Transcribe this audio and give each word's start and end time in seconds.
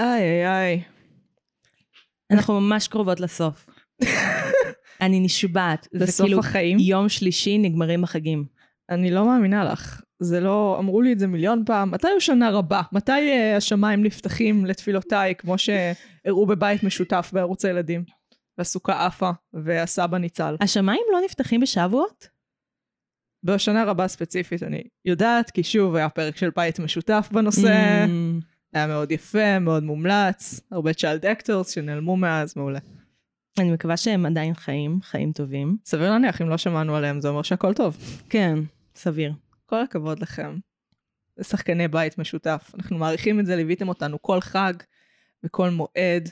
איי 0.00 0.22
איי 0.22 0.46
איי. 0.46 0.82
אנחנו 2.32 2.60
ממש 2.60 2.88
קרובות 2.88 3.20
לסוף. 3.20 3.70
אני 5.00 5.20
נשבעת. 5.20 5.88
זה 5.92 6.22
כאילו 6.22 6.38
החיים? 6.38 6.78
יום 6.78 7.08
שלישי 7.08 7.58
נגמרים 7.58 8.04
החגים. 8.04 8.44
אני 8.90 9.10
לא 9.10 9.26
מאמינה 9.26 9.64
לך. 9.64 10.02
זה 10.22 10.40
לא, 10.40 10.76
אמרו 10.78 11.02
לי 11.02 11.12
את 11.12 11.18
זה 11.18 11.26
מיליון 11.26 11.62
פעם. 11.66 11.90
מתי 11.90 12.08
השנה 12.16 12.50
רבה? 12.50 12.82
מתי 12.92 13.12
uh, 13.12 13.56
השמיים 13.56 14.02
נפתחים 14.02 14.66
לתפילותיי, 14.66 15.34
כמו 15.34 15.54
שהראו 15.58 16.46
בבית 16.46 16.82
משותף 16.82 17.30
בערוץ 17.32 17.64
הילדים? 17.64 18.04
והסוכה 18.58 19.06
עפה, 19.06 19.30
והסבא 19.52 20.18
ניצל. 20.18 20.56
השמיים 20.60 21.02
לא 21.12 21.18
נפתחים 21.24 21.60
בשבועות? 21.60 22.28
בשנה 23.42 23.84
רבה 23.84 24.08
ספציפית 24.08 24.62
אני 24.62 24.82
יודעת, 25.04 25.50
כי 25.50 25.62
שוב 25.62 25.94
היה 25.94 26.08
פרק 26.08 26.36
של 26.36 26.50
בית 26.56 26.78
משותף 26.78 27.28
בנושא. 27.32 28.04
Mm, 28.06 28.44
היה 28.72 28.86
מאוד 28.86 29.12
יפה, 29.12 29.58
מאוד 29.58 29.82
מומלץ, 29.82 30.60
הרבה 30.70 30.92
child 30.92 31.26
actors 31.26 31.70
שנעלמו 31.70 32.16
מאז, 32.16 32.52
מעולה. 32.56 32.78
אני 33.58 33.72
מקווה 33.72 33.96
שהם 33.96 34.26
עדיין 34.26 34.54
חיים, 34.54 34.98
חיים 35.02 35.32
טובים. 35.32 35.76
סביר 35.84 36.10
להניח, 36.10 36.42
אם 36.42 36.48
לא 36.48 36.58
שמענו 36.58 36.96
עליהם, 36.96 37.20
זה 37.20 37.28
אומר 37.28 37.42
שהכל 37.42 37.74
טוב. 37.74 37.96
כן, 38.28 38.58
סביר. 38.96 39.32
כל 39.66 39.82
הכבוד 39.82 40.18
לכם. 40.18 40.56
זה 41.36 41.44
שחקני 41.44 41.88
בית 41.88 42.18
משותף. 42.18 42.70
אנחנו 42.74 42.98
מעריכים 42.98 43.40
את 43.40 43.46
זה, 43.46 43.56
ליוויתם 43.56 43.88
אותנו 43.88 44.22
כל 44.22 44.40
חג 44.40 44.74
וכל 45.44 45.70
מועד. 45.70 46.28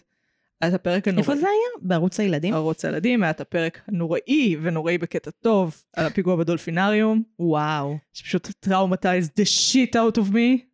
היה 0.60 0.68
את 0.68 0.74
הפרק 0.74 1.08
הנוראי. 1.08 1.22
איפה 1.22 1.36
זה 1.36 1.46
היה? 1.46 1.88
בערוץ 1.88 2.20
הילדים? 2.20 2.54
ערוץ 2.54 2.84
הילדים, 2.84 3.22
היה 3.22 3.30
את 3.30 3.40
הפרק 3.40 3.80
הנוראי 3.88 4.56
ונוראי 4.62 4.98
בקטע 4.98 5.30
טוב, 5.30 5.82
על 5.96 6.06
הפיגוע 6.06 6.36
בדולפינריום, 6.36 7.22
וואו. 7.38 7.98
שפשוט 8.12 8.48
traumatized 8.60 9.30
the 9.40 9.44
shit 9.44 9.94
out 9.94 10.18
of 10.18 10.32
me. 10.32 10.67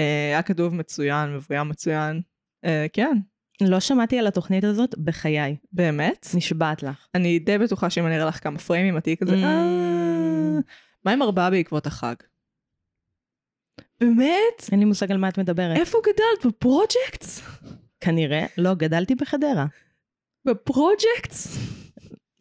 אה, 0.00 0.26
היה 0.28 0.42
כתוב 0.42 0.74
מצוין, 0.74 1.34
מבוים 1.34 1.68
מצוין. 1.68 2.20
אה, 2.64 2.86
כן, 2.92 3.16
לא 3.60 3.80
שמעתי 3.80 4.18
על 4.18 4.26
התוכנית 4.26 4.64
הזאת 4.64 4.98
בחיי. 4.98 5.56
באמת. 5.72 6.26
נשבעת 6.34 6.82
לך. 6.82 7.06
אני 7.14 7.38
די 7.38 7.58
בטוחה 7.58 7.90
שאם 7.90 8.06
אני 8.06 8.16
אראה 8.16 8.26
לך 8.26 8.42
כמה 8.42 8.58
פריימים, 8.58 8.98
את 8.98 9.02
תהיי 9.04 9.16
כזה, 9.16 9.34
Mm. 9.34 9.44
אה... 9.44 10.58
מה 11.04 11.12
עם 11.12 11.22
ארבעה 11.22 11.50
בעקבות 11.50 11.86
החג? 11.86 12.14
באמת? 14.00 14.68
אין 14.72 14.78
לי 14.78 14.84
מושג 14.84 15.10
על 15.12 15.18
מה 15.18 15.28
את 15.28 15.38
מדברת. 15.38 15.76
איפה 15.76 15.98
גדלת? 16.02 16.46
בפרוג'קטס? 16.54 17.42
כנראה. 18.00 18.46
לא, 18.58 18.74
גדלתי 18.74 19.14
בחדרה. 19.14 19.66
בפרוג'קטס? 20.44 21.58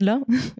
לא? 0.01 0.15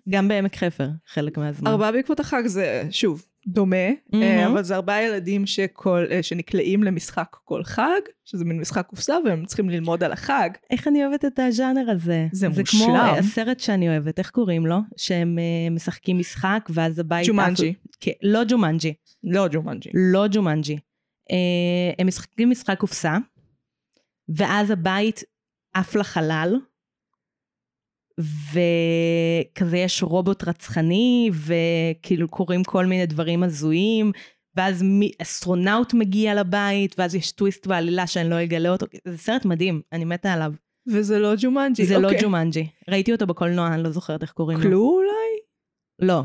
גם 0.09 0.28
בעמק 0.28 0.55
חפר, 0.55 0.89
חלק 1.07 1.38
מהזמן. 1.38 1.72
ארבעה 1.72 1.91
בעקבות 1.91 2.19
החג 2.19 2.41
זה, 2.45 2.83
שוב, 2.91 3.25
דומה. 3.47 3.89
אה, 4.13 4.47
אבל 4.47 4.63
זה 4.63 4.75
ארבעה 4.75 5.03
ילדים 5.03 5.45
שכל, 5.45 6.05
אה, 6.11 6.23
שנקלעים 6.23 6.83
למשחק 6.83 7.38
כל 7.44 7.63
חג, 7.63 8.02
שזה 8.25 8.45
מין 8.45 8.59
משחק 8.59 8.85
קופסה, 8.85 9.17
והם 9.25 9.45
צריכים 9.45 9.69
ללמוד 9.69 10.03
על 10.03 10.11
החג. 10.11 10.50
איך 10.72 10.88
אני 10.88 11.05
אוהבת 11.05 11.25
את 11.25 11.39
הז'אנר 11.39 11.91
הזה. 11.91 12.27
זה 12.31 12.47
זה 12.53 12.63
כמו 12.63 12.80
מושלם. 12.80 12.95
אה, 12.95 13.17
הסרט 13.17 13.59
שאני 13.59 13.89
אוהבת, 13.89 14.19
איך 14.19 14.30
קוראים 14.30 14.66
לו? 14.66 14.77
שהם 14.97 15.39
אה, 15.39 15.69
משחקים 15.69 16.19
משחק, 16.19 16.69
ואז 16.69 17.00
הבית... 17.00 17.27
ג'ומנג'י. 17.27 17.73
כן, 18.00 18.11
לא 18.22 18.44
ג'ומנג'י. 18.47 18.94
לא 19.23 19.47
ג'ומנג'י. 19.47 19.89
לא 19.94 20.25
ג'ומנג'י. 20.31 20.78
הם 22.00 22.07
משחקים 22.07 22.50
משחק 22.50 22.78
קופסה, 22.78 23.17
ואז 24.30 24.72
הבית 24.72 25.23
עף 25.73 25.95
לחלל, 25.95 26.55
וכזה 28.19 29.78
יש 29.78 30.03
רובוט 30.03 30.47
רצחני, 30.47 31.30
וכאילו 31.33 32.28
קורים 32.28 32.64
כל 32.64 32.86
מיני 32.86 33.06
דברים 33.06 33.44
הזויים, 33.44 34.11
ואז 34.56 34.81
מי, 34.81 35.11
אסטרונאוט 35.22 35.94
מגיע 35.94 36.36
לבית, 36.36 36.95
ואז 37.00 37.16
יש 37.16 37.31
טוויסט 37.31 37.67
בעלילה 37.67 38.08
שאני 38.08 38.30
לא 38.30 38.44
אגלה 38.44 38.69
אותו. 38.69 38.86
זה 39.08 39.17
סרט 39.17 39.45
מדהים, 39.45 39.81
אני 39.91 40.06
מתה 40.06 40.34
עליו. 40.34 40.53
וזה 40.88 41.19
לא 41.19 41.34
ג'ומנג'י. 41.38 41.86
זה 41.86 41.97
לא 41.97 42.08
אוקיי. 42.08 42.22
ג'ומנג'י. 42.22 42.67
ראיתי 42.89 43.11
אותו 43.11 43.28
בקולנוע, 43.28 43.73
אני 43.73 43.84
לא 43.84 43.91
זוכרת 43.91 44.22
איך 44.22 44.31
קוראים 44.31 44.58
לו. 44.58 44.64
קלו 44.64 44.89
אולי? 44.89 45.39
לא. 46.00 46.22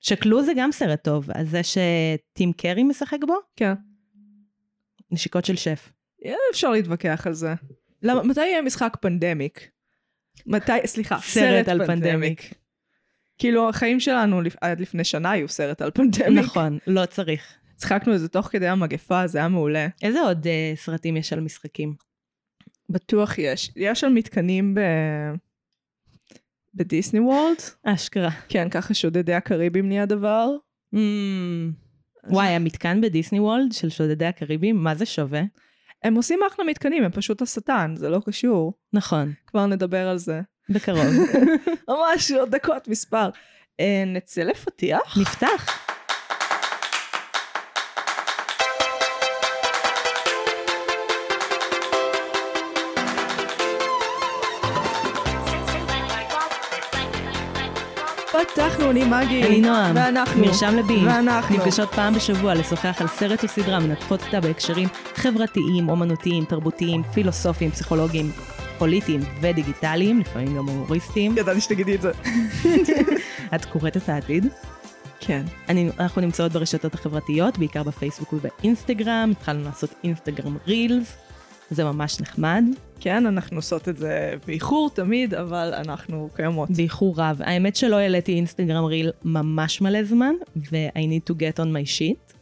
שקלו, 0.00 0.44
זה 0.44 0.52
גם 0.56 0.72
סרט 0.72 1.04
טוב, 1.04 1.30
אז 1.34 1.50
זה 1.50 1.60
שטים 1.62 2.52
קארי 2.52 2.82
משחק 2.82 3.18
בו? 3.26 3.34
כן. 3.56 3.72
נשיקות 5.10 5.44
של 5.44 5.56
שף. 5.56 5.92
אפשר 6.50 6.70
להתווכח 6.70 7.26
על 7.26 7.32
זה. 7.32 7.54
למה, 8.02 8.22
מתי 8.22 8.40
יהיה 8.40 8.62
משחק 8.62 8.96
פנדמיק? 9.00 9.70
מתי, 10.46 10.72
סליחה, 10.86 11.18
סרט 11.20 11.22
סרט, 11.22 11.68
על 11.68 11.86
פנדמיק. 11.86 12.12
פנדמיק. 12.12 12.54
כאילו, 13.38 13.68
החיים 13.68 14.00
שלנו 14.00 14.40
עד 14.60 14.80
לפני 14.80 15.04
שנה 15.04 15.30
היו 15.30 15.48
סרט 15.48 15.82
על 15.82 15.90
פנדמיק. 15.90 16.44
נכון, 16.44 16.78
לא 16.86 17.06
צריך. 17.06 17.54
צחקנו 17.76 18.12
על 18.12 18.18
זה 18.18 18.28
תוך 18.28 18.46
כדי 18.46 18.68
המגפה, 18.68 19.26
זה 19.26 19.38
היה 19.38 19.48
מעולה. 19.48 19.86
איזה 20.02 20.20
עוד 20.20 20.46
uh, 20.46 20.80
סרטים 20.80 21.16
יש 21.16 21.32
על 21.32 21.40
משחקים? 21.40 21.94
בטוח 22.90 23.38
יש. 23.38 23.70
יש 23.76 24.04
על 24.04 24.12
מתקנים 24.12 24.74
ב... 24.74 24.80
בדיסני 26.74 27.20
וורלד. 27.20 27.56
אשכרה. 27.84 28.30
כן, 28.48 28.68
ככה 28.68 28.94
שודדי 28.94 29.34
הקריבים 29.34 29.88
נהיה 29.88 30.06
דבר. 30.06 30.48
Mm. 30.94 30.98
וואי, 32.30 32.48
המתקן 32.48 33.00
בדיסני 33.00 33.40
וולד 33.40 33.72
של 33.72 33.90
שודדי 33.90 34.26
הקריבים, 34.26 34.76
מה 34.76 34.94
זה 34.94 35.06
שווה? 35.06 35.42
הם 36.02 36.14
עושים 36.14 36.40
אחלה 36.52 36.64
מתקנים, 36.64 37.04
הם 37.04 37.10
פשוט 37.10 37.42
השטן, 37.42 37.94
זה 37.96 38.08
לא 38.08 38.20
קשור. 38.26 38.72
נכון, 38.92 39.32
כבר 39.46 39.66
נדבר 39.66 40.08
על 40.08 40.18
זה. 40.18 40.40
בקרוב. 40.68 41.06
ממש 41.88 42.30
עוד 42.30 42.50
דקות 42.50 42.88
מספר. 42.88 43.30
אה, 43.80 44.04
נצא 44.06 44.42
לפתיח? 44.42 45.18
נפתח. 45.20 45.89
פתחנו, 58.54 58.90
אני 58.90 59.04
מגי. 59.04 59.42
אני 59.42 59.60
נועם. 59.60 59.96
ואנחנו. 59.96 60.40
מרשם 60.40 60.76
לבינג'. 60.76 61.06
ואנחנו. 61.06 61.56
נפגשות 61.56 61.88
פעם 61.88 62.14
בשבוע 62.14 62.54
לשוחח 62.54 62.96
על 63.00 63.06
סרט 63.06 63.42
או 63.42 63.48
סדרה, 63.48 63.80
מנתחות 63.80 64.22
אותה 64.22 64.40
בהקשרים 64.40 64.88
חברתיים, 65.14 65.88
אומנותיים, 65.88 66.44
תרבותיים, 66.44 67.02
פילוסופיים, 67.02 67.70
פסיכולוגיים, 67.70 68.30
פוליטיים 68.78 69.20
ודיגיטליים, 69.40 70.20
לפעמים 70.20 70.56
גם 70.56 70.68
הומוריסטיים. 70.68 71.38
ידעתי 71.38 71.60
שתגידי 71.60 71.94
את 71.94 72.02
זה. 72.02 72.10
את 73.54 73.64
קוראת 73.64 73.96
את 73.96 74.08
העתיד? 74.08 74.46
כן. 75.20 75.42
אני, 75.68 75.90
אנחנו 76.00 76.20
נמצאות 76.20 76.52
ברשתות 76.52 76.94
החברתיות, 76.94 77.58
בעיקר 77.58 77.82
בפייסבוק 77.82 78.32
ובאינסטגרם, 78.32 79.32
התחלנו 79.36 79.64
לעשות 79.64 79.94
אינסטגרם 80.04 80.56
רילס, 80.66 81.16
זה 81.70 81.84
ממש 81.84 82.20
נחמד, 82.20 82.64
כן, 83.00 83.26
אנחנו 83.26 83.56
עושות 83.56 83.88
את 83.88 83.96
זה 83.96 84.34
באיחור 84.46 84.90
תמיד, 84.94 85.34
אבל 85.34 85.72
אנחנו 85.74 86.28
קיימות. 86.34 86.70
באיחור 86.70 87.14
רב. 87.16 87.40
האמת 87.44 87.76
שלא 87.76 87.96
העליתי 87.96 88.34
אינסטגרם 88.34 88.84
ריל 88.84 89.10
ממש 89.24 89.80
מלא 89.80 90.04
זמן, 90.04 90.34
ו- 90.56 90.88
I 90.88 90.98
need 90.98 91.32
to 91.32 91.34
get 91.34 91.56
on 91.58 91.66
my 91.66 91.98
shit, 91.98 92.34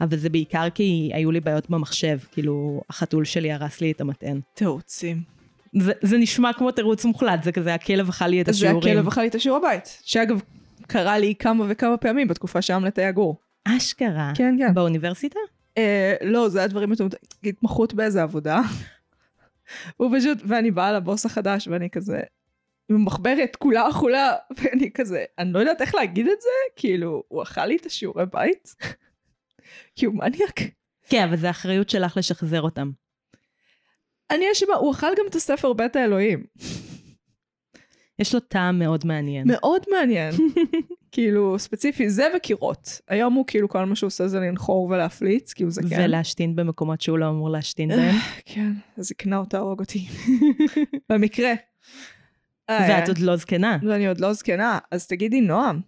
אבל 0.00 0.16
זה 0.16 0.28
בעיקר 0.28 0.70
כי 0.74 1.10
היו 1.14 1.30
לי 1.30 1.40
בעיות 1.40 1.70
במחשב, 1.70 2.18
כאילו 2.32 2.80
החתול 2.90 3.24
שלי 3.24 3.52
הרס 3.52 3.80
לי 3.80 3.90
את 3.90 4.00
המטען. 4.00 4.40
תירוצים. 4.54 5.22
זה, 5.80 5.92
זה 6.02 6.18
נשמע 6.18 6.52
כמו 6.52 6.70
תירוץ 6.70 7.04
מוחלט, 7.04 7.42
זה 7.42 7.52
כזה 7.52 7.74
הכלב 7.74 8.08
אכל 8.08 8.26
לי 8.26 8.40
את 8.40 8.46
זה 8.46 8.50
השיעורים. 8.50 8.92
הכלב 8.92 9.08
אכל 9.08 9.20
לי 9.20 9.28
את 9.28 9.34
השיעור 9.34 9.58
הבית. 9.58 9.98
שאגב, 10.02 10.40
קרה 10.86 11.18
לי 11.18 11.34
כמה 11.38 11.64
וכמה 11.68 11.96
פעמים 11.96 12.28
בתקופה 12.28 12.62
שעמלת 12.62 12.98
היה 12.98 13.12
גור. 13.12 13.36
אשכרה. 13.64 14.32
כן, 14.34 14.56
כן. 14.58 14.74
באוניברסיטה? 14.74 15.38
אה, 15.78 16.14
לא, 16.22 16.48
זה 16.48 16.58
היה 16.58 16.68
דברים 16.68 16.90
מטומטמים. 16.90 17.20
התמחות 17.44 17.94
באיזה 17.94 18.22
עבודה. 18.22 18.60
הוא 19.96 20.18
פשוט, 20.18 20.38
ואני 20.46 20.70
באה 20.70 20.92
לבוס 20.92 21.26
החדש, 21.26 21.68
ואני 21.68 21.90
כזה, 21.90 22.20
עם 22.90 23.04
מחברת 23.04 23.56
כולה 23.56 23.88
אכולה, 23.88 24.36
ואני 24.56 24.90
כזה, 24.94 25.24
אני 25.38 25.52
לא 25.52 25.58
יודעת 25.58 25.80
איך 25.80 25.94
להגיד 25.94 26.26
את 26.28 26.40
זה, 26.40 26.48
כאילו, 26.76 27.22
הוא 27.28 27.42
אכל 27.42 27.66
לי 27.66 27.76
את 27.76 27.86
השיעורי 27.86 28.24
בית? 28.32 28.74
כי 29.96 30.06
הוא 30.06 30.14
מניאק. 30.14 30.60
כן, 31.08 31.24
אבל 31.28 31.36
זה 31.36 31.50
אחריות 31.50 31.90
שלך 31.90 32.16
לשחזר 32.16 32.62
אותם. 32.62 32.90
אני 34.30 34.52
אשמה, 34.52 34.74
הוא 34.74 34.92
אכל 34.92 35.14
גם 35.18 35.24
את 35.28 35.34
הספר 35.34 35.72
בית 35.72 35.96
האלוהים. 35.96 36.44
יש 38.20 38.34
לו 38.34 38.40
טעם 38.40 38.78
מאוד 38.78 39.06
מעניין. 39.06 39.48
מאוד 39.48 39.82
מעניין. 39.90 40.34
כאילו, 41.12 41.58
ספציפי, 41.58 42.10
זה 42.10 42.26
וקירות. 42.36 43.00
היום 43.08 43.34
הוא 43.34 43.44
כאילו, 43.46 43.68
כל 43.68 43.84
מה 43.84 43.96
שהוא 43.96 44.08
עושה 44.08 44.28
זה 44.28 44.40
לנחור 44.40 44.86
ולהפליץ, 44.90 45.52
כי 45.52 45.62
הוא 45.62 45.72
זקן. 45.72 46.04
ולהשתין 46.04 46.56
במקומות 46.56 47.00
שהוא 47.00 47.18
לא 47.18 47.28
אמור 47.28 47.50
להשתין 47.50 47.88
בהם. 47.88 48.14
כן, 48.44 48.72
הזקנה 48.98 49.36
אותה 49.36 49.58
הרוג 49.58 49.80
אותי. 49.80 50.06
במקרה. 51.10 51.52
אה, 52.70 52.86
ואת 52.88 53.08
עוד 53.08 53.18
לא 53.18 53.36
זקנה. 53.36 53.78
ואני 53.82 54.08
עוד 54.08 54.20
לא 54.20 54.32
זקנה, 54.32 54.78
אז 54.90 55.06
תגידי, 55.06 55.40
נועם, 55.40 55.80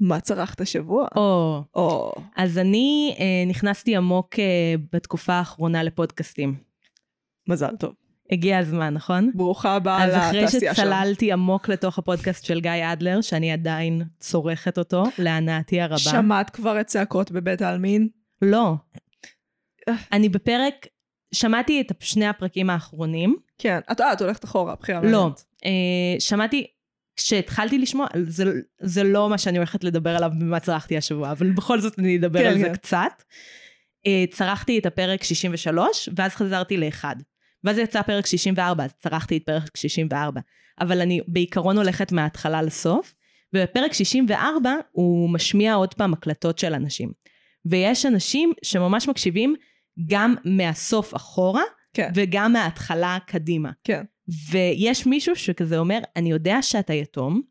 מה 0.00 0.20
צרכת 0.20 0.60
השבוע? 0.60 1.06
או, 1.16 1.62
או, 1.74 2.12
אז 2.36 2.58
אני 2.58 3.16
אה, 3.18 3.44
נכנסתי 3.46 3.96
עמוק 3.96 4.38
אה, 4.38 4.74
בתקופה 4.92 5.32
האחרונה 5.32 5.82
לפודקאסטים. 5.82 6.54
מזל 7.48 7.76
טוב. 7.76 7.92
הגיע 8.32 8.58
הזמן, 8.58 8.94
נכון? 8.94 9.30
ברוכה 9.34 9.74
הבאה 9.74 10.04
אז 10.04 10.14
אחרי 10.14 10.40
לתעשייה 10.40 10.74
שלנו. 10.74 10.90
שצללתי 10.90 11.32
עמוק 11.32 11.68
לתוך 11.68 11.98
הפודקאסט 11.98 12.44
של 12.44 12.60
גיא 12.60 12.92
אדלר, 12.92 13.20
שאני 13.20 13.52
עדיין 13.52 14.02
צורכת 14.20 14.78
אותו, 14.78 15.04
להנאתי 15.18 15.80
הרבה. 15.80 15.98
שמעת 15.98 16.50
כבר 16.50 16.80
את 16.80 16.86
צעקות 16.86 17.30
בבית 17.30 17.62
העלמין? 17.62 18.08
לא. 18.42 18.74
אני 20.12 20.28
בפרק 20.28 20.86
שמעתי 21.34 21.80
את 21.80 21.92
שני 22.00 22.26
הפרקים 22.26 22.70
האחרונים. 22.70 23.36
כן. 23.58 23.78
את, 23.92 24.00
אה, 24.00 24.12
את 24.12 24.22
הולכת 24.22 24.44
אחורה, 24.44 24.74
בחירה 24.80 25.00
לא. 25.02 25.30
אה, 25.64 25.70
שמעתי, 26.18 26.66
כשהתחלתי 27.16 27.78
לשמוע, 27.78 28.06
זה, 28.22 28.44
זה 28.80 29.04
לא 29.04 29.30
מה 29.30 29.38
שאני 29.38 29.58
הולכת 29.58 29.84
לדבר 29.84 30.16
עליו 30.16 30.30
במה 30.40 30.60
צרכתי 30.60 30.96
השבוע, 30.96 31.30
אבל 31.30 31.50
בכל 31.50 31.80
זאת 31.80 31.98
אני 31.98 32.16
אדבר 32.16 32.40
כן, 32.40 32.46
על 32.46 32.58
זה 32.58 32.64
כן. 32.64 32.74
קצת. 32.74 33.22
אה, 34.06 34.24
צרכתי 34.30 34.78
את 34.78 34.86
הפרק 34.86 35.22
63, 35.22 36.08
ואז 36.16 36.34
חזרתי 36.34 36.76
לאחד. 36.76 37.16
ואז 37.64 37.78
יצא 37.78 38.02
פרק 38.02 38.26
64, 38.26 38.84
אז 38.84 38.94
צרכתי 38.94 39.36
את 39.36 39.42
פרק 39.46 39.76
64. 39.76 40.40
אבל 40.80 41.00
אני 41.00 41.20
בעיקרון 41.28 41.76
הולכת 41.76 42.12
מההתחלה 42.12 42.62
לסוף, 42.62 43.14
ובפרק 43.54 43.92
64 43.92 44.74
הוא 44.92 45.30
משמיע 45.30 45.74
עוד 45.74 45.94
פעם 45.94 46.12
הקלטות 46.12 46.58
של 46.58 46.74
אנשים. 46.74 47.12
ויש 47.64 48.06
אנשים 48.06 48.52
שממש 48.62 49.08
מקשיבים 49.08 49.54
גם 50.06 50.34
מהסוף 50.44 51.16
אחורה, 51.16 51.62
כן. 51.94 52.10
וגם 52.14 52.52
מההתחלה 52.52 53.18
קדימה. 53.26 53.70
כן. 53.84 54.02
ויש 54.50 55.06
מישהו 55.06 55.36
שכזה 55.36 55.78
אומר, 55.78 55.98
אני 56.16 56.30
יודע 56.30 56.62
שאתה 56.62 56.94
יתום, 56.94 57.42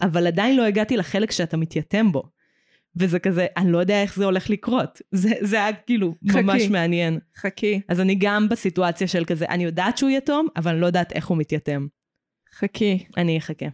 אבל 0.00 0.26
עדיין 0.26 0.56
לא 0.56 0.62
הגעתי 0.62 0.96
לחלק 0.96 1.30
שאתה 1.30 1.56
מתייתם 1.56 2.12
בו. 2.12 2.22
וזה 2.98 3.18
כזה, 3.18 3.46
אני 3.56 3.72
לא 3.72 3.78
יודע 3.78 4.02
איך 4.02 4.16
זה 4.16 4.24
הולך 4.24 4.50
לקרות. 4.50 5.02
זה, 5.12 5.30
זה 5.40 5.56
היה 5.56 5.72
כאילו 5.72 6.14
חכי. 6.28 6.42
ממש 6.42 6.62
מעניין. 6.62 7.18
חכי, 7.36 7.80
אז 7.88 8.00
אני 8.00 8.14
גם 8.14 8.48
בסיטואציה 8.48 9.08
של 9.08 9.24
כזה, 9.24 9.46
אני 9.48 9.64
יודעת 9.64 9.98
שהוא 9.98 10.10
יתום, 10.10 10.46
אבל 10.56 10.72
אני 10.72 10.80
לא 10.80 10.86
יודעת 10.86 11.12
איך 11.12 11.26
הוא 11.26 11.38
מתייתם. 11.38 11.86
חכי. 12.54 13.04
אני 13.16 13.38
אחכה. 13.38 13.66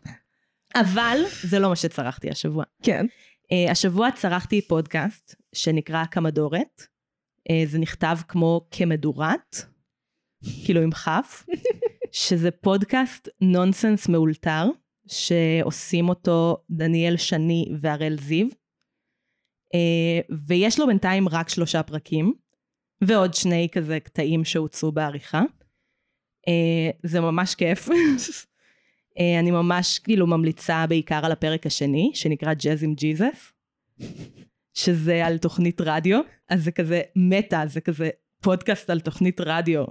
אבל 0.75 1.19
זה 1.43 1.59
לא 1.59 1.69
מה 1.69 1.77
שצרכתי 1.77 2.31
השבוע. 2.31 2.65
כן. 2.83 3.07
Uh, 3.07 3.71
השבוע 3.71 4.11
צרכתי 4.11 4.63
פודקאסט 4.63 5.35
שנקרא 5.55 6.05
קמדורת. 6.05 6.83
Uh, 7.49 7.53
זה 7.69 7.79
נכתב 7.79 8.17
כמו 8.29 8.69
כמדורת, 8.71 9.57
כאילו 10.65 10.83
עם 10.83 10.91
כף, 10.91 11.47
שזה 12.13 12.51
פודקאסט 12.51 13.29
נונסנס 13.41 14.09
מאולתר, 14.09 14.67
שעושים 15.07 16.09
אותו 16.09 16.57
דניאל 16.71 17.17
שני 17.17 17.69
והראל 17.81 18.17
זיו. 18.21 18.47
Uh, 19.75 20.35
ויש 20.47 20.81
לו 20.81 20.87
בינתיים 20.87 21.29
רק 21.29 21.49
שלושה 21.49 21.83
פרקים, 21.83 22.35
ועוד 23.05 23.35
שני 23.35 23.69
כזה 23.73 24.01
קטעים 24.01 24.45
שהוצאו 24.45 24.93
בעריכה. 24.93 25.43
Uh, 26.49 26.97
זה 27.03 27.21
ממש 27.21 27.55
כיף. 27.55 27.89
אה, 29.19 29.39
אני 29.39 29.51
ממש 29.51 29.99
כאילו 29.99 30.27
ממליצה 30.27 30.87
בעיקר 30.89 31.27
על 31.27 31.33
הפרק 31.33 31.67
השני, 31.67 32.11
שנקרא 32.15 32.53
Jazz 32.53 32.85
עם 32.85 32.95
ג'יזס, 32.95 33.53
שזה 34.75 35.27
על 35.27 35.39
תוכנית 35.39 35.81
רדיו, 35.81 36.21
אז 36.49 36.65
זה 36.65 36.73
כזה 36.73 37.03
מטה, 37.17 37.63
זה 37.67 37.81
כזה 37.81 38.11
פודקאסט 38.43 38.91
על 38.91 39.01
תוכנית 39.01 39.41
רדיו. 39.41 39.85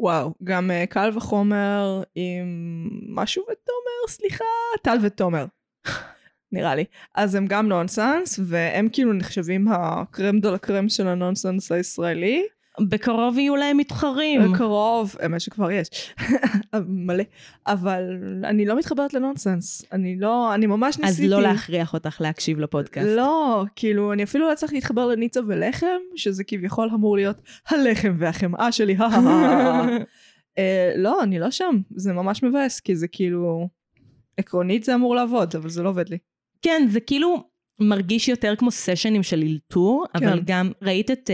וואו, 0.00 0.34
גם 0.44 0.70
uh, 0.70 0.86
קל 0.86 1.10
וחומר 1.16 2.02
עם 2.14 2.88
משהו 3.08 3.42
ותומר, 3.42 4.08
סליחה, 4.08 4.44
טל 4.82 4.96
ותומר. 5.02 5.44
נראה 6.52 6.74
לי. 6.74 6.84
אז 7.14 7.34
הם 7.34 7.46
גם 7.46 7.68
נונסנס, 7.68 8.40
והם 8.44 8.88
כאילו 8.92 9.12
נחשבים 9.12 9.68
הקרם 9.68 10.40
דה 10.40 10.50
לה 10.50 10.58
קרם 10.58 10.88
של 10.88 11.08
הנונסנס 11.08 11.72
הישראלי. 11.72 12.42
בקרוב 12.80 13.38
יהיו 13.38 13.56
להם 13.56 13.76
מתחרים. 13.76 14.56
קרוב, 14.56 15.16
האמת 15.20 15.40
שכבר 15.40 15.70
יש, 15.70 16.14
מלא. 16.88 17.24
אבל 17.66 18.18
אני 18.44 18.66
לא 18.66 18.78
מתחברת 18.78 19.14
לנונסנס. 19.14 19.84
אני 19.92 20.16
לא, 20.18 20.54
אני 20.54 20.66
ממש 20.66 20.96
אז 20.96 21.00
ניסיתי. 21.02 21.28
לא 21.28 21.42
להכריח 21.42 21.94
אותך 21.94 22.20
להקשיב 22.20 22.60
לפודקאסט. 22.60 23.08
לא, 23.16 23.64
כאילו, 23.76 24.12
אני 24.12 24.22
אפילו 24.22 24.46
לא 24.46 24.52
הצלחתי 24.52 24.74
להתחבר 24.74 25.06
לניצה 25.06 25.40
ולחם, 25.46 25.86
שזה 26.16 26.44
כביכול 26.44 26.90
אמור 26.94 27.16
להיות 27.16 27.36
הלחם 27.68 28.14
והחמאה 28.18 28.72
שלי, 28.72 28.96
אה, 30.58 30.92
לא, 30.96 31.22
אני 31.22 31.38
לא 31.38 31.50
שם. 31.50 31.80
זה 31.90 32.12
ממש 32.12 32.42
מבאס, 32.42 32.80
כי 32.80 32.96
זה 32.96 33.08
כאילו... 33.08 33.68
עקרונית 34.36 34.84
זה 34.84 34.94
אמור 34.94 35.14
לעבוד, 35.14 35.56
אבל 35.56 35.68
זה 35.68 35.82
לא 35.82 35.88
עובד 35.88 36.08
לי. 36.08 36.18
כן, 36.62 36.86
זה 36.90 37.00
כאילו 37.00 37.44
מרגיש 37.80 38.28
יותר 38.28 38.56
כמו 38.56 38.70
סשנים 38.70 39.22
של 39.22 39.42
אלתור, 39.42 40.06
כן. 40.18 40.28
אבל 40.28 40.40
גם 40.44 40.72
ראית 40.82 41.10
את 41.10 41.30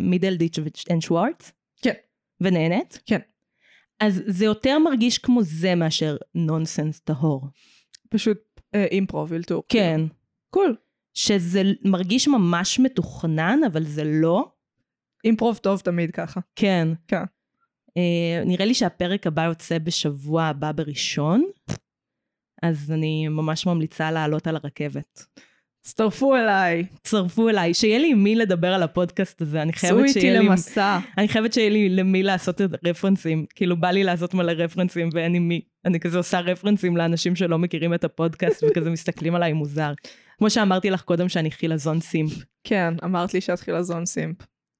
Middleditch 0.00 0.58
and 0.90 1.02
Schwartz? 1.02 1.52
כן. 1.82 1.94
ונהנית? 2.40 3.00
כן. 3.06 3.18
אז 4.00 4.22
זה 4.26 4.44
יותר 4.44 4.78
מרגיש 4.78 5.18
כמו 5.18 5.42
זה 5.42 5.74
מאשר 5.74 6.16
נונסנס 6.34 7.00
טהור. 7.00 7.46
פשוט 8.10 8.38
אה, 8.74 8.84
אימפרוב, 8.84 9.32
אלתור. 9.32 9.62
כן. 9.68 10.00
קול. 10.50 10.76
שזה 11.14 11.62
מרגיש 11.84 12.28
ממש 12.28 12.78
מתוכנן, 12.78 13.58
אבל 13.66 13.84
זה 13.84 14.04
לא. 14.04 14.52
אימפרוב 15.24 15.56
טוב 15.56 15.80
תמיד 15.80 16.10
ככה. 16.10 16.40
כן. 16.56 16.88
כן. 17.08 17.22
Uh, 17.88 18.46
נראה 18.46 18.64
לי 18.64 18.74
שהפרק 18.74 19.26
הבא 19.26 19.44
יוצא 19.44 19.78
בשבוע 19.78 20.44
הבא 20.44 20.72
בראשון, 20.72 21.44
אז 22.62 22.90
אני 22.90 23.28
ממש 23.28 23.66
ממליצה 23.66 24.10
לעלות 24.10 24.46
על 24.46 24.56
הרכבת. 24.56 25.24
הצטרפו 25.80 26.36
אליי. 26.36 26.84
צרפו 27.02 27.48
אליי, 27.48 27.74
שיהיה 27.74 27.98
לי 27.98 28.10
עם 28.12 28.24
מי 28.24 28.34
לדבר 28.34 28.74
על 28.74 28.82
הפודקאסט 28.82 29.42
הזה, 29.42 29.62
אני 29.62 29.72
צאו 29.72 29.80
חייבת 29.80 30.04
איתי 30.04 30.20
שיהיה 30.20 30.40
לי... 30.40 30.46
למסע. 30.46 30.98
אני 31.18 31.28
חייבת 31.28 31.52
שיהיה 31.52 31.70
לי 31.70 31.88
למי 31.88 32.22
לעשות 32.22 32.60
את 32.60 32.70
הרפרנסים. 32.84 33.46
כאילו, 33.54 33.76
בא 33.76 33.90
לי 33.90 34.04
לעשות 34.04 34.34
מלא 34.34 34.52
רפרנסים 34.52 35.08
ואין 35.12 35.34
עם 35.34 35.48
מי. 35.48 35.60
אני 35.84 36.00
כזה 36.00 36.18
עושה 36.18 36.40
רפרנסים 36.40 36.96
לאנשים 36.96 37.36
שלא 37.36 37.58
מכירים 37.58 37.94
את 37.94 38.04
הפודקאסט 38.04 38.64
וכזה 38.64 38.90
מסתכלים 38.96 39.34
עליי 39.34 39.52
מוזר. 39.52 39.92
כמו 40.38 40.50
שאמרתי 40.50 40.90
לך 40.90 41.02
קודם 41.02 41.28
שאני 41.28 41.50
חילזון 41.50 42.00
simp, 42.00 42.32
כן, 42.64 42.94
אמרת 43.04 43.34
לי 43.34 43.40
שאת 43.40 43.60
חילזון 43.60 44.06
simp. 44.06 44.36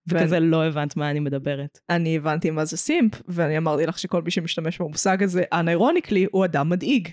וכזה 0.09 0.41
לא 0.41 0.65
הבנת 0.65 0.97
מה 0.97 1.11
אני 1.11 1.21
מדברת. 1.21 1.79
אני 1.91 2.17
הבנתי 2.17 2.51
מה 2.51 2.65
זה 2.65 2.77
simp, 2.77 3.13
ואני 3.29 3.59
אמרתי 3.59 3.87
לך 3.87 3.99
שכל 3.99 4.23
מי 4.23 4.31
שמשתמש 4.31 4.79
במושג 4.79 5.23
הזה, 5.23 5.43
unironically, 5.53 6.27
הוא 6.31 6.45
אדם 6.45 6.69
מדאיג. 6.69 7.09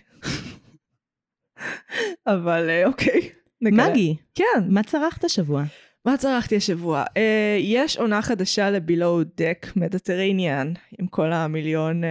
אבל 2.28 2.70
אה, 2.70 2.86
אוקיי. 2.86 3.30
נגלה. 3.62 3.90
מגי, 3.90 4.16
כן. 4.36 4.64
מה 4.70 4.84
צרכת 4.84 5.24
השבוע? 5.24 5.64
מה 6.06 6.18
צרכתי 6.18 6.56
השבוע? 6.56 7.04
Uh, 7.04 7.20
יש 7.60 7.98
עונה 7.98 8.22
חדשה 8.22 8.70
ל-Below 8.70 9.42
Deck 9.42 9.68
Mediterranean, 9.78 10.80
עם 11.00 11.08
כל 11.08 11.34
המיליון 11.34 12.04
uh, 12.04 12.08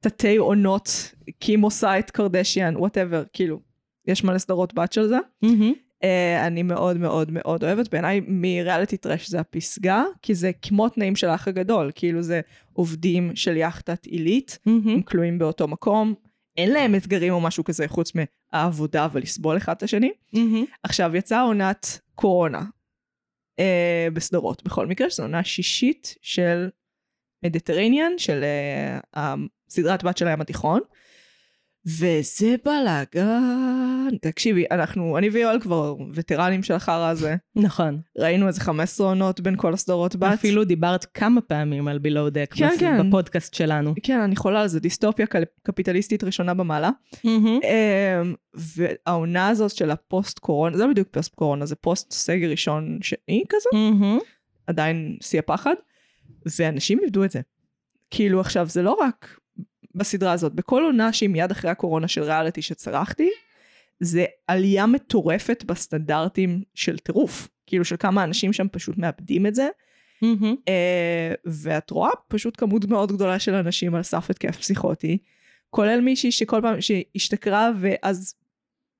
תתי 0.00 0.36
עונות, 0.36 1.14
קים 1.38 1.62
עושה 1.62 1.98
את 1.98 2.10
קרדשיאן, 2.10 2.76
whatever, 2.76 3.22
כאילו, 3.32 3.60
יש 4.06 4.24
מלא 4.24 4.38
סדרות 4.38 4.74
בת 4.74 4.92
של 4.92 5.06
זה. 5.06 5.18
מהמם. 5.42 5.72
Uh, 5.72 6.06
אני 6.46 6.62
מאוד 6.62 6.96
מאוד 6.96 7.30
מאוד 7.30 7.64
אוהבת, 7.64 7.90
בעיניי 7.92 8.20
מריאליטי 8.28 8.96
טרש 8.96 9.28
זה 9.28 9.40
הפסגה, 9.40 10.04
כי 10.22 10.34
זה 10.34 10.50
כמו 10.62 10.88
תנאים 10.88 11.16
של 11.16 11.28
האח 11.28 11.48
הגדול, 11.48 11.90
כאילו 11.94 12.22
זה 12.22 12.40
עובדים 12.72 13.30
של 13.34 13.56
יאכטת 13.56 14.06
עילית, 14.06 14.58
מהמם. 14.66 14.88
הם 14.88 15.02
כלואים 15.02 15.38
באותו 15.38 15.68
מקום, 15.68 16.14
אין 16.56 16.70
להם 16.70 16.94
אתגרים 16.94 17.32
או 17.32 17.40
משהו 17.40 17.64
כזה 17.64 17.88
חוץ 17.88 18.12
מהעבודה 18.14 19.08
ולסבול 19.12 19.56
אחד 19.56 19.72
את 19.76 19.82
השני. 19.82 20.12
מהמם. 20.32 20.64
עכשיו, 20.82 21.16
יצאה 21.16 21.40
עונת 21.40 22.00
קורונה 22.14 22.62
אה, 23.58 24.08
בסדרות, 24.12 24.62
בכל 24.62 24.86
מקרה, 24.86 25.10
שזו 25.10 25.22
עונה 25.22 25.44
שישית 25.44 26.14
של 26.22 26.68
מדיטרניאן, 27.44 28.12
של 28.16 28.44
אה, 28.44 28.98
הסדרת 29.68 30.04
בת 30.04 30.16
של 30.16 30.28
הים 30.28 30.40
התיכון, 30.40 30.80
וזה 31.86 32.54
בלאגן. 32.64 34.16
תקשיבי, 34.20 34.64
אנחנו, 34.70 35.18
אני 35.18 35.28
ויואל 35.28 35.60
כבר 35.60 35.94
וטרנים 36.14 36.62
של 36.62 36.74
החרא 36.74 37.08
הזה, 37.08 37.36
נכון. 37.56 38.00
ראינו 38.18 38.48
איזה 38.48 38.60
15 38.60 39.06
עונות 39.06 39.40
בין 39.40 39.56
כל 39.56 39.74
הסדרות 39.74 40.16
בת. 40.16 40.32
אפילו 40.32 40.64
דיברת 40.64 41.04
כמה 41.04 41.40
פעמים 41.40 41.88
על 41.88 41.98
Below 41.98 42.30
Deck 42.30 42.54
כן, 42.54 42.70
כן. 42.78 43.08
בפודקאסט 43.08 43.54
שלנו. 43.54 43.94
כן, 44.02 44.20
אני 44.20 44.36
חולה 44.36 44.60
על 44.60 44.68
זה, 44.68 44.80
דיסטופיה 44.80 45.26
קפיטליסטית 45.62 46.24
ראשונה 46.24 46.54
במעלה. 46.54 46.90
אמ, 47.24 48.34
והעונה 48.54 49.48
הזאת 49.48 49.70
של 49.70 49.90
הפוסט 49.90 50.38
קורונה, 50.38 50.76
זה 50.76 50.84
לא 50.84 50.90
בדיוק 50.90 51.08
פוסט 51.10 51.34
קורונה, 51.34 51.66
זה 51.66 51.76
פוסט 51.76 52.12
סגר 52.12 52.50
ראשון 52.50 52.98
שני 53.02 53.44
כזה, 53.48 53.68
מהמם. 53.72 54.18
עדיין 54.66 55.16
שיא 55.20 55.38
הפחד, 55.38 55.74
ואנשים 56.58 56.98
איבדו 57.02 57.24
את 57.24 57.30
זה. 57.30 57.40
כאילו 58.10 58.40
עכשיו, 58.40 58.68
זה 58.68 58.82
לא 58.82 58.96
רק 59.00 59.38
בסדרה 59.94 60.32
הזאת, 60.32 60.52
בכל 60.52 60.82
עונה 60.82 61.12
שהיא 61.12 61.28
מיד 61.28 61.50
אחרי 61.50 61.70
הקורונה 61.70 62.08
של 62.08 62.22
ריאליטי 62.22 62.62
שצרכתי, 62.62 63.30
זה 64.00 64.24
עלייה 64.46 64.86
מטורפת 64.86 65.64
בסטנדרטים 65.66 66.62
של 66.74 66.98
טירוף. 66.98 67.48
כאילו 67.66 67.84
של 67.84 67.96
כמה 67.98 68.24
אנשים 68.24 68.52
שם 68.52 68.66
פשוט 68.72 68.98
מאבדים 68.98 69.46
את 69.46 69.54
זה, 69.54 69.68
מהמם. 70.22 70.56
אה, 70.68 71.34
ואת 71.44 71.90
רואה 71.90 72.10
פשוט 72.28 72.54
כמות 72.60 72.84
מאוד 72.84 73.12
גדולה 73.12 73.38
של 73.38 73.54
אנשים 73.54 73.94
על 73.94 74.02
סף 74.02 74.30
התקף 74.30 74.56
פסיכוטי, 74.56 75.18
כולל 75.70 76.00
מישהי 76.00 76.32
שכל 76.32 76.60
פעם 76.62 76.80
שהשתכרה 76.80 77.70
ואז 77.80 78.34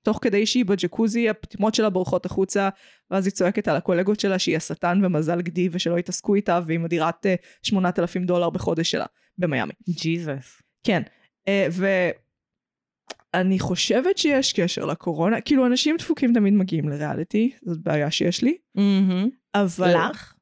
תוך 0.03 0.19
כדי 0.23 0.47
שהיא 0.47 0.65
בג'קוזי 0.65 1.29
הפטימות 1.29 1.75
שלה 1.75 1.91
בורחות 1.91 2.27
החוצה 2.27 2.69
ואז 3.11 3.27
היא 3.27 3.33
צועקת 3.33 3.69
על 3.69 3.77
הקולגות 3.77 4.21
שלה 4.21 4.39
שהיא 4.39 4.57
השטן 4.57 5.01
ומזל 5.05 5.41
גדי 5.41 5.69
ושלא 5.73 5.99
יתעסקו 5.99 6.35
איתה 6.35 6.61
והיא 6.67 6.79
מדירת 6.79 7.27
אה, 7.27 7.35
8,000 7.63 8.25
דולר 8.25 8.51
בחודש 8.51 8.91
שלה 8.91 9.07
במיאמי. 9.39 9.73
ג'יזוס. 9.89 10.62
כן, 10.83 11.03
אה, 11.49 11.67
ואני 13.35 13.59
חושבת 13.59 14.19
שיש 14.19 14.53
קשר 14.53 14.85
לקורונה, 14.85 15.41
כאילו 15.41 15.67
אנשים 15.67 15.97
דפוקים 15.97 16.33
תמיד 16.35 16.55
מגיעים 16.55 16.89
לריאליטי, 16.89 17.53
זאת 17.63 17.79
בעיה 17.79 18.11
שיש 18.11 18.43
לי, 18.43 18.57
מהמם. 18.75 19.29
אבל... 19.55 19.95
לך? 20.11 20.35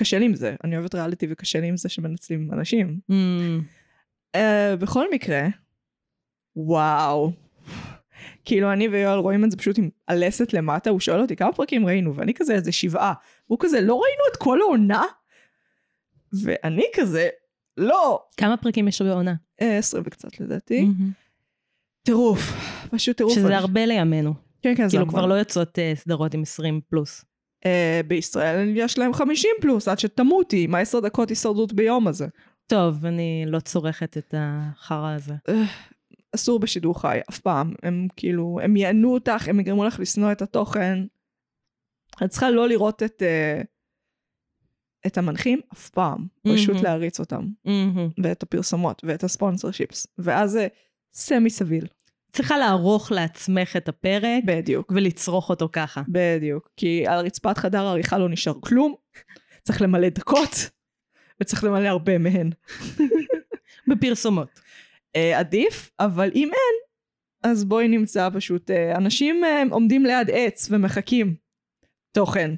קשה 0.00 0.18
לי 0.18 0.24
עם 0.24 0.34
זה. 0.34 0.56
אני 0.64 0.76
אוהבת 0.76 0.94
ריאליטי 0.94 1.26
וקשה 1.30 1.60
לי 1.60 1.66
עם 1.66 1.76
זה 1.76 1.88
שמנצלים 1.88 2.52
אנשים. 2.52 3.00
Mm. 3.10 3.14
Uh, 4.36 4.76
בכל 4.78 5.04
מקרה, 5.12 5.46
וואו. 6.56 7.32
כאילו 8.44 8.72
אני 8.72 8.88
ויואל 8.88 9.18
רואים 9.18 9.44
את 9.44 9.50
זה 9.50 9.56
פשוט 9.56 9.78
עם 9.78 9.88
הלסת 10.08 10.52
למטה, 10.52 10.90
הוא 10.90 11.00
שואל 11.00 11.20
אותי 11.20 11.36
כמה 11.36 11.52
פרקים 11.52 11.86
ראינו, 11.86 12.16
ואני 12.16 12.34
כזה 12.34 12.54
איזה 12.54 12.72
שבעה. 12.72 13.12
והוא 13.48 13.58
כזה, 13.60 13.80
לא 13.80 13.94
ראינו 13.94 14.22
את 14.32 14.36
כל 14.36 14.60
העונה? 14.60 15.04
ואני 16.42 16.84
כזה, 16.94 17.28
לא. 17.76 18.22
כמה 18.36 18.56
פרקים 18.56 18.88
יש 18.88 19.02
בעונה? 19.02 19.34
אה, 19.62 19.78
עשרה 19.78 20.00
וקצת 20.04 20.40
לדעתי. 20.40 20.88
טירוף, 22.02 22.40
פשוט 22.90 23.16
טירוף. 23.16 23.34
שזה 23.34 23.56
הרבה 23.56 23.86
לימינו. 23.86 24.34
כן, 24.62 24.74
כן, 24.76 24.88
זה 24.88 24.96
כאילו. 24.96 25.08
כבר 25.08 25.26
לא 25.26 25.34
יוצאות 25.34 25.78
אה, 25.78 25.92
סדרות 25.94 26.34
עם 26.34 26.42
20 26.42 26.80
פלוס. 26.88 27.24
אה, 27.66 28.00
בישראל 28.06 28.72
יש 28.76 28.98
להם 28.98 29.12
50 29.12 29.50
פלוס, 29.60 29.88
עד 29.88 29.98
שתמותי, 29.98 30.64
עם 30.64 30.74
העשר 30.74 31.00
דקות 31.00 31.28
הישרדות 31.28 31.72
ביום 31.72 32.08
הזה. 32.08 32.26
טוב, 32.66 33.06
אני 33.06 33.44
לא 33.46 33.60
צורכת 33.60 34.16
את 34.18 34.34
החרא 34.38 35.14
הזה. 35.14 35.34
אסור 36.34 36.58
בשידור 36.58 37.00
חי, 37.00 37.18
אף 37.30 37.38
פעם. 37.38 37.74
הם 37.82 38.06
כאילו, 38.16 38.58
הם 38.62 38.76
יענו 38.76 39.14
אותך, 39.14 39.48
הם 39.48 39.60
יגרמו 39.60 39.84
לך 39.84 40.00
לשנוא 40.00 40.32
את 40.32 40.42
התוכן. 40.42 40.98
את 42.24 42.30
צריכה 42.30 42.50
לא 42.50 42.68
לראות 42.68 43.02
את, 43.02 43.22
אה, 43.22 43.62
את 45.06 45.18
המנחים 45.18 45.60
אף 45.72 45.88
פעם, 45.88 46.26
פשוט 46.48 46.74
מהמם. 46.74 46.84
להריץ 46.84 47.20
אותם. 47.20 47.46
מהמם. 47.64 48.08
ואת 48.22 48.42
הפרסומות, 48.42 49.02
ואת 49.04 49.24
הספונסר 49.24 49.70
שיפס. 49.70 50.06
ואז 50.18 50.50
זה 50.50 50.66
סמי 51.14 51.50
סביל. 51.50 51.86
צריכה 52.32 52.58
לערוך 52.58 53.12
לעצמך 53.12 53.76
את 53.76 53.88
הפרק 53.88 54.44
בדיוק. 54.46 54.92
ולצרוך 54.94 55.50
אותו 55.50 55.68
ככה. 55.72 56.02
בדיוק. 56.08 56.68
כי 56.76 57.06
על 57.06 57.24
רצפת 57.24 57.58
חדר 57.58 57.86
העריכה 57.86 58.18
לא 58.18 58.28
נשאר 58.28 58.54
כלום. 58.60 58.94
צריך 59.62 59.82
למלא 59.82 60.08
דקות, 60.08 60.70
וצריך 61.40 61.64
למלא 61.64 61.88
הרבה 61.88 62.18
מהן. 62.18 62.50
בפרסומות. 63.88 64.60
אה, 65.16 65.38
עדיף, 65.38 65.90
אבל 66.00 66.30
אם 66.34 66.48
אין, 66.48 66.76
אז 67.52 67.64
בואי 67.64 67.88
נמצא 67.88 68.28
פשוט, 68.34 68.70
אה, 68.70 68.96
אנשים 68.96 69.44
אה, 69.44 69.62
עומדים 69.70 70.06
ליד 70.06 70.30
עץ 70.30 70.68
ומחכים. 70.70 71.34
תוכן. 72.12 72.50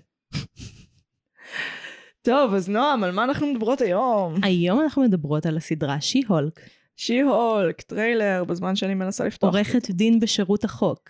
טוב, 2.22 2.54
אז 2.54 2.70
נועם, 2.70 3.04
על 3.04 3.12
מה 3.12 3.24
אנחנו 3.24 3.48
מדברות 3.48 3.82
היום? 3.82 4.36
היום 4.44 4.82
אנחנו 4.82 5.02
מדברות 5.02 5.46
על 5.46 5.58
הסדרה 5.58 6.02
שי-הולק, 6.02 6.60
שי 6.96 7.22
הולק, 7.22 7.82
טריילר, 7.82 8.44
בזמן 8.44 8.76
שאני 8.76 8.94
מנסה 8.94 9.24
לפתוח. 9.26 9.54
עורכת 9.54 9.90
דין 9.90 10.20
בשירות 10.20 10.64
החוק. 10.64 11.10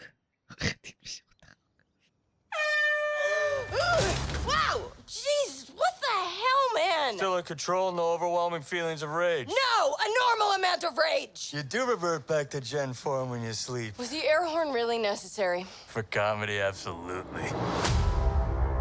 Wow! 4.48 4.78
Jesus, 5.08 5.70
what 5.82 5.96
the 6.08 6.18
hell, 6.42 6.66
man? 6.82 7.12
Still 7.18 7.38
in 7.38 7.46
control, 7.54 7.92
no 7.92 8.06
overwhelming 8.16 8.64
feelings 8.74 9.02
of 9.06 9.10
rage. 9.26 9.48
No, 9.66 9.76
a 10.08 10.10
normal 10.22 10.50
amount 10.60 10.82
of 10.90 10.92
rage. 11.08 11.40
You 11.56 11.64
do 11.76 11.82
revert 11.94 12.22
back 12.28 12.46
to 12.52 12.60
Gen 12.72 12.92
form 12.94 13.30
when 13.32 13.42
you 13.48 13.54
sleep. 13.54 13.92
Was 14.04 14.10
the 14.18 14.24
air 14.34 14.44
horn 14.52 14.70
really 14.80 15.00
necessary? 15.12 15.62
For 15.94 16.04
comedy, 16.22 16.58
absolutely. 16.60 17.48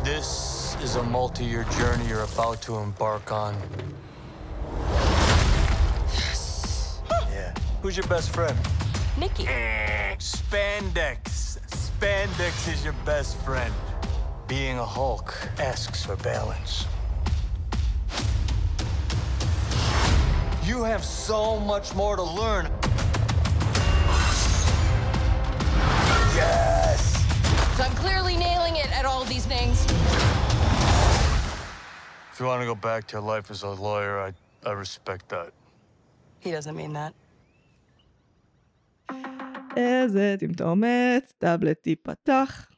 This 0.04 0.28
is 0.81 0.95
a 0.95 1.03
multi 1.03 1.43
year 1.45 1.65
journey 1.77 2.07
you're 2.07 2.23
about 2.23 2.61
to 2.61 2.77
embark 2.77 3.31
on. 3.31 3.55
Yes. 6.13 6.99
Yeah. 7.31 7.53
Who's 7.81 7.97
your 7.97 8.07
best 8.07 8.33
friend? 8.33 8.57
Nikki. 9.17 9.45
Spandex. 10.19 11.59
Spandex 11.69 12.71
is 12.71 12.83
your 12.83 12.95
best 13.05 13.37
friend. 13.41 13.73
Being 14.47 14.77
a 14.77 14.85
Hulk 14.85 15.33
asks 15.59 16.05
for 16.05 16.15
balance. 16.17 16.85
You 20.63 20.83
have 20.83 21.03
so 21.03 21.59
much 21.59 21.95
more 21.95 22.15
to 22.15 22.23
learn. 22.23 22.65
Yes! 26.35 27.25
So 27.77 27.83
I'm 27.83 27.95
clearly 27.95 28.35
nailing 28.35 28.75
it 28.75 28.91
at 28.91 29.05
all 29.05 29.23
these 29.23 29.45
things. 29.45 29.85
If 32.36 32.40
you 32.40 32.46
want 32.46 32.60
to 32.62 32.66
go 32.66 32.74
back 32.74 33.06
to 33.08 33.12
your 33.16 33.26
life 33.34 33.50
as 33.50 33.62
a 33.62 33.68
lawyer, 33.68 34.14
I, 34.28 34.30
I 34.68 34.72
respect 34.72 35.28
that. 35.28 35.52
He 36.40 36.50
doesn't 36.50 36.76
mean 36.76 36.92
that. 36.94 37.12
איזה 39.76 40.36
טמטומת, 40.40 41.32
טאבלט 41.38 41.82
תיפתח. 41.82 42.68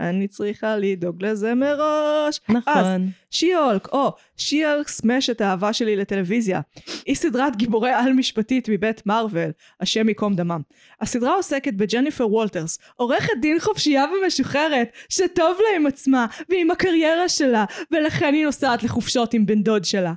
אני 0.00 0.28
צריכה 0.28 0.76
לדאוג 0.76 1.24
לזה 1.24 1.54
מראש. 1.54 2.40
אז 2.48 2.54
נכון. 2.56 3.10
שיולק, 3.30 3.88
או, 3.92 4.12
שיולק 4.36 4.88
סמש 4.88 5.30
את 5.30 5.40
האהבה 5.40 5.72
שלי 5.72 5.96
לטלוויזיה. 5.96 6.60
היא 7.06 7.14
סדרת 7.14 7.56
גיבורי 7.56 7.90
על 7.90 8.12
משפטית 8.12 8.68
מבית 8.68 9.06
מארוול, 9.06 9.50
השם 9.80 10.08
ייקום 10.08 10.34
דמם. 10.34 10.60
הסדרה 11.00 11.34
עוסקת 11.34 11.74
בג'ניפר 11.74 12.28
וולטרס, 12.28 12.78
עורכת 12.96 13.32
דין 13.40 13.60
חופשייה 13.60 14.04
ומשוחררת, 14.22 14.88
שטוב 15.08 15.58
לה 15.60 15.76
עם 15.76 15.86
עצמה 15.86 16.26
ועם 16.48 16.70
הקריירה 16.70 17.28
שלה, 17.28 17.64
ולכן 17.90 18.34
היא 18.34 18.44
נוסעת 18.44 18.82
לחופשות 18.82 19.34
עם 19.34 19.46
בן 19.46 19.62
דוד 19.62 19.84
שלה. 19.84 20.12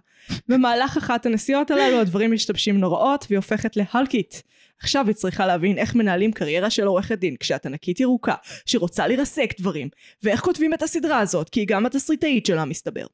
במהלך 0.48 0.98
אחת 0.98 1.26
הנסיעות 1.26 1.72
הללו 1.72 2.00
הדברים 2.00 2.34
משתבשים 2.34 2.78
נוראות 2.78 3.26
והיא 3.30 3.38
הופכת 3.38 3.78
להלקית. 3.78 4.44
עכשיו 4.82 5.08
היא 5.08 5.16
צריכה 5.16 5.48
להבין 5.48 5.78
איך 5.78 5.96
מנהלים 5.96 6.32
קריירה 6.32 6.70
של 6.70 6.84
עורכת 6.88 7.18
דין 7.20 7.36
כשאת 7.40 7.66
ענקית 7.66 8.00
ירוקה 8.00 8.36
שרוצה 8.66 9.08
לרסק 9.08 9.60
דברים 9.60 9.90
ואיך 10.24 10.42
כותבים 10.42 10.74
את 10.74 10.82
הסדרה 10.84 11.20
הזאת 11.20 11.50
כי 11.50 11.60
היא 11.60 11.68
גם 11.68 11.86
התסריטאית 11.86 12.46
שלה 12.46 12.66
מסתבר. 12.66 13.06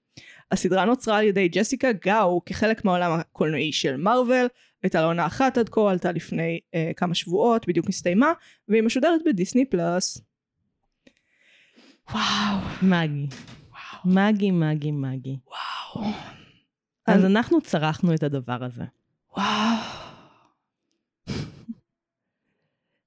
הסדרה 0.52 0.86
נוצרה 0.86 1.18
על 1.18 1.24
ידי 1.26 1.48
ג'סיקה 1.48 1.92
גאו 1.92 2.42
כחלק 2.46 2.86
מהעולם 2.86 3.12
הקולנועי 3.12 3.72
של 3.72 3.98
מארוול 3.98 4.48
הייתה 4.84 5.02
לה 5.02 5.08
עונה 5.08 5.26
אחת 5.26 5.58
עד 5.58 5.70
כה 5.70 5.92
עלתה 5.92 6.12
לפני 6.12 6.60
אה, 6.76 6.92
כמה 6.96 7.16
שבועות 7.16 7.68
בדיוק 7.68 7.90
נסתיימה 7.90 8.32
והיא 8.68 8.84
משודרת 8.84 9.22
בדיסני 9.26 9.66
פלאס. 9.66 10.22
וואו 12.12 12.58
מגי. 12.82 13.28
מגי, 14.06 14.52
מגי, 14.52 14.92
מגי. 14.92 15.38
וואו 15.48 16.08
אז 17.08 17.26
אני- 17.26 17.34
אנחנו 17.34 17.62
צרכנו 17.62 18.14
את 18.14 18.24
הדבר 18.24 18.64
הזה. 18.64 18.84
וואו. 19.38 20.05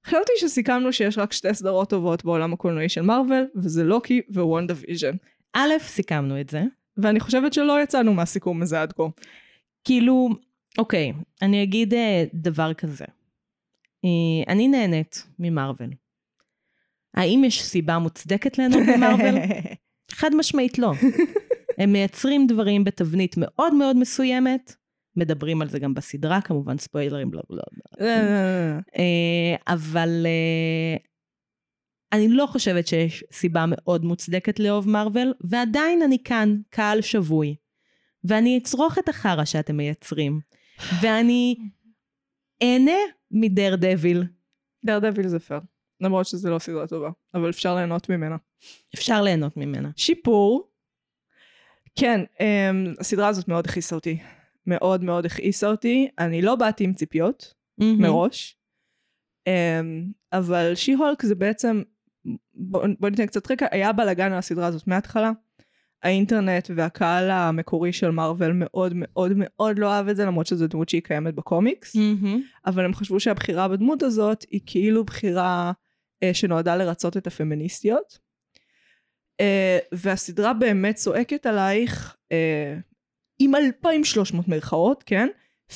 חשבתי 0.09 0.31
שסיכמנו 0.37 0.93
שיש 0.93 1.17
רק 1.17 1.33
שתי 1.33 1.53
סדרות 1.53 1.89
טובות 1.89 2.25
בעולם 2.25 2.53
הקולנועי 2.53 2.89
של 2.89 3.01
מרוול, 3.01 3.47
וזה 3.55 3.83
לוקי 3.83 4.21
ו 4.29 4.73
WandaVision. 4.77 5.15
א', 5.53 5.69
סיכמנו 5.79 6.41
את 6.41 6.49
זה. 6.49 6.63
ואני 6.97 7.19
חושבת 7.19 7.53
שלא 7.53 7.81
יצאנו 7.83 8.13
מהסיכום 8.13 8.61
הזה 8.61 8.81
עד 8.81 8.93
כה. 8.93 9.03
כאילו, 9.83 10.29
אוקיי, 10.77 11.13
אני 11.41 11.63
אגיד 11.63 11.93
אה, 11.93 12.23
דבר 12.33 12.73
כזה. 12.73 13.05
אה, 14.05 14.53
אני 14.53 14.67
נהנית 14.67 15.27
ממרוול. 15.39 15.89
האם 17.13 17.43
יש 17.43 17.63
סיבה 17.63 17.99
מוצדקת 17.99 18.57
ליהנות 18.57 18.81
ממרוול? 18.95 19.35
חד 20.19 20.35
משמעית 20.35 20.79
לא. 20.79 20.91
הם 21.77 21.91
מייצרים 21.91 22.47
דברים 22.47 22.83
בתבנית 22.83 23.35
מאוד 23.37 23.73
מאוד 23.73 23.97
מסוימת, 23.97 24.75
מדברים 25.15 25.61
על 25.61 25.69
זה 25.69 25.79
גם 25.79 25.93
בסדרה, 25.93 26.41
כמובן 26.41 26.77
ספוילרים, 26.77 27.33
לא, 27.33 27.41
לא, 27.49 27.63
לא. 27.99 28.05
אה, 28.97 29.55
אבל 29.67 30.25
אה, 30.25 30.97
אני 32.11 32.27
לא 32.27 32.45
חושבת 32.45 32.87
שיש 32.87 33.23
סיבה 33.31 33.65
מאוד 33.67 34.05
מוצדקת 34.05 34.59
לאהוב 34.59 34.89
מארוול, 34.89 35.33
ועדיין 35.41 36.01
אני 36.01 36.17
כאן, 36.23 36.57
קהל 36.69 37.01
שבוי. 37.01 37.55
ואני 38.23 38.57
אצרוך 38.57 38.97
את 38.99 39.09
החרא 39.09 39.45
שאתם 39.45 39.77
מייצרים, 39.77 40.39
ואני 41.01 41.55
אהנה 42.63 42.97
מדר 43.31 43.75
דביל. 43.75 44.23
דר 44.85 44.99
דביל 44.99 45.27
זה 45.27 45.39
פייר. 45.39 45.59
למרות 46.01 46.25
שזה 46.25 46.49
לא 46.49 46.59
סדרה 46.59 46.87
טובה, 46.87 47.09
אבל 47.33 47.49
אפשר 47.49 47.75
ליהנות 47.75 48.09
ממנה. 48.09 48.35
אפשר 48.95 49.21
ליהנות 49.21 49.57
ממנה. 49.57 49.89
שיפור. 49.95 50.69
כן, 51.95 52.21
um, 52.37 52.99
הסדרה 52.99 53.27
הזאת 53.27 53.47
מאוד 53.47 53.65
הכעיסה 53.65 53.95
אותי. 53.95 54.17
מאוד 54.69 55.03
מאוד 55.03 55.25
הכעיסה 55.25 55.67
אותי. 55.67 56.07
אני 56.19 56.41
לא 56.41 56.55
באתי 56.55 56.83
עם 56.83 56.93
ציפיות. 56.93 57.53
מהמם. 57.77 58.01
מראש. 58.01 58.57
Um, 59.49 59.51
אבל 60.33 60.75
שי-הולק 60.75 61.25
זה 61.25 61.35
בעצם, 61.35 61.81
בוא, 62.53 62.85
בוא 62.99 63.09
ניתן 63.09 63.25
קצת 63.25 63.51
רקע, 63.51 63.65
היה 63.71 63.91
בלאגן 63.91 64.31
על 64.31 64.37
הסדרה 64.37 64.67
הזאת 64.67 64.87
מההתחלה. 64.87 65.31
האינטרנט 66.03 66.69
והקהל 66.75 67.31
המקורי 67.31 67.93
של 67.93 68.09
מארוול 68.09 68.51
מאוד 68.53 68.93
מאוד 68.95 69.31
מאוד 69.35 69.79
לא 69.79 69.93
אהב 69.93 70.07
את 70.07 70.15
זה, 70.15 70.25
למרות 70.25 70.47
שזו 70.47 70.67
דמות 70.67 70.89
שהיא 70.89 71.01
קיימת 71.01 71.35
בקומיקס. 71.35 71.95
מהמם. 71.95 72.41
אבל 72.65 72.85
הם 72.85 72.93
חשבו 72.93 73.19
שהבחירה 73.19 73.67
בדמות 73.67 74.03
הזאת 74.03 74.45
היא 74.51 74.61
כאילו 74.65 75.03
בחירה 75.03 75.71
אה, 76.23 76.33
שנועדה 76.33 76.75
לרצות 76.75 77.17
את 77.17 77.27
הפמיניסטיות. 77.27 78.19
אה, 79.39 79.77
והסדרה 79.91 80.53
באמת 80.53 80.95
צועקת 80.95 81.45
עלייך 81.45 82.15
אה, 82.31 82.77
עם 83.39 83.55
2,300 83.55 84.47
מירכאות, 84.47 85.03
כן? 85.05 85.27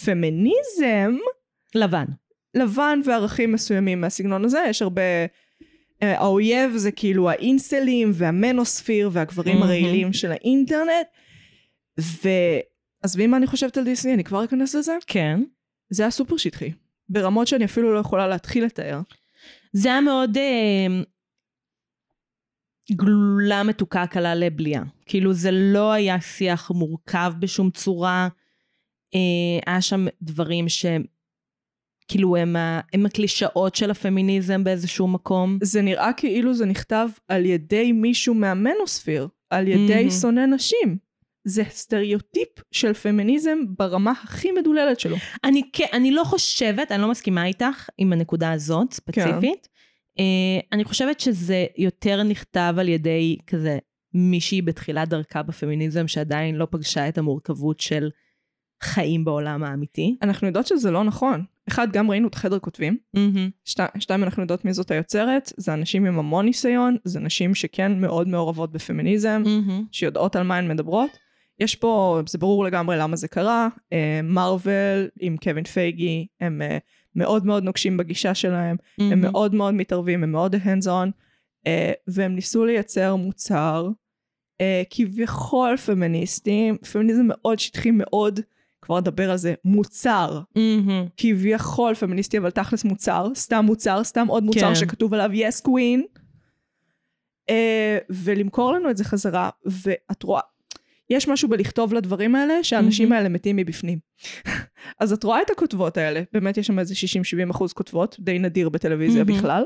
פמיניזם 0.06 1.16
לבן. 1.76 2.06
לבן 2.54 3.00
וערכים 3.06 3.52
מסוימים 3.52 4.02
מהסגנון 4.02 4.46
הזה, 4.46 4.64
יש 4.70 4.82
הרבה... 4.82 5.02
אה, 6.04 6.20
האויב 6.20 6.72
זה 6.76 6.92
כאילו 6.92 7.30
האינסלים 7.30 8.12
והמנוספיר 8.14 9.10
והגברים 9.14 9.56
מהמם. 9.56 9.64
הרעילים 9.64 10.14
של 10.14 10.32
האינטרנט, 10.32 11.08
ועזבי 11.98 13.28
מה 13.28 13.38
אני 13.38 13.48
חושבת 13.48 13.78
על 13.78 13.84
דיסני, 13.84 14.14
אני 14.14 14.24
כבר 14.24 14.44
אכנס 14.44 14.76
לזה. 14.76 14.98
כן. 15.08 15.44
זה 15.90 16.04
היה 16.04 16.12
סופר 16.12 16.38
שטחי. 16.38 16.72
ברמות 17.10 17.48
שאני 17.48 17.66
אפילו 17.66 17.94
לא 17.94 18.00
יכולה 18.00 18.28
להתחיל 18.28 18.66
לתאר. 18.66 19.02
זה 19.74 19.90
היה 19.90 20.02
מאוד 20.02 20.38
אה, 20.38 21.04
גלולה 22.92 23.64
מתוקה 23.64 24.08
קלה 24.08 24.36
לבליעה. 24.36 24.84
כאילו 25.06 25.34
זה 25.34 25.50
לא 25.52 25.92
היה 25.92 26.22
שיח 26.22 26.72
מורכב 26.72 27.34
בשום 27.40 27.70
צורה. 27.70 28.28
אה, 29.16 29.20
היה 29.72 29.82
שם 29.82 30.06
דברים 30.22 30.70
שהם, 30.70 31.04
כאילו 32.08 32.36
הם, 32.38 32.56
ה- 32.56 32.80
הם 32.94 33.06
הקלישאות 33.06 33.76
של 33.76 33.92
הפמיניזם 33.92 34.64
באיזשהו 34.64 35.08
מקום. 35.08 35.58
זה 35.64 35.82
נראה 35.82 36.14
כאילו 36.18 36.54
זה 36.54 36.66
נכתב 36.66 37.08
על 37.28 37.46
ידי 37.46 37.92
מישהו 37.92 38.34
מהמנוספיר, 38.34 39.28
על 39.50 39.68
ידי 39.68 39.96
מהמם. 39.96 40.10
שונא 40.10 40.46
נשים. 40.46 40.98
זה 41.46 41.64
סטריאוטיפ 41.70 42.48
של 42.72 42.94
פמיניזם 42.94 43.58
ברמה 43.78 44.12
הכי 44.24 44.52
מדוללת 44.52 45.00
שלו. 45.00 45.16
אני, 45.44 45.62
כן, 45.74 45.86
אני 45.94 46.12
לא 46.12 46.24
חושבת, 46.24 46.92
אני 46.92 47.02
לא 47.02 47.12
מסכימה 47.12 47.46
איתך 47.46 47.90
עם 47.98 48.14
הנקודה 48.14 48.52
הזאת 48.52 48.94
ספציפית. 48.94 49.68
אה, 49.68 49.73
אני 50.72 50.84
חושבת 50.84 51.20
שזה 51.20 51.66
יותר 51.78 52.24
נכתב 52.24 52.76
על 52.78 52.90
ידי 52.90 53.38
כזה 53.48 53.78
מישהי 54.14 54.62
בתחילת 54.62 55.10
דרכה 55.10 55.44
בפמיניזם 55.44 56.08
שעדיין 56.08 56.56
לא 56.56 56.68
פגשה 56.72 57.10
את 57.10 57.18
המורכבות 57.18 57.80
של 57.80 58.10
חיים 58.84 59.26
בעולם 59.26 59.64
האמיתי. 59.64 60.18
אנחנו 60.22 60.48
יודעות 60.48 60.68
שזה 60.68 60.92
לא 60.92 61.04
נכון. 61.04 61.44
אחד, 61.68 61.92
גם 61.92 62.12
ראינו 62.12 62.28
את 62.28 62.36
חדר 62.36 62.60
כותבים. 62.60 62.98
שתי, 63.66 63.84
שתיים, 64.00 64.24
אנחנו 64.24 64.42
יודעות 64.42 64.66
מי 64.66 64.74
זאת 64.74 64.92
היוצרת. 64.92 65.52
זה 65.58 65.74
אנשים 65.74 66.06
עם 66.06 66.20
המון 66.20 66.46
ניסיון, 66.46 66.98
זה 67.04 67.20
נשים 67.20 67.56
שכן 67.56 68.02
מאוד 68.02 68.28
מעורבות 68.28 68.72
בפמיניזם, 68.72 69.44
שיודעות 69.92 70.36
על 70.36 70.44
מה 70.44 70.58
הן 70.58 70.68
מדברות. 70.68 71.10
יש 71.60 71.76
פה, 71.76 72.22
זה 72.28 72.38
ברור 72.38 72.66
לגמרי 72.66 72.98
למה 72.98 73.16
זה 73.16 73.28
קרה. 73.28 73.68
אה, 73.94 74.20
מארוול 74.24 75.08
עם 75.20 75.38
קווין 75.38 75.64
פייגי, 75.64 76.28
הם 76.42 76.62
אה, 76.62 76.78
מאוד 77.16 77.46
מאוד 77.46 77.64
נוקשים 77.64 77.98
בגישה 77.98 78.34
שלהם. 78.34 78.76
הם 79.12 79.22
מאוד 79.22 79.56
מאוד 79.56 79.74
מתערבים, 79.74 80.24
הם 80.24 80.32
מאוד 80.32 80.56
hands 80.56 80.86
on, 80.86 81.12
אה, 81.68 81.92
והם 82.08 82.36
ניסו 82.36 82.66
לייצר 82.66 83.16
מוצר 83.16 83.90
אה, 84.62 84.84
כביכול 84.90 85.78
פמיניסטי, 85.78 86.72
פמיניזם 86.92 87.24
מאוד 87.28 87.60
שטחי, 87.60 87.92
מאוד, 87.92 88.40
כבר 88.82 89.00
נדבר 89.00 89.32
על 89.32 89.38
זה, 89.38 89.54
מוצר, 89.66 90.42
כביכול 91.18 91.96
פמיניסטי, 91.96 92.38
אבל 92.38 92.52
תכלס 92.52 92.84
מוצר, 92.84 93.28
סתם 93.36 93.66
מוצר, 93.66 94.04
סתם 94.04 94.28
עוד 94.28 94.44
מוצר 94.44 94.68
כן. 94.68 94.76
שכתוב 94.76 95.14
עליו 95.14 95.30
yes 95.32 95.68
queen, 95.68 96.20
אה, 97.50 97.98
ולמכור 98.10 98.74
לנו 98.74 98.90
את 98.90 98.98
זה 98.98 99.04
חזרה, 99.04 99.50
ואת 99.66 100.24
רואה, 100.24 100.42
יש 101.10 101.28
משהו 101.28 101.50
בלכתוב 101.50 101.94
לדברים 101.94 102.36
האלה, 102.36 102.64
שהאנשים. 102.64 103.12
האלה 103.12 103.30
מתים 103.30 103.56
מבפנים. 103.56 104.00
אז 105.00 105.14
את 105.14 105.24
רואה 105.24 105.42
את 105.42 105.50
הכותבות 105.50 105.98
האלה, 105.98 106.22
באמת 106.34 106.58
יש 106.58 106.68
שם 106.68 106.80
איזה 106.80 106.94
60-70 107.48 107.52
אחוז 107.52 107.74
כותבות, 107.74 108.16
די 108.20 108.40
נדיר 108.40 108.70
בטלוויזיה. 108.70 109.24
בכלל. 109.38 109.64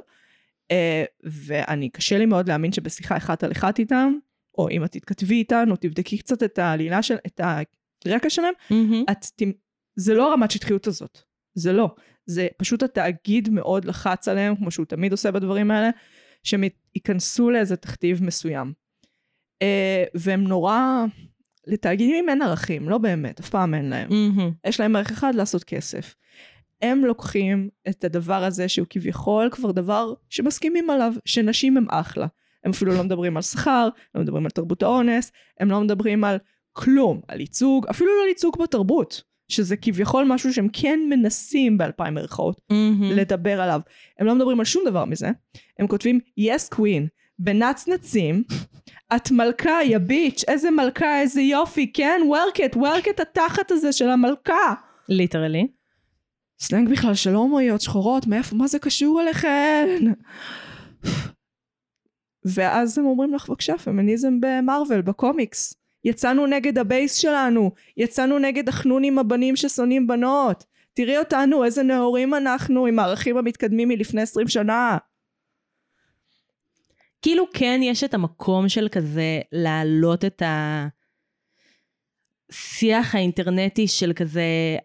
אה, 0.72 1.04
ואני, 1.24 1.90
קשה 1.90 2.18
לי 2.18 2.26
מאוד 2.26 2.48
להאמין 2.48 2.72
שבשיחה 2.72 3.18
אחת 3.18 3.44
על 3.44 3.52
אחת 3.52 3.80
איתם, 3.80 4.14
או 4.58 4.70
אם 4.70 4.84
את 4.84 4.92
תתכתבי 4.92 5.36
איתן, 5.36 5.72
או 5.72 5.76
תבדקי 5.76 6.18
קצת 6.18 6.44
את 6.44 6.60
העלילה 6.60 7.02
של, 7.02 7.16
את 7.28 7.42
הרקע 8.06 8.30
שלהם, 8.30 8.54
את, 9.12 9.26
תמ- 9.36 9.52
זה 9.96 10.14
לא 10.14 10.30
הרמת 10.30 10.52
שטחיות 10.52 10.88
הזאת, 10.88 11.20
זה 11.54 11.74
לא. 11.74 11.96
זה 12.26 12.48
פשוט 12.58 12.84
התאגיד 12.84 13.50
מאוד 13.50 13.86
לחץ 13.86 14.28
עליהם, 14.28 14.56
כמו 14.56 14.72
שהוא 14.72 14.86
תמיד 14.86 15.12
עושה 15.12 15.32
בדברים 15.32 15.72
האלה, 15.72 15.90
שהם 16.44 16.64
ייכנסו 16.96 17.50
לאיזה 17.50 17.76
תכתיב 17.76 18.24
מסוים. 18.24 18.74
אה, 19.62 20.04
והם 20.14 20.44
נורא, 20.44 21.06
לתאגידים 21.68 22.30
אין 22.30 22.42
ערכים, 22.42 22.90
לא 22.90 22.98
באמת, 22.98 23.40
אף 23.40 23.50
פעם 23.50 23.74
אין 23.74 23.90
להם. 23.90 24.10
יש 24.68 24.80
להם 24.80 24.96
ערך 24.96 25.12
אחד 25.12 25.36
לעשות 25.36 25.64
כסף. 25.64 26.16
הם 26.82 27.06
לוקחים 27.06 27.70
את 27.90 28.04
הדבר 28.04 28.44
הזה 28.44 28.68
שהוא 28.68 28.88
כביכול 28.90 29.50
כבר 29.52 29.72
דבר 29.72 30.14
שמסכימים 30.30 30.90
עליו, 30.90 31.14
שנשים 31.26 31.78
הם 31.78 31.86
אחלה. 31.90 32.28
הם 32.66 32.72
אפילו 32.72 32.94
לא 32.94 33.04
מדברים 33.04 33.38
על 33.38 33.44
שכר, 33.44 33.90
לא 34.16 34.22
מדברים 34.22 34.46
על 34.46 34.52
תרבות 34.52 34.84
האונס, 34.84 35.32
הם 35.60 35.72
לא 35.72 35.82
מדברים 35.82 36.24
על 36.24 36.38
כלום, 36.74 37.22
על 37.28 37.40
ייצוג, 37.40 37.88
אפילו 37.88 38.10
לא 38.18 38.22
על 38.22 38.28
ייצוג 38.28 38.58
בתרבות, 38.64 39.24
שזה 39.52 39.78
כביכול 39.78 40.26
משהו 40.28 40.54
שהם 40.54 40.68
כן 40.74 41.00
מנסים 41.10 41.78
באלפיים 41.78 42.14
מירכאות 42.14 42.62
לדבר 43.16 43.62
עליו. 43.62 43.82
הם 44.20 44.28
לא 44.28 44.36
מדברים 44.36 44.60
על 44.60 44.66
שום 44.66 44.84
דבר 44.86 45.06
מזה, 45.06 45.32
הם 45.80 45.88
כותבים 45.88 46.20
yes 46.40 46.76
queen, 46.76 47.08
בנצנצים, 47.40 48.44
את 49.16 49.32
מלכה, 49.32 49.80
יא 49.84 49.98
bitch, 49.98 50.44
איזה 50.48 50.72
מלכה, 50.72 51.22
איזה 51.22 51.42
יופי, 51.42 51.94
כן, 51.94 52.22
work 52.26 52.58
it, 52.58 52.76
work 52.76 53.06
it, 53.06 53.22
התחת 53.22 53.72
הזה 53.72 53.92
של 53.92 54.10
המלכה. 54.10 54.74
literally. 55.10 55.68
סלנג 56.60 56.90
בכלל 56.90 57.16
של 57.16 57.34
הומואיות 57.34 57.82
שחורות, 57.82 58.28
מאיפה, 58.28 58.56
מה 58.56 58.68
זה 58.68 58.80
קשור 58.80 59.22
אליכן? 59.22 59.88
ואז 62.46 62.98
הם 62.98 63.06
אומרים 63.06 63.34
לך, 63.34 63.50
בבקשה, 63.50 63.78
פמיניזם 63.78 64.40
במרוול, 64.40 65.02
בקומיקס. 65.02 65.74
יצאנו 66.04 66.46
נגד 66.46 66.78
ה 66.78 66.85
base 66.85 67.16
שלנו, 67.16 67.72
יצאנו 67.98 68.40
נגד 68.40 68.70
החנונים 68.70 69.20
הבנים 69.20 69.56
ששונאים 69.56 70.08
בנות. 70.08 70.64
תראי 70.94 71.18
אותנו, 71.18 71.64
איזה 71.64 71.84
נאורים 71.84 72.34
אנחנו 72.34 72.86
עם 72.86 73.00
הערכים 73.00 73.38
המתקדמים 73.38 73.88
מלפני 73.88 74.22
20 74.22 74.48
שנה. 74.48 74.98
כאילו 77.22 77.46
כן 77.54 77.80
יש 77.84 78.04
את 78.04 78.14
המקום 78.14 78.70
של 78.70 78.88
כזה 78.92 79.40
להעלות 79.52 80.26
את 80.26 80.42
השיח 82.52 83.16
האינטרנטי 83.16 83.88
של 83.88 84.14
כזה 84.14 84.78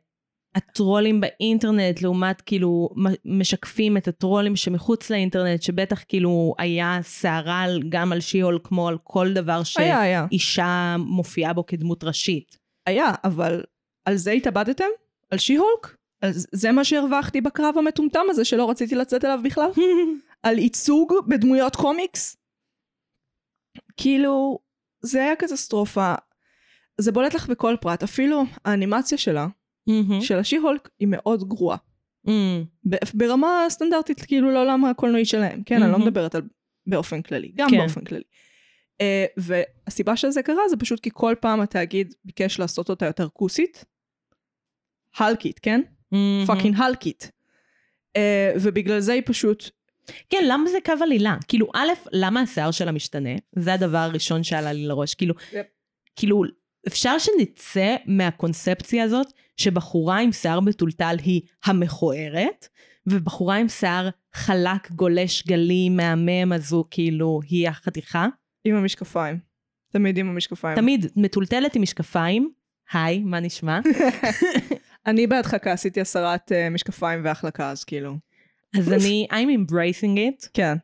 הטרולים 0.55 1.21
באינטרנט 1.21 2.03
לעומת 2.03 2.41
כאילו 2.41 2.89
משקפים 3.25 3.97
את 3.97 4.09
הטרולים 4.09 4.57
שמחוץ 4.57 5.11
לאינטרנט 5.11 5.63
שבטח 5.63 6.05
כאילו 6.09 6.55
היה 6.59 6.99
סערה 7.03 7.65
גם 7.89 8.13
על 8.13 8.21
שיהול 8.21 8.59
כמו 8.65 8.89
על 8.89 8.99
כל 9.05 9.33
דבר 9.33 9.63
היה. 9.77 10.27
שאישה 10.31 10.97
מופיעה 10.99 11.53
בו 11.53 11.67
כדמות 11.67 12.05
ראשית. 12.05 12.59
היה, 12.87 13.13
אבל 13.25 13.63
על 14.05 14.17
זה 14.17 14.31
התאבדתם? 14.31 14.85
על 15.31 15.39
שי-הולק? 15.39 15.97
זה 16.53 16.73
מה 16.73 16.85
שהרווחתי 16.85 17.41
בקרב 17.41 17.75
המטומטם 17.79 18.25
הזה 18.31 18.45
שלא 18.45 18.71
רציתי 18.71 18.95
לצאת 18.95 19.25
אליו 19.25 19.41
בכלל? 19.45 19.71
על 20.43 20.59
ייצוג 20.59 21.13
בדמויות 21.29 21.77
קומיקס? 21.77 22.37
כאילו, 23.97 24.59
זה 25.01 25.23
היה 25.23 25.37
קטסטרופה. 25.37 26.15
זה 26.99 27.13
בולט 27.13 27.35
לך 27.35 27.49
בכל 27.49 27.77
פרט, 27.81 28.03
אפילו 28.03 28.43
האנימציה 28.65 29.19
שלה, 29.19 29.47
של 30.21 30.39
השי-הולק, 30.39 30.89
היא 30.99 31.09
מאוד 31.11 31.49
גרועה. 31.49 31.77
ב- 32.89 32.97
ברמה 33.15 33.67
סטנדרטית, 33.69 34.23
כאילו 34.23 34.51
לעולם 34.51 34.85
הקולנועי 34.85 35.25
שלהם, 35.25 35.63
כן? 35.63 35.83
אני 35.83 35.93
לא. 35.93 35.99
מדברת 35.99 36.35
על 36.35 36.43
באופן 36.87 37.23
כללי, 37.23 37.53
גם 37.55 37.71
כן. 37.71 37.79
באופן 37.79 38.05
כללי. 38.05 38.23
Uh, 39.03 39.05
והסיבה 39.37 40.17
שזה 40.17 40.43
קרה 40.43 40.69
זה 40.71 40.77
פשוט 40.77 41.01
כי 41.01 41.11
כל 41.13 41.35
פעם 41.41 41.61
התאגיד 41.61 42.15
ביקש 42.25 42.59
לעשות 42.59 42.91
אותה 42.91 43.07
יותר 43.07 43.29
כוסית. 43.29 43.85
הלקית, 45.17 45.59
כן? 45.59 45.81
פאקינג 46.47 46.77
הלקית. 46.77 47.31
Uh, 48.19 48.21
ובגלל 48.63 49.01
זה 49.01 49.13
היא 49.13 49.23
פשוט, 49.27 49.71
כן, 50.31 50.45
למה 50.47 50.71
זה 50.71 50.79
קו 50.85 50.93
עלילה? 51.03 51.37
כאילו, 51.49 51.67
א', 51.75 51.89
למה 52.13 52.41
השיער 52.41 52.71
שלה 52.71 52.93
משתנה? 52.93 53.31
זה 53.57 53.75
הדבר 53.75 53.99
הראשון 53.99 54.43
שעלה 54.43 54.73
לי 54.73 54.87
לראש. 54.87 55.15
כאילו. 55.15 55.35
כאילו, 56.17 56.43
אפשר 56.87 57.19
שנצא 57.19 57.97
מהקונספציה 58.07 59.05
הזאת 59.05 59.27
שבחורה 59.57 60.19
עם 60.21 60.33
שיער 60.33 60.61
מטולטל 60.61 61.17
היא 61.25 61.41
המכוערת, 61.65 62.69
ובחורה 63.07 63.57
עם 63.57 63.69
שיער 63.69 64.09
חלק, 64.35 64.91
גולש, 64.91 65.47
גלי, 65.47 65.89
מהמם, 65.89 66.53
אז 66.53 66.73
הוא 66.73 66.85
כאילו, 66.91 67.41
היא 67.49 67.69
החתיכה. 67.69 68.27
עם 68.65 68.75
המשקפיים. 68.75 69.39
תמיד 69.93 70.19
עם 70.19 70.29
המשקפיים. 70.29 70.77
תמיד 70.77 71.07
מטולטלת 71.17 71.77
עם 71.77 71.83
משקפיים. 71.83 72.53
היי, 72.93 73.19
מה 73.19 73.41
נשמע? 73.41 73.81
אני 75.07 75.27
בהדחקה 75.27 75.73
עשיתי 75.73 76.01
הסרת 76.01 76.53
uh, 76.53 76.71
משקפיים 76.71 77.25
והחלקה, 77.25 77.71
אז 77.71 77.85
כאילו. 77.85 78.17
אז 78.79 78.93
אני, 78.93 79.27
I'm 79.31 79.71
embracing 79.71 80.17
it. 80.17 80.49
כן. 80.55 80.77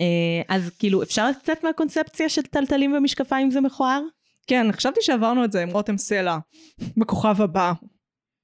אה, 0.00 0.42
אז 0.56 0.70
כאילו, 0.78 1.02
אפשר 1.02 1.30
לצאת 1.30 1.64
מהקונספציה 1.64 2.28
של 2.28 2.42
טלטלים 2.42 2.94
ומשקפיים 2.94 3.50
זה 3.50 3.60
מכוער? 3.60 4.02
כן, 4.46 4.72
חשבתי 4.72 5.00
שעברנו 5.02 5.44
את 5.44 5.52
זה 5.52 5.62
עם 5.62 5.70
רותם 5.70 5.98
סלע, 5.98 6.38
בכוכב 6.96 7.42
הבא. 7.42 7.72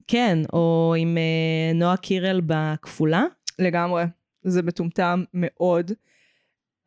כן, 0.07 0.39
או 0.53 0.95
עם 0.99 1.19
אה, 1.19 1.73
נועה 1.75 1.97
קירל 1.97 2.41
בכפולה. 2.47 3.25
לגמרי. 3.59 4.05
זה 4.45 4.63
מטומטם 4.63 5.25
מאוד. 5.35 5.93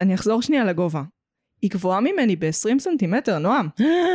אני 0.02 0.16
אחזור 0.16 0.42
שנייה 0.42 0.66
לגובה. 0.66 1.04
היא 1.66 1.72
גבוהה 1.72 2.02
ממני 2.02 2.36
ב-20 2.36 2.80
סנטימטר, 2.80 3.40
נועם. 3.40 3.68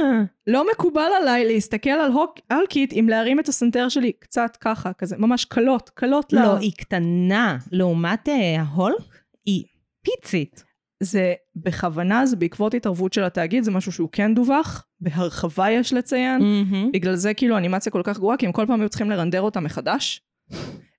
לא 0.46 0.66
מקובל 0.72 1.08
עליי 1.20 1.44
להסתכל 1.44 1.90
על 1.90 2.12
הולק, 2.12 2.38
הולקית 2.52 2.92
עם 2.92 3.06
להרים 3.08 3.40
את 3.40 3.48
הסנטר 3.48 3.88
שלי 3.88 4.12
קצת 4.12 4.56
ככה, 4.60 4.92
כזה, 4.92 5.16
ממש 5.18 5.44
קלות, 5.44 5.90
קלות 5.94 6.32
לה. 6.32 6.44
לא, 6.44 6.56
היא 6.56 6.72
קטנה. 6.78 7.58
לעומת 7.72 8.28
אה, 8.28 8.60
ההולק, 8.60 9.18
היא 9.46 9.64
פיצית. 10.04 10.64
זה 11.02 11.34
בכוונה, 11.56 12.26
זה 12.26 12.36
בעקבות 12.36 12.74
התערבות 12.74 13.12
של 13.12 13.24
התאגיד, 13.24 13.64
זה 13.64 13.70
משהו 13.70 13.92
שהוא 13.92 14.08
כן 14.12 14.34
דווח, 14.34 14.86
בהרחבה 15.00 15.70
יש 15.70 15.92
לציין. 15.92 16.42
מהמ. 16.42 16.90
בגלל 16.92 17.14
זה 17.14 17.34
כאילו 17.34 17.56
אנימציה 17.56 17.92
כל 17.92 18.02
כך 18.04 18.18
גרועה, 18.18 18.36
כי 18.36 18.46
הם 18.46 18.52
כל 18.52 18.66
פעם 18.66 18.80
היו 18.80 18.88
צריכים 18.88 19.10
לרנדר 19.10 19.40
אותה 19.40 19.60
מחדש. 19.60 20.22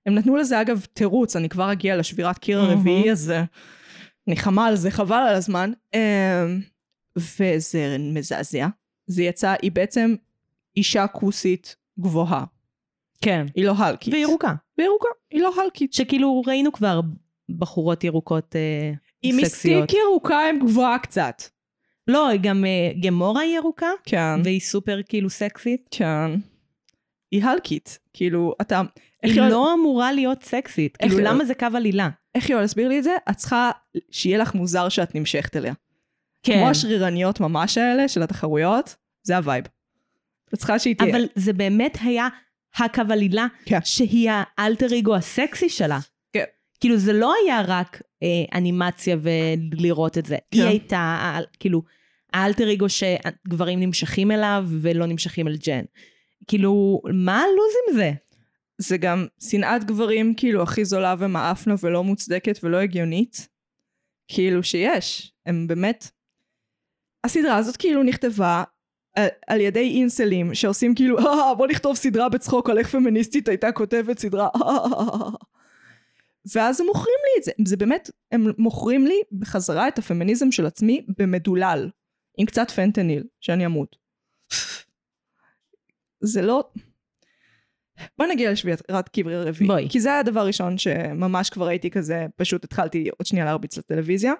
הם 0.06 0.14
נתנו 0.14 0.36
לזה 0.36 0.60
אגב 0.60 0.86
תירוץ, 0.92 1.36
אני 1.36 1.48
כבר 1.48 1.72
אגיע 1.72 1.96
לשבירת 1.96 2.38
קיר 2.38 2.60
מהמם. 2.60 2.72
הרביעי 2.72 3.10
הזה. 3.10 3.44
אני 4.28 4.36
חמה 4.36 4.66
על 4.66 4.76
זה, 4.76 4.90
חבל 4.90 5.16
על 5.28 5.34
הזמן. 5.34 5.72
אמ, 5.94 6.00
וזה 7.16 7.96
מזעזע. 8.00 8.66
זה 9.06 9.22
יצא, 9.22 9.54
היא 9.62 9.72
בעצם 9.72 10.14
אישה 10.76 11.06
כוסית 11.06 11.76
גבוהה. 12.00 12.44
כן. 13.20 13.46
היא 13.54 13.64
לא 13.64 13.72
הלקית. 13.78 14.14
וירוקה. 14.14 14.54
וירוקה, 14.78 15.08
היא 15.30 15.40
לא 15.42 15.52
הלקית. 15.62 15.92
שכאילו 15.92 16.42
ראינו 16.46 16.72
כבר 16.72 17.00
בחורות 17.58 18.04
ירוקות 18.04 18.56
אה, 18.56 18.92
היא 19.22 19.44
סקסיות. 19.46 19.82
מסטיק 19.84 19.98
ירוקה 20.00 20.48
עם 20.48 20.58
גבוהה 20.58 20.98
קצת. 20.98 21.42
לא, 22.08 22.28
היא 22.28 22.40
גם 22.42 22.64
אה, 22.64 22.92
גמורה 23.02 23.40
היא 23.40 23.56
ירוקה, 23.56 23.90
כן. 24.04 24.40
והיא 24.44 24.60
סופר 24.60 25.00
כאילו 25.08 25.30
סקסית. 25.30 25.88
כן. 25.90 26.30
היא 27.30 27.44
הולקית. 27.44 27.98
כאילו, 28.12 28.54
אתה... 28.60 28.82
היא 29.22 29.40
לא 29.40 29.74
אמורה 29.74 30.12
להיות 30.12 30.42
סקסית. 30.42 30.96
כאילו, 30.96 31.18
היא- 31.18 31.26
למה 31.26 31.44
זה 31.44 31.54
קו 31.54 31.66
עלילה? 31.74 32.08
איך 32.34 32.50
יואל 32.50 32.64
הסביר 32.64 32.88
לי 32.88 32.98
את 32.98 33.04
זה? 33.04 33.16
את 33.30 33.36
צריכה 33.36 33.70
שיהיה 34.10 34.38
לך 34.38 34.54
מוזר 34.54 34.88
שאת 34.88 35.14
נמשכת 35.14 35.56
אליה. 35.56 35.72
כן. 36.42 36.52
כמו 36.52 36.68
השרירניות 36.68 37.40
ממש 37.40 37.78
האלה 37.78 38.08
של 38.08 38.22
התחרויות, 38.22 38.96
זה 39.22 39.36
ה 39.36 39.41
vibe. 39.41 39.64
את 40.54 40.58
צריכה 40.58 40.78
שהיא 40.78 40.96
תהיה. 40.96 41.16
אבל 41.16 41.24
זה 41.34 41.52
באמת 41.52 41.98
היה 42.00 42.28
הקו 42.76 43.02
עלילה, 43.10 43.46
כן. 43.64 43.78
שהיא 43.84 44.30
האלטר 44.58 44.98
אגו 44.98 45.16
הסקסי 45.16 45.68
שלה. 45.68 45.98
כן. 46.32 46.44
כאילו, 46.80 46.96
זה 46.96 47.12
לא 47.12 47.34
היה 47.42 47.62
רק 47.66 48.02
אה, 48.22 48.58
אנימציה 48.58 49.16
ולראות 49.20 50.18
את 50.18 50.26
זה. 50.26 50.36
כן. 50.50 50.58
היא 50.58 50.68
הייתה, 50.68 51.38
כאילו, 51.60 51.82
האלטר 52.32 52.72
אגו 52.72 52.86
שגברים 52.88 53.80
נמשכים 53.80 54.30
אליו 54.30 54.64
ולא 54.68 55.06
נמשכים 55.06 55.48
אל 55.48 55.56
ג'ן. 55.56 55.84
כאילו, 56.48 57.00
מה 57.12 57.38
הלו"ז 57.38 57.74
עם 57.88 57.96
זה? 57.96 58.12
זה 58.78 58.96
גם 58.96 59.26
שנאת 59.40 59.84
גברים 59.84 60.34
כאילו 60.36 60.62
הכי 60.62 60.84
זולה 60.84 61.14
ומאפנה 61.18 61.74
ולא 61.80 62.04
מוצדקת 62.04 62.58
ולא 62.62 62.76
הגיונית. 62.76 63.48
כאילו 64.28 64.62
שיש. 64.62 65.32
הם 65.46 65.66
באמת... 65.66 66.10
הסדרה 67.24 67.56
הזאת 67.56 67.76
כאילו 67.76 68.02
נכתבה 68.02 68.64
על, 69.14 69.28
על 69.46 69.60
ידי 69.60 69.98
אינסלים 69.98 70.54
שעושים 70.54 70.94
כאילו 70.94 71.18
אה 71.18 71.54
בוא 71.54 71.66
נכתוב 71.66 71.96
סדרה 71.96 72.28
בצחוק 72.28 72.70
על 72.70 72.78
איך 72.78 72.88
פמיניסטית 72.88 73.48
הייתה 73.48 73.72
כותבת 73.72 74.18
סדרה 74.18 74.48
ואז 76.54 76.80
הם 76.80 76.86
מוכרים 76.86 77.16
לי 77.24 77.38
את 77.38 77.44
זה 77.44 77.52
זה 77.64 77.76
באמת 77.76 78.10
הם 78.32 78.46
מוכרים 78.58 79.06
לי 79.06 79.20
בחזרה 79.32 79.88
את 79.88 79.98
הפמיניזם 79.98 80.52
של 80.52 80.66
עצמי 80.66 81.06
במדולל 81.18 81.90
עם 82.38 82.46
קצת 82.46 82.70
פנטניל 82.70 83.24
שאני 83.40 83.66
אמות 83.66 83.96
זה 86.20 86.42
לא 86.42 86.70
בוא 88.18 88.26
נגיע 88.26 88.52
לשבירת 88.52 89.08
קברי 89.12 89.34
הרביעי 89.34 89.68
בואי. 89.68 89.88
כי 89.88 90.00
זה 90.00 90.08
היה 90.08 90.18
הדבר 90.18 90.40
הראשון 90.40 90.78
שממש 90.78 91.50
כבר 91.50 91.66
הייתי 91.66 91.90
כזה 91.90 92.26
פשוט 92.36 92.64
התחלתי 92.64 93.08
עוד 93.18 93.26
שנייה 93.26 93.44
להרביץ 93.44 93.78
לטלוויזיה 93.78 94.32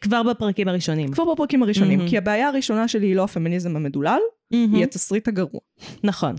כבר 0.00 0.22
בפרקים 0.22 0.68
הראשונים. 0.68 1.12
כבר 1.12 1.34
בפרקים 1.34 1.62
הראשונים 1.62 1.98
מהמם. 1.98 2.10
כי 2.10 2.18
הבעיה 2.18 2.48
הראשונה 2.48 2.88
שלי 2.88 3.06
היא 3.06 3.16
לא 3.16 3.24
הפמיניזם 3.24 3.76
המדולל 3.76 4.20
מהמם. 4.50 4.74
היא 4.74 4.84
התסריט 4.84 5.28
הגרוע 5.28 5.60
נכון. 6.04 6.36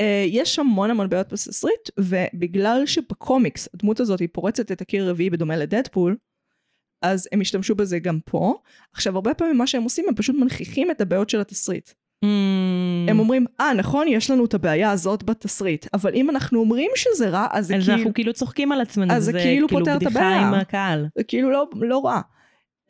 Uh, 0.00 0.02
יש 0.26 0.58
המון 0.58 0.90
המון 0.90 1.08
בעיות 1.08 1.32
בתסריט, 1.32 1.90
ובגלל 2.00 2.82
שבקומיקס 2.86 3.68
הדמות 3.74 4.00
הזאת 4.00 4.20
היא 4.20 4.28
פורצת 4.32 4.72
את 4.72 4.80
הקיר 4.80 5.04
הרביעי 5.04 5.30
בדומה 5.30 5.56
לדדפול, 5.56 6.16
אז 7.02 7.28
הם 7.32 7.40
השתמשו 7.40 7.74
בזה 7.74 7.98
גם 7.98 8.18
פה. 8.24 8.54
עכשיו, 8.92 9.14
הרבה 9.14 9.34
פעמים 9.34 9.58
מה 9.58 9.66
שהם 9.66 9.82
עושים, 9.82 10.04
הם 10.08 10.14
פשוט 10.14 10.36
מנכיחים 10.36 10.90
את 10.90 11.00
הבעיות 11.00 11.30
של 11.30 11.40
התסריט. 11.40 11.90
Mm. 12.24 13.10
הם 13.10 13.18
אומרים, 13.18 13.46
אה, 13.60 13.74
נכון, 13.74 14.08
יש 14.08 14.30
לנו 14.30 14.44
את 14.44 14.54
הבעיה 14.54 14.90
הזאת 14.90 15.22
בתסריט, 15.22 15.86
אבל 15.94 16.14
אם 16.14 16.30
אנחנו 16.30 16.60
אומרים 16.60 16.90
שזה 16.96 17.28
רע, 17.28 17.46
אז 17.50 17.66
זה 17.66 17.76
אז 17.76 17.82
כאילו, 17.82 17.98
אנחנו 17.98 18.14
כאילו 18.14 18.32
צוחקים 18.32 18.72
על 18.72 18.80
עצמנו. 18.80 19.12
אז 19.12 19.24
זה 19.24 19.32
כאילו 19.32 19.68
פותר 19.68 19.96
את 19.96 20.02
בדיחה 20.02 20.18
הבעיה. 20.18 20.48
עם 20.48 20.54
הקהל. 20.54 21.06
זה 21.18 21.24
כאילו 21.24 21.50
לא, 21.50 21.68
לא 21.80 22.04
רע. 22.04 22.20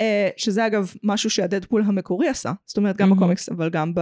Uh, 0.03 0.05
שזה 0.37 0.67
אגב 0.67 0.93
משהו 1.03 1.31
שהדדפול 1.31 1.83
המקורי 1.87 2.29
עשה, 2.29 2.53
זאת 2.67 2.77
אומרת 2.77 2.97
גם 2.97 3.09
מהמם. 3.09 3.21
בקומיקס, 3.21 3.49
אבל 3.49 3.71
גם 3.71 3.95
ב... 3.95 4.01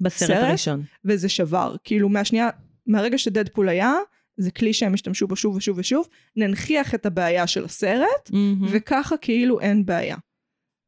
בסרט 0.00 0.28
סרט? 0.28 0.44
הראשון. 0.44 0.82
וזה 1.04 1.28
שבר. 1.28 1.74
כאילו 1.84 2.08
מהשנייה, 2.08 2.48
מהרגע 2.86 3.18
שדדפול 3.18 3.68
היה, 3.68 3.94
זה 4.36 4.50
כלי 4.50 4.72
שהם 4.72 4.94
השתמשו 4.94 5.26
בו 5.26 5.36
שוב 5.36 5.56
ושוב 5.56 5.78
ושוב, 5.78 6.08
ננכיח 6.36 6.94
את 6.94 7.06
הבעיה 7.06 7.46
של 7.46 7.64
הסרט, 7.64 8.30
מהמם. 8.30 8.68
וככה 8.70 9.16
כאילו 9.16 9.60
אין 9.60 9.86
בעיה. 9.86 10.16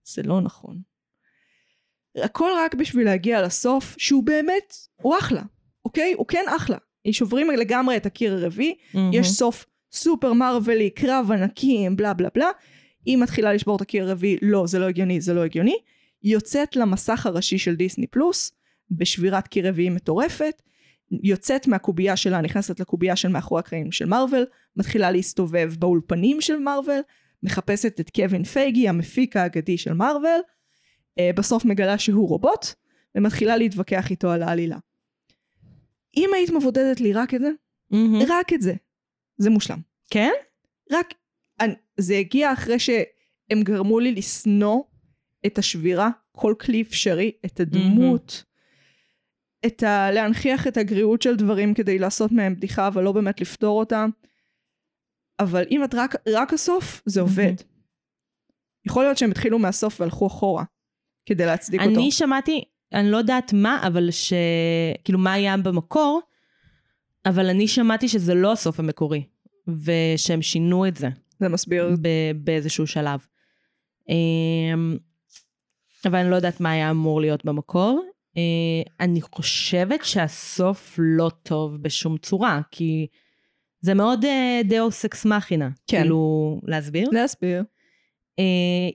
זה 0.09 0.22
לא 0.22 0.40
נכון. 0.40 0.79
הכל 2.22 2.50
רק 2.59 2.74
בשביל 2.74 3.05
להגיע 3.05 3.42
לסוף, 3.42 3.94
שהוא 3.98 4.22
באמת, 4.22 4.74
הוא 5.02 5.18
אחלה, 5.18 5.42
אוקיי? 5.85 6.14
הוא 6.16 6.26
כן 6.26 6.44
אחלה. 6.57 6.76
שוברים 7.12 7.50
לגמרי 7.50 7.96
את 7.96 8.07
הקיר 8.07 8.33
הרביעי, 8.33 8.74
מהמם. 8.94 9.11
יש 9.12 9.31
סוף 9.31 9.66
סופר 9.92 10.33
מרווילי, 10.33 10.90
קרב 10.90 11.31
ענקים, 11.33 11.96
בלה 11.96 12.14
בלה 12.14 12.29
בלה. 12.35 12.50
היא 13.05 13.18
מתחילה 13.18 13.52
לשבור 13.52 13.76
את 13.76 13.81
הקיר 13.81 14.09
הרביעי, 14.09 14.37
לא, 14.42 14.66
זה 14.66 14.79
לא 14.79 14.85
הגיוני, 14.85 15.20
זה 15.20 15.35
לא 15.35 15.44
הגיוני. 15.44 15.76
יוצאת 16.22 16.76
למסך 16.76 17.26
הראשי 17.26 17.59
של 17.59 17.76
דיסני 17.76 18.07
פלוס, 18.07 18.52
בשבירת 18.90 19.48
קיר 19.48 19.68
רביעי 19.68 19.88
מטורפת, 19.88 20.62
יוצאת 21.22 21.66
מהקובייה 21.66 22.16
שלה, 22.16 22.40
נכנסת 22.40 22.81
לקובייה 22.81 23.16
של 23.16 23.29
מאחורי 23.29 23.59
הקרעים 23.59 23.92
של 23.92 24.07
מארוול, 24.07 24.46
מתחילה 24.76 25.11
להסתובב 25.11 25.74
באולפנים 25.79 26.40
של 26.40 26.59
מארוול, 26.59 27.00
מחפשת 27.42 28.00
את 28.00 28.11
קווין 28.11 28.44
פייגי, 28.44 28.88
המפיק 28.88 29.37
האגדי 29.37 29.79
של 29.79 29.92
מארוול, 29.92 30.40
בסוף 31.37 31.64
מגלה 31.64 31.98
שהוא 31.98 32.29
רובוט, 32.29 32.66
ומתחילה 33.14 33.57
להתווכח 33.57 34.11
איתו 34.11 34.31
על 34.31 34.42
העלילה. 34.42 34.79
אם 36.16 36.31
היית 36.35 36.50
מבודדת 36.50 37.00
לי 37.00 37.12
רק 37.12 37.35
את 37.35 37.40
זה, 37.40 37.50
מהמם. 37.90 38.22
רק 38.29 38.52
את 38.52 38.62
זה, 38.62 38.74
זה 39.38 39.50
מושלם. 39.50 39.79
כן? 40.11 40.33
רק, 40.92 41.14
אני, 41.61 41.74
זה 41.96 42.16
הגיע 42.16 42.52
אחרי 42.52 42.79
שהם 42.79 43.62
גרמו 43.62 44.00
לי 44.00 44.12
לשנוא 44.12 44.83
את 45.46 45.59
השבירה, 45.59 46.11
כל 46.33 46.55
כלי 46.61 46.83
אפשרי, 46.83 47.33
את 47.46 47.61
הדמות, 47.61 48.44
את 49.66 49.83
ה... 49.83 50.11
להנכיח 50.11 50.66
את 50.66 50.76
הגריעות 50.76 51.22
של 51.22 51.37
דברים 51.37 51.74
כדי 51.74 51.98
לעשות 51.98 52.33
מהם 52.33 52.55
בדיחה, 52.55 52.88
אבל 52.88 53.02
לא 53.02 53.12
באמת 53.12 53.40
לפתור 53.40 53.79
אותם. 53.79 54.11
אבל 55.40 55.64
אם 55.70 55.85
את 55.85 55.94
רק, 55.94 56.14
רק 56.29 56.52
הסוף, 56.52 57.02
זה 57.07 57.20
עובד. 57.20 57.55
יכול 58.87 59.02
להיות 59.05 59.18
שהם 59.18 59.31
התחילו 59.31 59.59
מהסוף 59.59 60.00
והלכו 60.00 60.26
אחורה, 60.26 60.64
כדי 61.27 61.47
להצדיק 61.47 61.81
אותו. 61.81 61.91
אני 61.91 62.11
שמעתי, 62.11 62.65
אני 62.93 63.11
לא 63.11 63.17
יודעת 63.17 63.53
מה, 63.53 63.87
אבל 63.87 64.11
ש... 64.11 64.33
כאילו, 65.05 65.19
מה 65.19 65.33
היה 65.33 65.57
במקור, 65.57 66.21
אבל 67.27 67.47
אני 67.49 67.69
שמעתי 67.69 68.09
שזה 68.09 68.35
לא 68.35 68.53
הסוף 68.53 68.81
המקורי, 68.81 69.23
ושהם 69.69 70.43
שינו 70.43 70.87
את 70.87 70.97
זה 70.97 71.09
זה 71.41 71.49
מסביר. 71.49 71.97
ב- 72.03 72.33
באיזשהו 72.45 72.87
שלב. 72.87 73.27
אמ, 74.09 74.97
אבל 76.05 76.19
אני 76.19 76.31
לא 76.31 76.37
יודעת 76.37 76.61
מה 76.61 76.71
היה 76.71 76.91
אמור 76.91 77.21
להיות 77.21 77.45
במקור. 77.45 78.05
אה, 78.37 78.93
אני 79.01 79.21
חושבת 79.21 80.05
שהסוף 80.05 80.95
לא 80.99 81.31
טוב 81.43 81.77
בשום 81.77 82.19
צורה, 82.19 82.61
כי 82.71 83.07
זה 83.81 83.95
מאוד 83.95 84.25
דאוס 84.65 85.05
אקס 85.05 85.25
מכינה. 85.25 85.69
כן. 85.87 86.01
כאילו, 86.01 86.61
להסביר? 86.65 87.09
להסביר. 87.12 87.62
אה, 88.38 88.44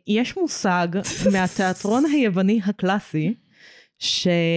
יש 0.08 0.38
מושג 0.38 0.88
מהתיאטרון 1.34 2.06
היווני 2.06 2.60
הקלאסי, 2.66 3.34
שיש 4.00 4.48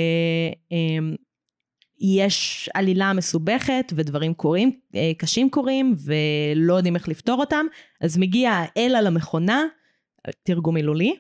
עלילה 2.74 3.12
מסובכת 3.12 3.92
ודברים 3.96 4.34
קורים, 4.34 4.72
אה, 4.94 5.12
קשים 5.18 5.50
קורים 5.50 5.94
ולא 6.04 6.74
יודעים 6.74 6.96
איך 6.96 7.08
לפתור 7.08 7.40
אותם, 7.40 7.66
אז 8.00 8.18
מגיע 8.18 8.50
האל 8.50 8.94
על 8.98 9.06
המכונה, 9.06 9.64
תרגום 10.42 10.74
מילולי, 10.74 11.16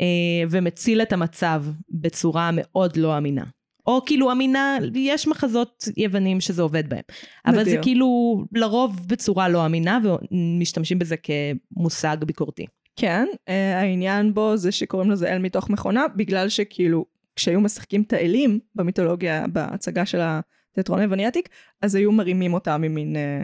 אה, 0.00 0.06
ומציל 0.50 1.02
את 1.02 1.12
המצב 1.12 1.64
בצורה 1.90 2.50
מאוד 2.52 2.96
לא 2.96 3.18
אמינה. 3.18 3.44
או 3.86 4.00
כאילו 4.06 4.32
אמינה, 4.32 4.78
יש 4.94 5.28
מחזות 5.28 5.84
יוונים 5.96 6.40
שזה 6.40 6.62
עובד 6.62 6.88
בהם. 6.88 7.02
אבל 7.46 7.54
זה 7.54 7.60
נדיר. 7.70 7.82
כאילו 7.82 8.44
לרוב 8.52 8.96
בצורה 9.06 9.48
לא 9.48 9.66
אמינה 9.66 9.98
ומשתמשים 10.30 10.98
בזה 10.98 11.14
כמושג 11.16 12.16
ביקורתי. 12.26 12.66
כן, 12.96 13.26
אה, 13.48 13.80
העניין 13.80 14.34
בו 14.34 14.56
זה 14.56 14.72
שקוראים 14.72 15.10
לזה 15.10 15.32
אל 15.32 15.38
מתוך 15.38 15.70
מכונה, 15.70 16.08
בגלל 16.16 16.48
שכאילו, 16.48 17.06
כשהיו 17.36 17.60
משחקים 17.60 18.02
את 18.02 18.12
האלים 18.12 18.58
במיתולוגיה, 18.74 19.46
בהצגה 19.46 20.06
של 20.06 20.20
התיאטרון 20.22 21.00
היווני 21.00 21.24
העתיק, 21.24 21.48
אז 21.82 21.94
היו 21.94 22.12
מרימים 22.12 22.54
אותם 22.54 22.80
ממין 22.82 23.16
אה, 23.16 23.42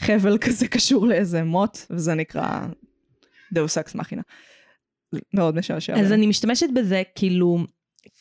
חבל 0.00 0.38
כזה 0.38 0.68
קשור 0.68 1.06
לאיזה 1.06 1.44
מוט, 1.44 1.78
וזה 1.90 2.14
נקרא 2.14 2.60
דאוס 3.52 3.78
אקס 3.78 3.94
מכינה. 3.94 4.22
מאוד 5.34 5.56
משעשע. 5.56 6.00
אז 6.00 6.12
אני 6.12 6.26
משתמשת 6.26 6.66
בזה 6.74 7.02
כאילו, 7.14 7.58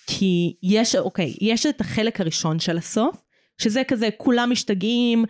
כי 0.07 0.55
יש, 0.63 0.95
אוקיי, 0.95 1.33
יש 1.41 1.65
את 1.65 1.81
החלק 1.81 2.21
הראשון 2.21 2.59
של 2.59 2.77
הסוף, 2.77 3.21
שזה 3.57 3.81
כזה 3.87 4.09
כולם 4.17 4.51
משתגעים, 4.51 5.25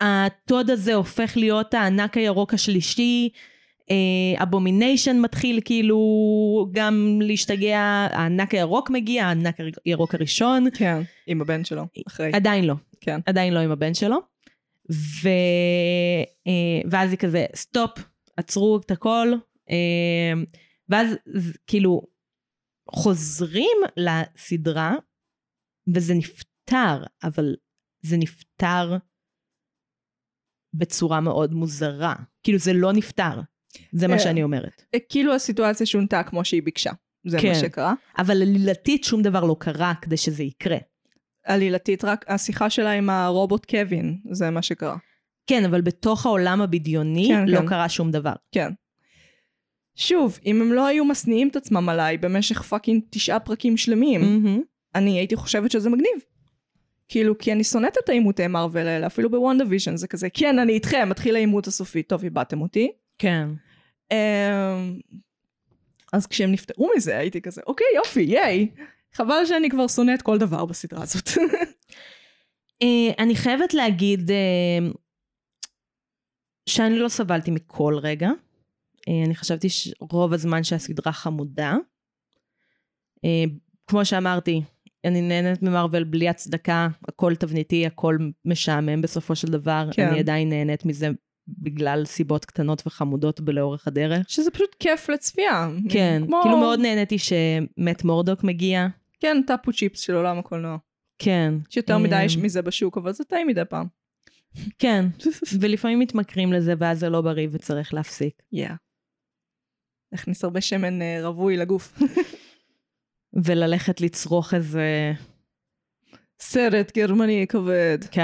הטוד 0.00 0.70
הזה 0.70 0.94
הופך 0.94 1.36
להיות 1.36 1.74
הענק 1.74 2.16
הירוק 2.16 2.54
השלישי, 2.54 3.28
אבומיניישן 4.36 5.20
מתחיל 5.20 5.60
כאילו 5.64 5.98
גם 6.72 7.18
להשתגע, 7.22 7.78
הענק 8.10 8.54
הירוק 8.54 8.90
מגיע, 8.90 9.26
הענק 9.26 9.56
הירוק 9.84 10.14
הראשון, 10.14 10.64
כן, 10.74 11.02
עם 11.26 11.40
הבן 11.40 11.64
שלו, 11.64 11.82
אחרי. 12.06 12.30
עדיין 12.32 12.64
לא. 12.64 12.74
כן. 13.00 13.20
עדיין 13.26 13.54
לא 13.54 13.60
עם 13.60 13.70
הבן 13.70 13.94
שלו. 13.94 14.16
ו... 14.92 15.28
אה, 16.46 16.90
ואז 16.90 17.10
היא 17.10 17.18
כזה, 17.18 17.46
סטופ, 17.54 17.90
עצרו 18.36 18.80
את 18.86 18.90
הכל. 18.90 19.32
אה, 19.70 20.32
ואז 20.88 21.16
כאילו 21.66 22.02
חוזרים 22.90 23.76
לסדרה, 23.96 24.94
וזה 25.94 26.14
נפתר, 26.14 27.04
אבל 27.24 27.56
זה 28.02 28.16
נפתר 28.16 28.96
בצורה 30.74 31.20
מאוד 31.20 31.54
מוזרה. 31.54 32.14
כאילו 32.42 32.58
זה 32.58 32.72
לא 32.72 32.92
נפתר. 32.92 33.40
זה 33.92 34.08
מה 34.08 34.14
אה, 34.14 34.18
שאני 34.18 34.42
אומרת. 34.42 34.82
אה, 34.94 34.98
כאילו 35.08 35.34
הסיטואציה 35.34 35.86
שונתה 35.86 36.22
כמו 36.22 36.44
שהיא 36.44 36.62
ביקשה. 36.62 36.90
זה 37.26 37.38
כן. 37.40 37.48
מה 37.48 37.54
שקרה. 37.54 37.94
אבל 38.18 38.42
עלילתית 38.42 39.04
שום 39.04 39.22
דבר 39.22 39.44
לא 39.44 39.56
קרה 39.58 39.92
כדי 40.02 40.16
שזה 40.16 40.42
יקרה. 40.42 40.76
עלילתית 41.44 42.04
רק 42.04 42.24
השיחה 42.28 42.70
שלה 42.70 42.92
עם 42.92 43.10
הרובוט 43.10 43.66
קווין, 43.66 44.18
זה 44.30 44.50
מה 44.50 44.62
שקרה. 44.62 44.96
כן, 45.46 45.64
אבל 45.64 45.80
בתוך 45.80 46.26
העולם 46.26 46.60
הבדיוני 46.60 47.28
כן, 47.28 47.46
לא 47.46 47.60
כן. 47.60 47.66
קרה 47.66 47.88
שום 47.88 48.10
דבר. 48.10 48.32
כן. 48.52 48.70
שוב, 49.96 50.38
אם 50.46 50.62
הם 50.62 50.72
לא 50.72 50.86
היו 50.86 51.04
משניאים 51.04 51.48
את 51.48 51.56
עצמם 51.56 51.88
עליי 51.88 52.16
במשך 52.16 52.62
fucking 52.62 53.02
תשעה 53.10 53.40
פרקים 53.40 53.76
שלמים, 53.76 54.20
מהמ. 54.20 54.60
אני 54.94 55.18
הייתי 55.18 55.36
חושבת 55.36 55.70
שזה 55.70 55.90
מגניב. 55.90 56.18
כאילו, 57.08 57.38
כי 57.38 57.52
אני 57.52 57.64
שונאת 57.64 57.96
את 58.04 58.08
העימותי 58.08 58.46
מרוויל 58.46 58.86
האלה, 58.86 59.06
אפילו 59.06 59.30
בוונדה 59.30 59.64
ויז'ן 59.68 59.96
זה 59.96 60.08
כזה, 60.08 60.28
כן, 60.30 60.58
אני 60.58 60.72
איתכם, 60.72 61.08
מתחיל 61.08 61.36
העימות 61.36 61.66
הסופי, 61.66 62.02
טוב, 62.02 62.24
איבדתם 62.24 62.60
אותי. 62.60 62.90
כן. 63.18 63.48
אמ, 64.12 65.00
אז 66.12 66.26
כשהם 66.26 66.52
נפטרו 66.52 66.90
מזה, 66.96 67.18
הייתי 67.18 67.40
כזה, 67.40 67.60
אוקיי, 67.66 67.86
יופי, 67.96 68.20
ייי. 68.20 68.68
חבל 69.12 69.46
שאני 69.46 69.70
כבר 69.70 69.86
שונאת 69.86 70.22
כל 70.22 70.38
דבר 70.38 70.64
בסדרה 70.64 71.02
הזאת. 71.02 71.28
אה, 72.82 73.12
אני 73.18 73.36
חייבת 73.36 73.74
להגיד 73.74 74.30
אה, 74.30 74.88
שאני 76.68 76.98
לא 76.98 77.08
סבלתי 77.08 77.50
מכל 77.50 77.98
רגע. 78.02 78.28
אה, 79.08 79.22
אני 79.26 79.34
חשבתי 79.34 79.68
שרוב 79.68 80.32
הזמן 80.32 80.64
שהסדרה 80.64 81.12
חמודה. 81.12 81.76
כמו 83.86 84.04
שאמרתי, 84.04 84.62
אני 85.04 85.20
נהנית 85.20 85.62
ממרוויל 85.62 86.04
בלי 86.04 86.28
הצדקה, 86.28 86.88
הכל 87.08 87.34
תבניתי, 87.34 87.86
הכל 87.86 88.18
משעמם 88.44 89.02
בסופו 89.02 89.36
של 89.36 89.48
דבר. 89.48 89.88
כן. 89.92 90.08
אני 90.08 90.18
עדיין 90.18 90.48
נהנית 90.48 90.84
מזה 90.84 91.08
בגלל 91.48 92.04
סיבות 92.04 92.44
קטנות 92.44 92.82
וחמודות 92.86 93.40
לאורך 93.48 93.88
הדרך. 93.88 94.30
שזה 94.30 94.50
פשוט 94.50 94.74
כיף 94.78 95.08
לצפייה. 95.08 95.68
כן, 95.90 96.22
כמו, 96.26 96.40
כאילו 96.42 96.58
מאוד 96.58 96.80
נהניתי 96.80 97.16
שמט 97.18 98.04
מורדוק 98.04 98.44
מגיע. 98.44 98.86
כן, 99.20 99.36
טאפו 99.46 99.72
צ'יפס 99.72 100.00
של 100.00 100.14
עולם 100.14 100.38
הקולנוע. 100.38 100.76
כן. 101.18 101.54
יש 101.70 101.76
יותר 101.76 101.98
מדי 101.98 102.26
אמ, 102.38 102.42
מזה 102.44 102.62
בשוק, 102.62 102.96
אבל 102.96 103.12
זה 103.12 103.24
טעים 103.24 103.46
מדי 103.46 103.62
פעם. 103.68 103.86
כן, 104.78 105.04
ולפעמים 105.60 105.98
מתמכרים 105.98 106.52
לזה 106.52 106.74
ואז 106.78 106.98
זה 107.00 107.08
לא 107.08 107.20
בריא 107.20 107.48
וצריך 107.50 107.94
להפסיק. 107.94 108.42
יא. 108.52 108.68
להכניס 110.12 110.44
הרבה 110.44 110.60
שמן 110.60 111.02
אה, 111.02 111.18
רווי 111.22 111.56
לגוף. 111.56 111.98
וללכת 113.44 114.00
לצרוך 114.00 114.54
איזה... 114.54 115.12
סרט 116.40 116.92
גרמני 116.96 117.46
כבד. 117.48 117.98
כ- 118.10 118.18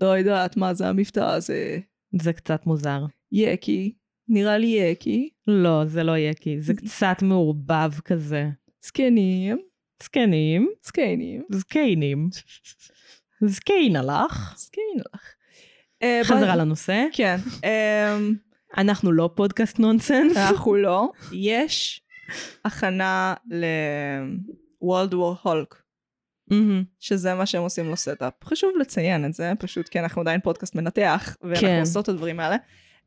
לא 0.00 0.06
יודעת 0.18 0.56
מה 0.56 0.74
זה 0.74 0.88
המבטא 0.88 1.20
הזה. 1.20 1.78
זה 2.20 2.32
קצת 2.32 2.66
מוזר. 2.66 3.04
יקי. 3.32 3.92
נראה 4.28 4.58
לי 4.58 4.66
יקי. 4.66 5.30
לא, 5.46 5.84
זה 5.86 6.02
לא 6.02 6.12
כי 6.40 6.60
זה 6.60 6.74
קצת 6.74 7.22
מעורבב 7.22 7.90
כזה. 8.04 8.48
זקנים. 8.84 9.58
זקנים, 10.02 10.70
זקנים. 10.82 11.42
זקנים. 11.50 12.28
זקיין 13.44 13.96
הלך. 13.96 14.54
זקן 14.56 15.00
לך. 15.14 15.34
אה, 16.02 16.20
חזרה 16.24 16.56
לנושא. 16.56 17.04
כן. 17.12 17.36
אמ, 17.64 18.34
אנחנו 18.76 19.12
לא 19.12 19.30
פודקאסט 19.34 19.78
נונסנס. 19.78 20.36
אנחנו 20.36 20.74
לא. 20.74 21.10
יש 21.32 22.02
הכנה 22.64 23.34
ל-World 23.50 25.12
War 25.12 25.46
Hulk. 25.46 25.76
מהמ. 26.52 26.84
שזה 27.00 27.34
מה 27.34 27.46
שהם 27.46 27.62
עושים 27.62 27.88
לו 27.88 27.96
setup. 27.96 28.32
חשוב 28.44 28.70
לציין 28.80 29.24
את 29.24 29.34
זה, 29.34 29.52
פשוט 29.58 29.88
כי 29.88 30.00
אנחנו 30.00 30.20
עדיין 30.20 30.40
פודקאסט 30.40 30.74
מנתח, 30.74 31.36
ואנחנו 31.42 31.68
כן. 31.68 31.80
עושות 31.80 32.04
את 32.04 32.08
הדברים 32.08 32.40
האלה. 32.40 32.56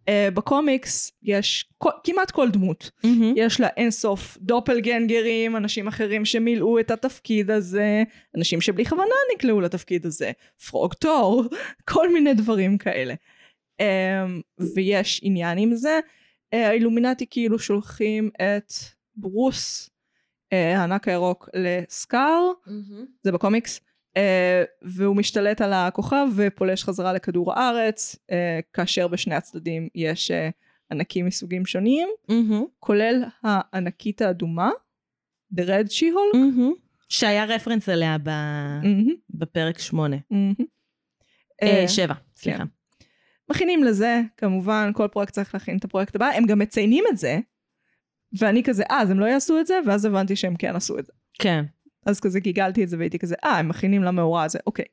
אה, 0.09 0.31
בקומיקס 0.33 1.11
יש 1.23 1.65
כל, 1.77 1.89
כמעט 2.03 2.31
כל 2.31 2.49
דמות. 2.49 2.91
מהמ. 3.03 3.33
יש 3.37 3.59
לה 3.59 3.67
אינסוף 3.77 4.37
דופלגנגרים, 4.41 5.55
אנשים 5.55 5.87
אחרים 5.87 6.25
שמילאו 6.25 6.79
את 6.79 6.91
התפקיד 6.91 7.51
הזה, 7.51 8.03
אנשים 8.37 8.61
שבלי 8.61 8.85
כוונה 8.85 9.15
נקלעו 9.35 9.61
לתפקיד 9.61 10.05
הזה, 10.05 10.31
Frog 10.69 10.93
Thor, 10.93 11.43
כל 11.91 12.13
מיני 12.13 12.33
דברים 12.33 12.77
כאלה. 12.77 13.13
אממ, 13.81 14.41
ויש 14.75 15.19
עניין 15.23 15.57
עם 15.57 15.75
זה. 15.75 15.99
Uh, 16.55 16.57
האילומינטי 16.57 17.25
כאילו 17.29 17.59
שולחים 17.59 18.29
את 18.35 18.73
ברוס, 19.15 19.89
uh, 19.89 19.94
הענק 20.55 21.07
הירוק, 21.07 21.49
לסקאר, 21.53 22.51
זה 23.23 23.31
בקומיקס, 23.31 23.79
uh, 23.79 24.19
והוא 24.81 25.15
משתלט 25.15 25.61
על 25.61 25.73
הכוכב 25.73 26.27
ופולש 26.35 26.83
חזרה 26.83 27.13
לכדור 27.13 27.53
הארץ, 27.53 28.15
uh, 28.15 28.33
כאשר 28.73 29.07
בשני 29.07 29.35
הצדדים 29.35 29.87
יש 29.95 30.31
ענקים 30.91 31.25
מסוגים 31.25 31.65
שונים. 31.65 32.09
כולל 32.79 33.23
הענקית 33.43 34.21
האדומה, 34.21 34.69
The 35.55 35.63
Red 35.63 35.91
She-Hulk. 35.91 36.37
שהיה 37.09 37.45
רפרנס 37.45 37.89
אליה 37.89 38.17
בפרק 39.29 39.79
שמונה. 39.79 40.15
אה, 41.63 41.81
אה, 41.81 41.87
שבע, 41.87 42.13
סליחה. 42.35 42.63
מכינים 43.49 43.83
לזה, 43.83 44.21
כמובן, 44.37 44.91
כל 44.93 45.07
פרויקט 45.07 45.33
צריך 45.33 45.53
להכין 45.53 45.77
את 45.77 45.85
הפרויקט 45.85 46.15
הבא, 46.15 46.25
הם 46.25 46.45
גם 46.45 46.59
מציינים 46.59 47.03
את 47.11 47.17
זה, 47.17 47.39
ואני 48.39 48.63
כזה, 48.63 48.83
אה, 48.91 49.01
אז 49.01 49.09
הם 49.09 49.19
לא 49.19 49.25
יעשו 49.25 49.59
את 49.59 49.67
זה? 49.67 49.79
ואז 49.87 50.05
הבנתי 50.05 50.35
שהם 50.35 50.55
כן 50.55 50.75
עשו 50.75 50.99
את 50.99 51.05
זה. 51.05 51.11
כן. 51.39 51.65
אז 52.05 52.19
כזה 52.19 52.39
גיגלתי 52.39 52.83
את 52.83 52.89
זה 52.89 52.97
והייתי 52.97 53.19
כזה, 53.19 53.35
אה, 53.43 53.59
הם 53.59 53.69
מכינים 53.69 54.03
למאורע 54.03 54.43
הזה, 54.43 54.59
אוקיי. 54.67 54.85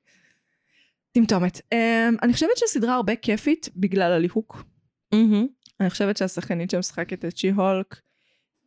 טמטומת. 1.13 1.57
Um, 1.59 2.17
אני 2.23 2.33
חושבת 2.33 2.57
שהסדרה 2.57 2.95
הרבה 2.95 3.17
כיפית 3.17 3.69
בגלל 3.77 4.13
הליהוק. 4.13 4.65
מהמם. 5.13 5.47
אני 5.81 5.91
חושבת 5.91 6.17
שהשחקנית 6.17 6.71
שמשחקת 6.71 7.25
את 7.25 7.37
שי-הולק, 7.37 8.01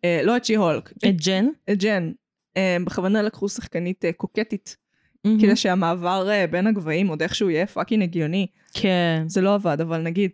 אה, 0.06 0.22
לא 0.24 0.38
את 0.38 0.46
שי-הולק, 0.46 0.92
את 0.92 1.22
ג'ן? 1.22 1.46
את 1.72 1.78
ג'ן, 1.78 2.12
אה, 2.58 2.78
בכוונה 2.86 3.22
לקחו 3.22 3.50
שחקנית 3.50 4.06
אה, 4.06 4.14
קוקטית, 4.14 4.78
מהמ. 5.26 5.41
כדי 5.42 5.56
שהמעבר 5.56 6.30
אה, 6.30 6.48
בין 6.48 6.68
הגבהים 6.68 7.08
עוד 7.08 7.22
איכשהו 7.22 7.50
יהיה 7.50 7.68
fucking 7.68 8.04
הגיוני. 8.04 8.48
כן, 8.74 9.24
זה 9.28 9.42
לא 9.42 9.54
עבד, 9.54 9.82
אבל 9.82 10.02
נגיד, 10.02 10.32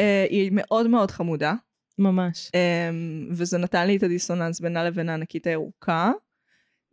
אה, 0.00 0.26
היא 0.30 0.50
מאוד 0.52 0.86
מאוד 0.86 1.10
חמודה, 1.10 1.54
ממש. 2.00 2.50
אה, 2.54 2.90
וזה 3.30 3.58
נתן 3.58 3.86
לי 3.86 3.96
את 3.96 4.02
הדיסוננס 4.02 4.60
בינה 4.60 4.84
לבין 4.84 5.08
הענקית 5.08 5.46
הירוקה. 5.46 6.10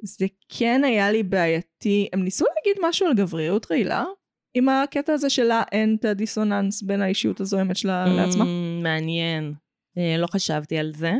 זה 0.03 0.25
כן 0.49 0.81
היה 0.83 1.11
לי 1.11 1.23
בעייתי, 1.23 2.09
הם 2.13 2.23
ניסו 2.23 2.45
להגיד 2.55 2.81
משהו 2.81 3.07
על 3.07 3.13
גבריות 3.13 3.71
רעילה, 3.71 4.05
עם 4.53 4.69
הקטע 4.69 5.13
הזה 5.13 5.29
שלה 5.29 5.63
אין 5.71 5.95
את 5.99 6.05
הדיסוננס 6.05 6.81
בין 6.81 7.01
האישיות 7.01 7.39
הזועמת 7.39 7.77
שלה 7.77 8.05
לעצמה. 8.05 8.43
אממ, 8.43 8.83
מעניין. 8.83 9.53
אה, 9.97 10.17
לא 10.17 10.27
חשבתי 10.27 10.77
על 10.77 10.93
זה. 10.95 11.11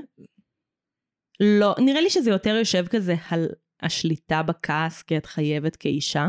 לא, 1.40 1.76
נראה 1.80 2.02
לי 2.02 2.10
שזה 2.10 2.30
יותר 2.30 2.56
יושב 2.56 2.88
כזה 2.88 3.16
על 3.30 3.48
השליטה 3.82 4.44
בכעס, 4.44 5.04
כי 5.04 5.18
את 5.18 5.26
חייבת 5.26 5.76
כאישה. 5.76 6.28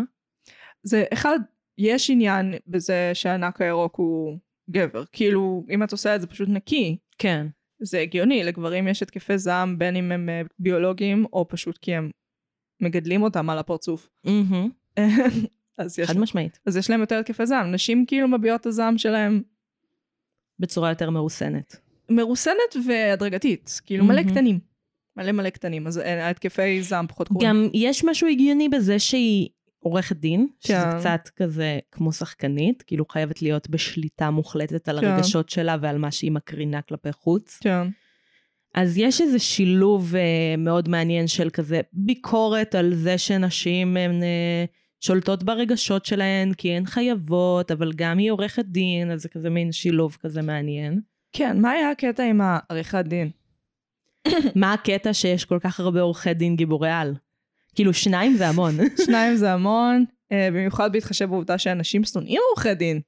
זה 0.83 1.05
אחד, 1.12 1.38
יש 1.79 2.11
עניין 2.11 2.55
בזה 2.66 3.11
שהענק 3.14 3.62
הירוק 3.62 3.97
הוא 3.97 4.38
גבר. 4.71 5.05
כאילו, 5.12 5.64
אם 5.71 5.83
את 5.83 5.92
עושה 5.92 6.14
את 6.14 6.21
זה 6.21 6.27
פשוט 6.27 6.49
נקי, 6.49 6.99
כן. 7.19 7.47
זה 7.81 8.01
הגיוני, 8.01 8.45
לגברים 8.45 8.89
יש 8.89 9.03
התקפי 9.03 9.39
זעם 9.39 9.79
בין 9.79 9.97
אם 9.97 10.13
הם 10.13 10.29
אה, 10.29 10.43
ביולוגיים, 10.59 11.27
או 11.33 11.49
פשוט 11.49 11.79
כי 11.79 11.95
הם 11.95 12.11
מגדלים 12.81 13.23
אותם 13.23 13.51
על 13.51 13.59
הפרצוף. 13.59 14.09
מהמם. 14.25 14.71
אז, 15.79 15.99
יש, 15.99 16.09
חד 16.09 16.19
משמעית. 16.19 16.59
אז 16.67 16.77
יש 16.77 16.91
להם 16.91 17.01
יותר 17.01 17.19
התקפי 17.19 17.47
זעם. 17.47 17.73
נשים 17.73 18.07
כאילו 18.07 18.29
מביעות 18.29 18.61
את 18.61 18.67
הזעם 18.67 18.99
שלהם 18.99 19.43
בצורה 20.59 20.89
יותר 20.89 21.11
מרוסנת. 21.11 21.77
מרוסנת 22.11 22.77
והדרגתית. 22.87 23.81
כאילו 23.87 24.05
מלא 24.05 24.17
מהמם. 24.17 24.31
קטנים. 24.31 24.59
מלא 25.17 25.33
מלא 25.33 25.51
קטנים. 25.51 25.87
אז 25.87 25.99
אה, 25.99 26.27
ההתקפי 26.27 26.83
זעם 26.83 27.07
פחות 27.07 27.29
קורים. 27.29 27.49
גם 27.49 27.69
יש 27.75 28.05
משהו 28.05 28.29
הגיוני 28.29 28.69
בזה 28.69 28.99
שהיא 28.99 29.49
עורכת 29.81 30.17
דין, 30.17 30.49
שזה 30.61 30.75
כן. 30.75 30.99
קצת 30.99 31.29
כזה 31.37 31.79
כמו 31.93 32.12
שחקנית, 32.12 32.83
כאילו 32.83 33.05
חייבת 33.09 33.43
להיות 33.43 33.71
בשליטה 33.71 34.31
מוחלטת 34.31 34.88
על 34.88 35.01
כן. 35.01 35.07
הרגשות 35.07 35.49
שלה 35.49 35.77
ועל 35.81 35.99
מה 35.99 36.11
שהיא 36.11 36.33
מקרינה 36.33 36.83
כלפי 36.83 37.12
חוץ. 37.12 37.59
כן. 37.61 37.88
אז 38.75 38.99
יש 38.99 39.21
איזה 39.21 39.38
שילוב 39.38 40.14
אה, 40.17 40.55
מאוד 40.59 40.88
מעניין 40.88 41.27
של 41.27 41.51
כזה 41.51 41.81
ביקורת 41.93 42.75
על 42.75 42.95
זה 42.95 43.19
שנשים 43.19 43.97
הן 43.97 44.23
אה, 44.23 44.64
שולטות 45.01 45.43
ברגשות 45.43 46.07
שלהן 46.07 46.55
כי 46.55 46.73
הן 46.73 46.87
חייבות, 46.87 47.71
אבל 47.71 47.93
גם 47.97 48.19
היא 48.19 48.31
עורכת 48.31 48.64
דין, 48.64 49.11
אז 49.11 49.23
זה 49.23 49.29
כזה 49.29 49.51
מין 49.51 49.73
שילוב 49.73 50.17
כזה 50.21 50.43
מעניין. 50.43 51.01
כן, 51.33 51.61
מה 51.61 51.71
היה 51.71 51.91
הקטע 51.91 52.25
עם 52.25 52.41
העריכת 52.41 53.05
דין? 53.05 53.31
מה 54.61 54.73
הקטע 54.73 55.14
שיש 55.14 55.45
כל 55.45 55.59
כך 55.61 55.81
הרבה 55.81 56.01
עורכי 56.01 56.35
דין 56.35 56.57
גיבורי 56.57 56.91
על? 56.91 57.14
כאילו 57.79 57.95
שניים 57.95 58.37
זה 58.37 58.49
המון. 58.49 58.75
שניים 59.07 59.37
זה 59.37 59.53
המון, 59.53 60.05
אה, 60.33 60.49
במיוחד 60.53 60.93
בהתחשב 60.93 61.25
בעובדה 61.25 61.59
שאנשים 61.59 62.05
שונאים 62.05 62.41
עורכי 62.51 62.75
דין. 62.75 63.01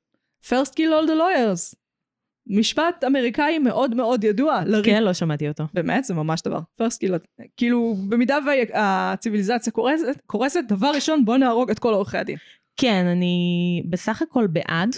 First 0.47 0.71
kill 0.71 0.91
all 1.03 1.07
the 1.07 1.19
lawyers. 1.19 1.75
משפט 2.47 3.05
אמריקאי 3.07 3.59
מאוד 3.59 3.95
מאוד 3.95 4.25
ידוע. 4.25 4.61
לריב- 4.67 4.85
כן, 4.85 5.03
לא 5.03 5.13
שמעתי 5.13 5.49
אותו. 5.49 5.65
באמת, 5.75 6.05
זה 6.05 6.15
ממש 6.15 6.43
דבר. 6.43 6.59
first 6.83 6.95
kill, 7.05 7.43
כאילו, 7.57 7.95
במידה 8.09 8.39
והציוויליזציה 8.47 9.73
קורסת, 9.73 10.21
קורסת, 10.27 10.61
דבר 10.69 10.91
ראשון, 10.95 11.25
בוא 11.25 11.37
נהרוג 11.37 11.71
את 11.71 11.79
כל 11.79 11.95
עורכי 11.95 12.19
הדין. 12.19 12.37
כן, 12.77 13.07
אני 13.07 13.83
בסך 13.91 14.23
הכל 14.23 14.47
בעד. 14.47 14.91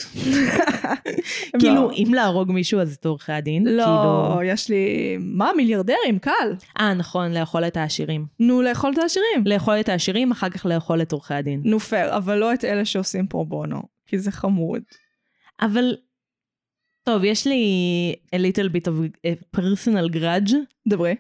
כאילו, 1.61 1.75
לא. 1.75 1.91
אם 1.93 2.15
להרוג 2.15 2.53
מישהו 2.53 2.81
אז 2.81 2.95
את 3.01 3.07
עורכי 3.07 3.33
הדין. 3.33 3.65
לא, 3.67 3.85
כאילו- 3.85 4.41
יש 4.45 4.69
לי... 4.71 5.17
מה, 5.21 5.51
מיליארדרים, 5.57 6.19
קל. 6.21 6.55
אה, 6.81 6.95
נכון, 6.95 7.33
לאכול 7.33 7.65
את 7.67 7.77
העשירים. 7.77 8.27
נו, 8.41 8.63
לאכול 8.63 8.93
את 8.93 8.99
העשירים. 8.99 9.45
לאכול 9.47 9.81
את 9.81 9.89
העשירים, 9.89 10.31
אחר 10.31 10.49
כך 10.49 10.67
לאכול 10.67 11.03
את 11.03 11.13
עורכי 11.13 11.35
הדין. 11.35 11.61
נו, 11.65 11.81
פייר, 11.81 12.17
אבל 12.17 12.39
לא 12.39 12.55
את 12.55 12.65
אלה 12.65 12.85
שעושים 12.85 13.27
פרו 13.27 13.45
בונו, 13.45 13.83
כי 14.07 14.19
זה 14.19 14.31
חמוד. 14.33 14.83
אבל, 15.61 15.97
טוב, 17.05 17.25
יש 17.25 17.47
לי 17.47 17.65
a 18.35 18.39
little 18.39 18.69
bit 18.69 18.87
of 18.89 19.27
a 19.27 19.59
personal 19.59 20.15
grudge. 20.17 20.55
דברי. 20.89 21.15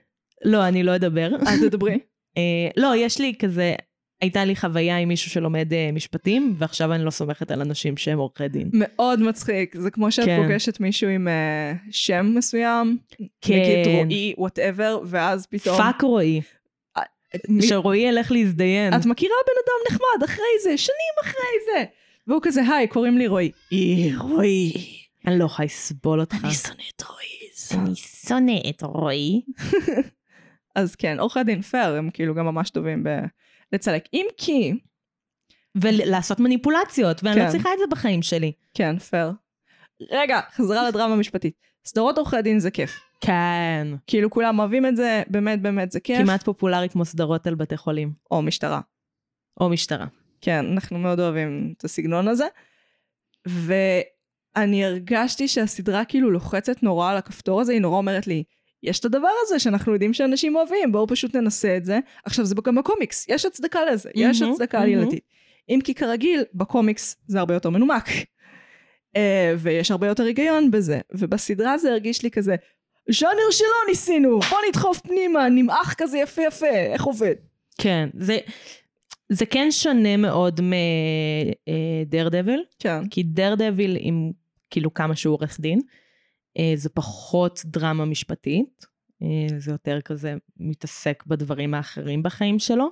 לא, 0.45 0.69
אני 0.69 0.83
לא 0.83 0.97
אדבר. 0.97 1.29
אל 1.47 1.69
תדברי. 1.69 1.99
אה, 2.37 2.69
לא, 2.77 2.93
יש 2.97 3.21
לי 3.21 3.35
כזה, 3.38 3.75
הייתה 4.23 4.45
לי 4.45 4.57
חוויה 4.57 4.99
עם 4.99 5.09
מישהו 5.09 5.31
שלומד 5.31 5.73
אה, 5.73 5.91
משפטים, 5.93 6.55
ועכשיו 6.57 6.93
אני 6.93 7.05
לא 7.05 7.11
סומכת 7.11 7.51
על 7.51 7.61
אנשים 7.61 7.97
שהם 7.97 8.19
עורכי 8.19 8.49
דין. 8.49 8.71
מאוד 8.73 9.21
מצחיק. 9.21 9.75
זה 9.79 9.91
כמו 9.91 10.13
שאת 10.13 10.25
כן. 10.25 10.43
פוגשת 10.43 10.81
מישהו 10.81 11.09
עם 11.11 11.29
אה, 11.29 11.73
שם 11.91 12.33
מסוים, 12.37 12.99
כן. 13.41 13.55
נגיד 13.55 13.87
רועי, 13.87 14.35
whatever, 14.38 14.99
ואז 15.07 15.47
פתאום... 15.47 15.77
fuck 15.77 16.03
רועי. 16.03 16.41
מי- 17.49 17.63
שרועי 17.63 18.01
ילך 18.01 18.33
להזדיין. 18.33 18.95
את 18.95 19.07
מכירה 19.07 19.35
בן 19.47 19.53
אדם 19.65 19.95
נחמד 19.97 20.25
אחרי 20.25 20.45
זה, 20.63 20.77
שנים 20.79 21.15
אחרי 21.23 21.33
זה. 21.73 21.85
והוא 22.27 22.41
כזה, 22.43 22.61
היי, 22.63 22.87
קוראים 22.89 23.19
לי 23.19 23.27
רועי. 23.27 23.51
אי, 23.73 24.13
רועי. 24.19 24.73
אני 25.27 25.39
לא 25.39 25.45
יכולה 25.45 25.67
לסבול 25.67 26.21
אותך. 26.21 26.37
שונא 26.37 26.83
את 26.97 27.03
רועי. 27.09 27.87
אני 27.87 27.95
שונא 27.97 28.61
את 28.71 28.83
רועי. 28.83 29.41
אז 30.77 30.95
כן, 30.97 31.21
עורכי 31.21 31.45
דין 31.45 31.63
פייר, 31.63 31.95
הם 31.95 32.11
כאילו 32.13 32.35
גם 32.35 32.45
ממש 32.47 32.71
טובים 32.71 33.05
ב- 33.05 33.25
לצלק. 33.73 34.05
אם 34.13 34.27
כי, 34.37 34.73
ולעשות 35.75 36.41
מניפולציות, 36.41 37.25
ואני 37.25 37.37
כן. 37.37 37.47
לא 37.47 37.51
צריכה 37.51 37.69
את 37.73 37.79
זה 37.79 37.85
בחיים 37.91 38.23
שלי. 38.23 38.53
כן, 38.75 38.99
פייר. 38.99 39.33
רגע, 40.11 40.41
חזרה 40.55 40.89
לדרמה 40.89 41.15
המשפטית. 41.15 41.55
סדרות 41.85 42.19
עורכי 42.19 42.43
דין 42.43 42.59
זה 42.59 42.71
כיף. 42.71 43.01
כן. 43.21 43.87
כאילו 44.07 44.31
כולם 44.31 44.59
אוהבים 44.59 44.87
את 44.87 44.97
זה, 44.97 45.23
באמת 45.27 45.63
באמת 45.63 45.93
זה 45.93 46.01
כיף. 46.01 46.19
כמעט 46.19 46.43
פופולרי 46.43 46.89
כמו 46.89 47.05
סדרות 47.05 47.47
על 47.47 47.55
בתי 47.55 47.77
חולים. 47.77 48.13
או 48.31 48.43
משטרה. 48.43 48.81
או 49.61 49.69
משטרה. 49.69 50.07
כן, 50.41 50.67
אנחנו 50.73 50.99
מאוד 50.99 51.21
אוהבים 51.21 51.75
את 51.79 51.85
הסגנון 51.85 52.29
הזה. 52.29 52.47
ואני 53.47 54.85
הרגשתי 54.85 55.49
שהסדרה 55.49 56.05
כאילו 56.05 56.31
לוחצת 56.31 56.83
נורא 56.83 57.11
על 57.11 57.17
הכפתור 57.17 57.61
הזה, 57.61 57.73
היא 57.73 57.81
נורא 57.81 57.97
אומרת 57.97 58.27
לי, 58.27 58.45
יש 58.83 59.01
את 59.01 59.05
הדבר 59.05 59.31
הזה 59.42 59.59
שאנחנו 59.59 59.92
יודעים 59.92 60.14
שאנשים 60.14 60.57
אוהבים, 60.57 60.92
בואו 60.92 61.07
פשוט 61.07 61.37
ננסה 61.37 61.77
את 61.77 61.85
זה. 61.85 61.99
עכשיו 62.25 62.45
זה 62.45 62.55
גם 62.64 62.75
בקומיקס, 62.75 63.27
יש 63.29 63.45
הצדקה 63.45 63.85
לזה, 63.85 64.11
יש 64.14 64.42
מהמם, 64.42 64.53
הצדקה 64.53 64.79
מהמם. 64.79 64.92
עלילתית. 64.92 65.25
אם 65.68 65.79
כי 65.85 65.95
כרגיל, 65.95 66.45
בקומיקס 66.55 67.16
זה 67.27 67.38
הרבה 67.38 67.55
יותר 67.55 67.71
מנומק. 67.71 68.09
אה, 69.16 69.55
ויש 69.59 69.90
הרבה 69.90 70.07
יותר 70.07 70.25
היגיון 70.25 70.71
בזה. 70.71 71.01
ובסדרה 71.12 71.79
זה 71.79 71.90
הרגיש 71.90 72.23
לי 72.23 72.31
כזה, 72.31 72.57
ז'אנר 73.11 73.51
שלא 73.51 73.68
ניסינו, 73.88 74.40
בוא 74.40 74.59
נדחוף 74.68 75.01
פנימה, 75.01 75.49
נמעך 75.49 75.95
כזה 75.99 76.18
יפה 76.18 76.42
יפה, 76.42 76.66
איך 76.66 77.03
עובד? 77.03 77.35
כן. 77.79 78.09
זה, 78.18 78.38
זה 79.29 79.47
כן 79.47 79.68
שונה 79.71 80.16
מאוד 80.16 80.61
מדר 80.61 82.29
דביל, 82.29 82.64
כן. 82.79 83.09
כי 83.09 83.23
דר 83.23 83.55
דביל 83.55 83.97
עם 84.01 84.33
כאילו 84.71 84.95
כמה 84.95 85.16
שהוא 85.16 85.35
עורך 85.35 85.61
דין, 85.61 85.79
אה, 85.79 86.02
זה 86.77 86.88
פחות 86.88 87.62
דרמה 87.65 88.05
משפטית, 88.05 88.87
אה, 89.23 89.59
זה 89.59 89.71
יותר 89.71 90.01
כזה 90.01 90.35
מתעסק 90.57 91.25
בדברים 91.27 91.75
האחרים 91.75 92.23
בחיים 92.23 92.59
שלו. 92.59 92.91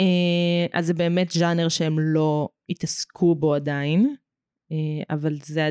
אה, 0.00 0.66
אז 0.72 0.86
זה 0.86 0.94
באמת 0.94 1.30
ז'אנר 1.30 1.68
שהם 1.68 1.98
לא 1.98 2.48
התעסקו 2.68 3.34
בו 3.34 3.54
עדיין, 3.54 4.16
אה, 4.72 5.14
אבל 5.14 5.34
זה... 5.42 5.70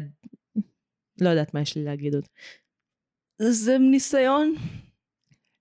לא 1.21 1.29
יודעת 1.29 1.53
מה 1.53 1.61
יש 1.61 1.77
לי 1.77 1.83
להגיד 1.83 2.15
עוד. 2.15 2.27
זה 3.41 3.77
ניסיון. 3.77 4.55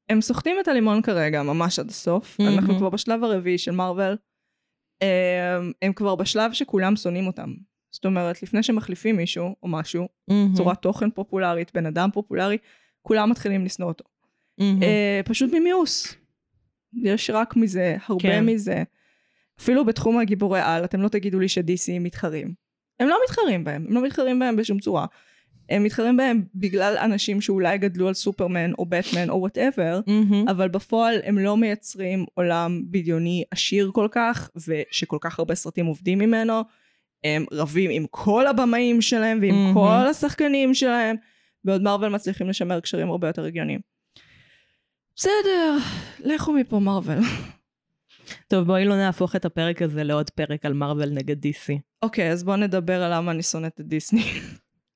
הם 0.08 0.20
סוחטים 0.20 0.56
את 0.60 0.68
הלימון 0.68 1.02
כרגע, 1.02 1.42
ממש 1.42 1.78
עד 1.78 1.88
הסוף. 1.88 2.40
מהמם. 2.40 2.58
אנחנו 2.58 2.78
כבר 2.78 2.90
בשלב 2.90 3.24
הרביעי 3.24 3.58
של 3.58 3.70
מארוול. 3.70 4.16
הם 5.82 5.92
כבר 5.92 6.14
בשלב 6.14 6.52
שכולם 6.52 6.96
שונאים 6.96 7.26
אותם. 7.26 7.54
זאת 7.90 8.04
אומרת, 8.04 8.42
לפני 8.42 8.62
שמחליפים 8.62 9.16
מישהו 9.16 9.56
או 9.62 9.68
משהו, 9.68 10.08
מהמם, 10.28 10.54
צורת 10.54 10.78
תוכן 10.82 11.10
פופולרית, 11.10 11.70
בן 11.74 11.86
אדם 11.86 12.08
פופולרי, 12.12 12.58
כולם 13.02 13.30
מתחילים 13.30 13.64
לשנוא 13.64 13.88
אותו. 13.88 14.04
מהמ. 14.58 14.82
אה, 14.82 15.20
פשוט 15.24 15.50
ממיאוס. 15.52 16.14
יש 17.02 17.30
רק 17.30 17.56
מזה, 17.56 17.96
הרבה 18.06 18.22
כן. 18.22 18.46
מזה. 18.46 18.82
אפילו 19.60 19.84
בתחום 19.84 20.18
הגיבורי 20.18 20.60
על, 20.60 20.84
אתם 20.84 21.02
לא 21.02 21.08
תגידו 21.08 21.40
לי 21.40 21.48
ש-DC 21.48 21.98
מתחרים. 22.00 22.54
הם 23.00 23.08
לא 23.08 23.18
מתחרים 23.24 23.64
בהם, 23.64 23.84
הם 23.88 23.94
לא 23.94 24.02
מתחרים 24.02 24.38
בהם 24.38 24.56
בשום 24.56 24.78
צורה. 24.78 25.06
הם 25.70 25.84
מתחרים 25.84 26.16
בהם 26.16 26.42
בגלל 26.54 26.96
אנשים 26.98 27.40
שאולי 27.40 27.78
גדלו 27.78 28.08
על 28.08 28.14
סופרמן 28.14 28.72
או 28.78 28.86
בטמן 28.86 29.30
או 29.30 29.34
whatever, 29.40 30.00
מהמ. 30.06 30.48
אבל 30.48 30.68
בפועל 30.68 31.20
הם 31.24 31.38
לא 31.38 31.56
מייצרים 31.56 32.24
עולם 32.34 32.82
בדיוני 32.90 33.44
עשיר 33.50 33.90
כל 33.94 34.08
כך, 34.10 34.50
ושכל 34.66 35.18
כך 35.20 35.38
הרבה 35.38 35.54
סרטים 35.54 35.86
עובדים 35.86 36.18
ממנו. 36.18 36.62
הם 37.24 37.44
רבים 37.52 37.90
עם 37.90 38.06
כל 38.10 38.46
הבמאים 38.46 39.02
שלהם 39.02 39.38
ועם 39.42 39.54
מהמ. 39.54 39.74
כל 39.74 40.06
השחקנים 40.10 40.74
שלהם, 40.74 41.16
בעוד 41.64 41.82
מארוול 41.82 42.08
מצליחים 42.08 42.48
לשמר 42.48 42.80
קשרים 42.80 43.10
הרבה 43.10 43.26
יותר 43.26 43.44
הגיוניים. 43.44 43.80
בסדר, 45.16 45.76
לכו 46.20 46.52
מפה 46.52 46.78
מארוול. 46.78 47.18
טוב, 48.48 48.66
בואי 48.66 48.84
לא 48.84 48.96
נהפוך 48.96 49.36
את 49.36 49.44
הפרק 49.44 49.82
הזה 49.82 50.04
לעוד 50.04 50.30
פרק 50.30 50.66
על 50.66 50.72
מארוול 50.72 51.10
נגד 51.10 51.46
DC. 51.46 51.78
אוקיי, 52.02 52.30
אז 52.32 52.44
בואו 52.44 52.56
נדבר 52.56 53.02
על 53.02 53.14
למה 53.14 53.32
אני 53.32 53.42
שונאת 53.42 53.80
את 53.80 53.86
דיסני. 53.86 54.22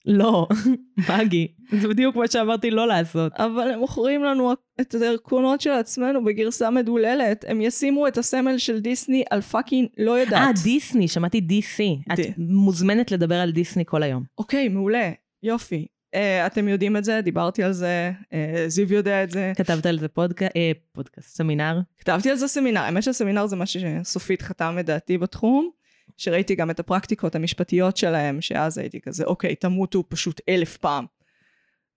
לא, 0.06 0.48
מגי, 1.08 1.48
זה 1.80 1.88
בדיוק 1.88 2.16
מה 2.16 2.28
שאמרתי 2.28 2.70
לא 2.70 2.88
לעשות. 2.88 3.32
אבל 3.36 3.70
הם 3.70 3.78
מוכרים 3.78 4.24
לנו 4.24 4.52
את 4.80 4.94
הזיכרונות 4.94 5.60
של 5.60 5.70
עצמנו 5.70 6.24
בגרסה 6.24 6.70
מדוללת. 6.70 7.44
הם 7.48 7.60
ישימו 7.60 8.08
את 8.08 8.18
הסמל 8.18 8.58
של 8.58 8.80
דיסני 8.80 9.24
על 9.30 9.40
fucking 9.40 9.88
לא 9.98 10.10
יודעת. 10.10 10.56
אה, 10.56 10.62
דיסני, 10.62 11.08
שמעתי 11.08 11.40
DC. 11.48 12.12
את. 12.12 12.18
מוזמנת 12.38 13.12
לדבר 13.12 13.34
על 13.34 13.52
דיסני 13.52 13.84
כל 13.86 14.02
היום. 14.02 14.22
אוקיי, 14.38 14.68
מעולה, 14.68 15.10
יופי. 15.42 15.86
Uh, 16.14 16.46
אתם 16.46 16.68
יודעים 16.68 16.96
את 16.96 17.04
זה, 17.04 17.20
דיברתי 17.20 17.62
על 17.62 17.72
זה, 17.72 18.12
uh, 18.24 18.34
זיו 18.66 18.92
יודע 18.92 19.24
את 19.24 19.30
זה. 19.30 19.52
כתבת 19.56 19.86
על 19.86 19.98
זה 19.98 20.08
פודקאסט, 20.08 20.56
אה, 20.56 20.72
פודקאסט, 20.92 21.36
סמינר. 21.36 21.80
כתבתי 21.98 22.30
על 22.30 22.36
זה 22.36 22.48
סמינר, 22.48 22.80
האמת 22.80 23.02
שהסמינר 23.02 23.46
זה 23.46 23.56
מה 23.56 23.64
שסופית 23.66 24.42
חתם 24.42 24.76
את 24.80 24.86
דעתי 24.86 25.18
בתחום, 25.18 25.70
שראיתי 26.16 26.54
גם 26.54 26.70
את 26.70 26.80
הפרקטיקות 26.80 27.34
המשפטיות 27.34 27.96
שלהם, 27.96 28.40
שאז 28.40 28.78
הייתי 28.78 29.00
כזה, 29.00 29.24
אוקיי, 29.24 29.54
תמותו 29.54 30.04
פשוט 30.08 30.40
אלף 30.48 30.76
פעם. 30.76 31.06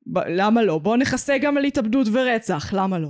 ב- 0.07 0.27
למה 0.29 0.63
לא? 0.63 0.77
בואו 0.77 0.95
נכסה 0.95 1.37
גם 1.37 1.57
על 1.57 1.63
התאבדות 1.63 2.07
ורצח, 2.11 2.73
למה 2.73 2.99
לא? 2.99 3.09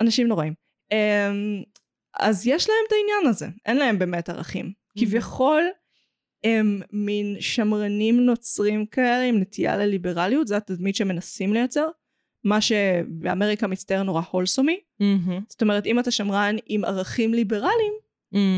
אנשים 0.00 0.26
נוראים. 0.26 0.54
Um, 0.92 1.64
אז 2.20 2.46
יש 2.46 2.68
להם 2.68 2.78
את 2.88 2.92
העניין 2.92 3.30
הזה, 3.30 3.46
אין 3.66 3.76
להם 3.76 3.98
באמת 3.98 4.28
ערכים. 4.28 4.72
כביכול 4.98 5.62
הם 6.44 6.80
מין 6.92 7.36
שמרנים 7.40 8.26
נוצרים 8.26 8.86
כאלה 8.86 9.22
עם 9.22 9.38
נטייה 9.38 9.76
לליברליות, 9.76 10.46
זה 10.46 10.56
התדמית 10.56 10.96
שמנסים 10.96 11.52
לייצר. 11.52 11.86
מה 12.44 12.60
שבאמריקה 12.60 13.66
מצטער 13.66 14.02
נורא 14.02 14.22
הולסומי. 14.30 14.80
מהמם. 15.00 15.40
זאת 15.48 15.62
אומרת, 15.62 15.86
אם 15.86 15.98
אתה 15.98 16.10
שמרן 16.10 16.56
עם 16.66 16.84
ערכים 16.84 17.34
ליברליים, 17.34 17.92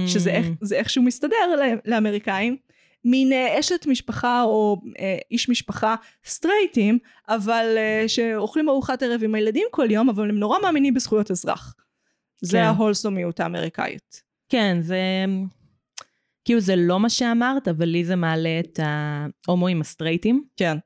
שזה 0.06 0.30
איך. 0.30 0.46
זה 0.60 0.76
איכשהו 0.76 1.02
מסתדר 1.02 1.36
לאמריקאים, 1.84 2.56
מין 3.04 3.32
אה, 3.32 3.60
אשת 3.60 3.86
משפחה 3.86 4.42
או 4.42 4.80
אה, 4.98 5.18
איש 5.30 5.48
משפחה 5.48 5.94
סטרייטים, 6.26 6.98
אבל 7.28 7.74
אה, 7.76 8.04
שאוכלים 8.08 8.68
ארוחת 8.68 9.02
ערב 9.02 9.24
עם 9.24 9.34
הילדים 9.34 9.66
כל 9.70 9.90
יום, 9.90 10.08
אבל 10.08 10.28
הם 10.28 10.38
נורא 10.38 10.58
מאמינים 10.62 10.94
בזכויות 10.94 11.30
אזרח. 11.30 11.74
זה 12.40 12.58
כן. 12.58 12.64
ההולסומיות 12.64 13.40
האמריקאית. 13.40 14.22
כן, 14.48 14.78
זה... 14.80 14.98
כאילו 16.44 16.60
זה 16.60 16.76
לא 16.76 17.00
מה 17.00 17.10
שאמרת, 17.10 17.68
אבל 17.68 17.84
לי 17.84 18.04
זה 18.04 18.16
מעלה 18.16 18.60
את 18.60 18.80
ההומואים 19.46 19.80
הסטרייטים. 19.80 20.44
כן. 20.56 20.76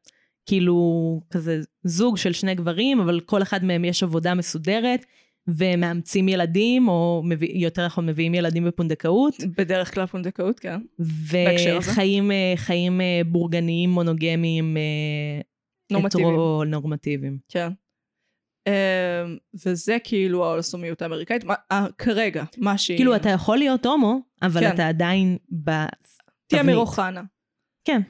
כאילו, 0.47 1.21
כזה 1.31 1.61
זוג 1.85 2.17
של 2.17 2.33
שני 2.33 2.55
גברים, 2.55 3.01
אבל 3.01 3.21
כל 3.21 3.43
אחד 3.43 3.65
מהם 3.65 3.85
יש 3.85 4.03
עבודה 4.03 4.35
מסודרת, 4.35 5.07
ומאמצים 5.49 6.29
ילדים, 6.29 6.89
או 6.89 7.23
מביא, 7.25 7.49
יותר 7.55 7.87
נכון 7.87 8.07
מביאים 8.07 8.35
ילדים 8.35 8.65
בפונדקאות, 8.65 9.35
בדרך 9.59 9.95
כלל 9.95 10.07
פונדקאות, 10.07 10.61
כן. 10.61 10.81
וחיים 11.79 12.31
אה, 12.33 12.53
חיים 12.57 13.01
אה, 13.01 13.21
בורגניים, 13.27 13.91
מונוגמיים, 13.91 14.77
אה, 14.77 15.41
נורמטיביים. 15.93 16.29
הטרו-נורמטיביים. 16.29 17.39
כן. 17.49 17.69
אמ, 18.67 18.73
וזה 19.67 19.97
כאילו 20.05 20.45
האולסומיות 20.45 21.03
האמריקאית, 21.03 21.45
מה- 21.45 21.55
אה, 21.73 21.87
כרגע, 21.99 22.45
מה 22.59 22.79
שהיא... 22.79 22.97
כאילו, 22.97 23.17
אתה 23.17 23.29
יכול 23.31 23.59
להיות 23.59 23.87
הומו, 23.87 24.21
אבל 24.43 24.61
כן. 24.61 24.75
אתה 24.75 24.89
עדיין 24.89 25.37
בתבנית. 25.51 26.09
תהיה 26.47 26.63
אמיר 26.63 26.77
אוחנה. 26.77 27.23
כן. 27.85 28.01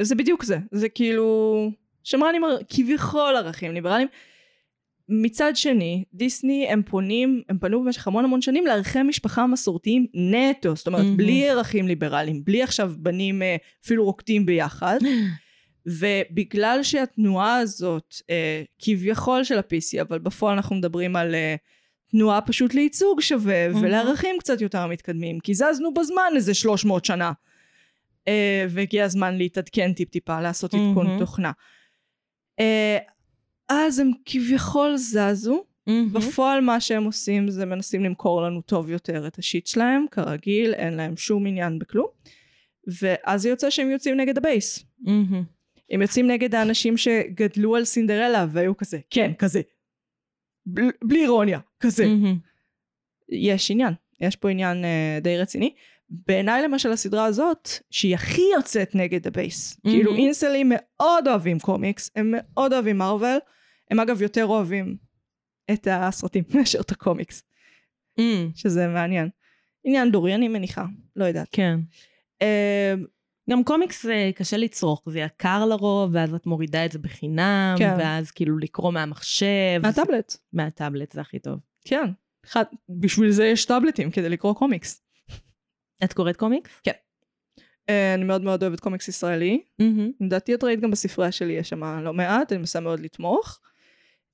זה 0.00 0.14
בדיוק 0.14 0.44
זה. 0.44 0.58
זה 0.72 0.88
כאילו... 0.88 1.70
שמרנים 2.04 2.42
כביכול 2.68 3.36
ערכים 3.36 3.72
ליברליים. 3.72 4.08
מצד 5.14 5.52
שני, 5.54 6.04
דיסני 6.14 6.66
הם 6.68 6.82
פונים, 6.82 7.42
הם 7.48 7.58
פנו 7.58 7.84
במשך 7.84 8.06
המון 8.06 8.24
המון 8.24 8.42
שנים 8.42 8.66
לערכי 8.66 9.02
משפחה 9.02 9.46
מסורתיים 9.46 10.06
נטו, 10.14 10.76
זאת 10.76 10.86
אומרת, 10.86 11.04
מהמם. 11.04 11.16
בלי 11.16 11.48
ערכים 11.48 11.88
ליברליים, 11.88 12.44
בלי 12.44 12.62
עכשיו 12.62 12.92
בנים 12.96 13.42
אה, 13.42 13.56
אפילו 13.84 14.04
רוקדים 14.04 14.46
ביחד. 14.46 14.98
ובגלל 15.86 16.78
שהתנועה 16.82 17.56
הזאת, 17.56 18.14
אה, 18.30 18.62
כביכול 18.78 19.44
של 19.44 19.58
ה-PC, 19.58 20.00
אבל 20.00 20.18
בפועל 20.18 20.54
אנחנו 20.54 20.76
מדברים 20.76 21.16
על 21.16 21.34
אה, 21.34 21.56
תנועה 22.10 22.40
פשוט 22.40 22.74
לייצוג 22.74 23.20
שווה 23.20 23.68
מהמם. 23.68 23.84
ולערכים 23.84 24.36
קצת 24.38 24.60
יותר 24.60 24.86
מתקדמים, 24.86 25.40
כי 25.40 25.54
זזנו 25.54 25.94
בזמן 25.94 26.32
איזה 26.36 26.54
300 26.54 27.04
שנה. 27.04 27.32
אה, 28.28 28.66
והגיע 28.68 29.04
הזמן 29.04 29.36
להתעדכן 29.36 29.92
טיפ-טיפה, 29.92 30.40
לעשות 30.40 30.74
עדכון 30.74 31.06
מהמם. 31.06 31.18
תוכנה. 31.18 31.52
אה, 32.60 32.98
אז 33.72 33.98
הם 33.98 34.10
כביכול 34.24 34.96
זזו, 34.96 35.64
מהמם. 35.86 36.12
בפועל 36.12 36.60
מה 36.60 36.80
שהם 36.80 37.04
עושים 37.04 37.50
זה 37.50 37.66
מנסים 37.66 38.04
למכור 38.04 38.42
לנו 38.42 38.62
טוב 38.62 38.90
יותר 38.90 39.26
את 39.26 39.38
השיט 39.38 39.66
שלהם, 39.66 40.06
כרגיל, 40.10 40.74
אין 40.74 40.94
להם 40.94 41.16
שום 41.16 41.46
עניין 41.46 41.78
בכלום. 41.78 42.06
ואז 43.00 43.46
יוצא 43.46 43.70
שהם 43.70 43.90
יוצאים 43.90 44.16
נגד 44.16 44.38
ה 44.38 44.46
base. 44.46 44.84
מהמ. 45.00 45.44
הם 45.90 46.02
יוצאים 46.02 46.26
נגד 46.26 46.54
האנשים 46.54 46.96
שגדלו 46.96 47.76
על 47.76 47.84
סינדרלה 47.84 48.46
והיו 48.50 48.76
כזה, 48.76 48.98
כן, 49.10 49.32
כזה. 49.38 49.60
בל, 50.66 50.90
בלי 51.04 51.22
אירוניה, 51.22 51.58
כזה. 51.80 52.06
מהמ. 52.06 52.38
יש 53.28 53.70
עניין, 53.70 53.94
יש 54.20 54.36
פה 54.36 54.50
עניין 54.50 54.84
אה, 54.84 55.18
די 55.22 55.38
רציני. 55.38 55.74
בעיניי 56.26 56.62
למשל 56.62 56.92
הסדרה 56.92 57.24
הזאת, 57.24 57.68
שהיא 57.90 58.14
הכי 58.14 58.42
יוצאת 58.56 58.94
נגד 58.94 59.26
ה 59.26 59.34
base. 59.34 59.72
מהמ. 59.72 59.80
כאילו 59.82 60.14
אינסלים 60.14 60.72
מאוד 60.74 61.28
אוהבים 61.28 61.58
קומיקס, 61.58 62.10
הם 62.16 62.34
מאוד 62.36 62.72
אוהבים 62.72 62.98
מארוול, 62.98 63.38
הם 63.90 64.00
אגב 64.00 64.22
יותר 64.22 64.46
אוהבים 64.46 64.96
את 65.72 65.88
הסרטים 65.90 66.44
מאשר 66.54 66.80
את 66.80 66.90
הקומיקס, 66.90 67.42
מהמם. 68.18 68.50
שזה 68.54 68.88
מעניין. 68.88 69.28
עניין 69.84 70.12
דורי, 70.12 70.34
אני 70.34 70.48
מניחה, 70.48 70.84
לא 71.16 71.24
יודעת. 71.24 71.48
כן. 71.52 71.80
אה, 72.42 72.94
גם 73.50 73.64
קומיקס 73.64 74.02
זה 74.02 74.30
קשה 74.34 74.56
לצרוך, 74.56 75.02
זה 75.06 75.18
יקר 75.18 75.66
לרוב, 75.66 76.10
ואז 76.14 76.34
את 76.34 76.46
מורידה 76.46 76.84
את 76.84 76.92
זה 76.92 76.98
בחינם, 76.98 77.74
כן. 77.78 77.94
ואז 77.98 78.30
כאילו 78.30 78.58
לקרוא 78.58 78.92
מהמחשב. 78.92 79.80
מהטאבלט, 79.82 80.36
מהטאבלט 80.52 81.12
זה 81.12 81.20
הכי 81.20 81.38
טוב. 81.38 81.58
כן. 81.84 82.10
אחד, 82.44 82.64
בשביל 82.88 83.30
זה 83.30 83.46
יש 83.46 83.64
טאבלטים, 83.64 84.10
כדי 84.10 84.28
לקרוא 84.28 84.54
קומיקס. 84.54 85.02
את 86.04 86.12
קוראת 86.12 86.36
קומיקס? 86.36 86.70
אה, 87.88 88.14
אני 88.14 88.24
מאוד 88.24 88.42
מאוד 88.42 88.62
אוהבת 88.62 88.80
קומיקס 88.80 89.08
ישראלי. 89.08 89.62
מהמם. 89.78 90.10
לדעתי 90.20 90.54
את 90.54 90.64
ראית 90.64 90.80
גם 90.80 90.90
בספרייה 90.90 91.32
שלי, 91.32 91.52
יש 91.52 91.68
שם 91.68 91.84
לא 91.84 92.12
מעט, 92.12 92.52
אני 92.52 92.58
מנסה 92.58 92.80
מאוד 92.80 93.00
לתמוך. 93.00 93.60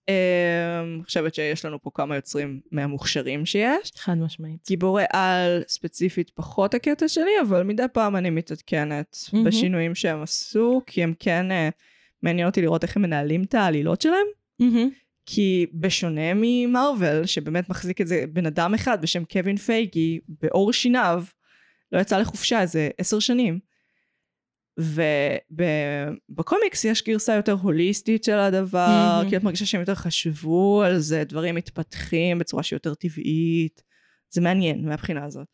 אני 0.08 1.04
חושבת 1.04 1.34
שיש 1.34 1.64
לנו 1.64 1.82
פה 1.82 1.90
כמה 1.94 2.16
יוצרים 2.16 2.60
מהמוכשרים 2.72 3.46
שיש. 3.46 3.92
חד 3.96 4.14
משמעית. 4.14 4.66
גיבורי 4.66 5.04
על 5.12 5.62
ספציפית 5.68 6.30
פחות 6.30 6.74
הקטע 6.74 7.08
שלי, 7.08 7.30
אבל 7.48 7.62
מדי 7.62 7.82
פעם 7.92 8.16
אני 8.16 8.30
מתעדכנת 8.30 9.16
מהמם. 9.32 9.44
בשינויים 9.44 9.94
שהם 9.94 10.22
עשו, 10.22 10.82
כי 10.86 11.02
הם 11.02 11.14
כן, 11.18 11.52
אה, 11.52 11.68
מעניין 12.22 12.46
אותי 12.46 12.62
לראות 12.62 12.82
איך 12.82 12.96
הם 12.96 13.02
מנהלים 13.02 13.42
את 13.42 13.54
העלילות 13.54 14.00
שלהם. 14.00 14.26
מהמם. 14.58 14.90
כי 15.26 15.66
בשונה 15.74 16.32
ממרוויל, 16.34 17.26
שבאמת 17.26 17.68
מחזיק 17.68 18.00
את 18.00 18.06
זה 18.06 18.24
בן 18.32 18.46
אדם 18.46 18.74
אחד 18.74 19.02
בשם 19.02 19.24
קווין 19.24 19.56
פייגי, 19.56 20.18
בעור 20.28 20.72
שיניו, 20.72 21.24
לא 21.92 21.98
יצא 21.98 22.18
לחופשה 22.18 22.60
איזה 22.60 22.88
עשר 22.98 23.18
שנים. 23.18 23.58
ובקומיקס 26.30 26.84
יש 26.84 27.04
גרסה 27.04 27.34
יותר 27.34 27.52
הוליסטית 27.52 28.24
של 28.24 28.38
הדבר, 28.38 29.22
Mhm. 29.24 29.28
כי 29.30 29.36
את 29.36 29.42
מרגישה 29.42 29.66
שהם 29.66 29.80
יותר 29.80 29.94
חשבו 29.94 30.82
על 30.82 30.98
זה, 30.98 31.24
דברים 31.24 31.54
מתפתחים 31.54 32.38
בצורה 32.38 32.62
שיותר 32.62 32.94
טבעית. 32.94 33.82
זה 34.30 34.40
מעניין 34.40 34.88
מהבחינה 34.88 35.24
הזאת. 35.24 35.46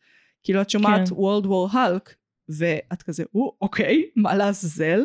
כאילו 0.43 0.61
את 0.61 0.69
שומעת 0.69 1.09
כן. 1.09 1.15
World 1.15 1.43
War 1.45 1.73
Hulk, 1.73 2.13
ואת 2.49 3.03
כזה, 3.03 3.23
או, 3.35 3.57
אוקיי, 3.61 4.03
מה 4.15 4.35
לעזאזל? 4.35 5.03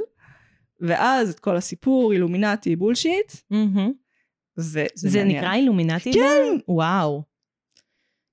ואז 0.80 1.30
את 1.30 1.40
כל 1.40 1.56
הסיפור, 1.56 2.12
אילומינטי, 2.12 2.76
בולשיט, 2.76 3.32
מהמם. 3.50 3.92
וזה 4.58 4.86
זה 4.94 5.18
מעניין. 5.18 5.38
נקרא 5.38 5.54
אילומינטי? 5.54 6.12
כן. 6.12 6.58
וואו. 6.68 7.22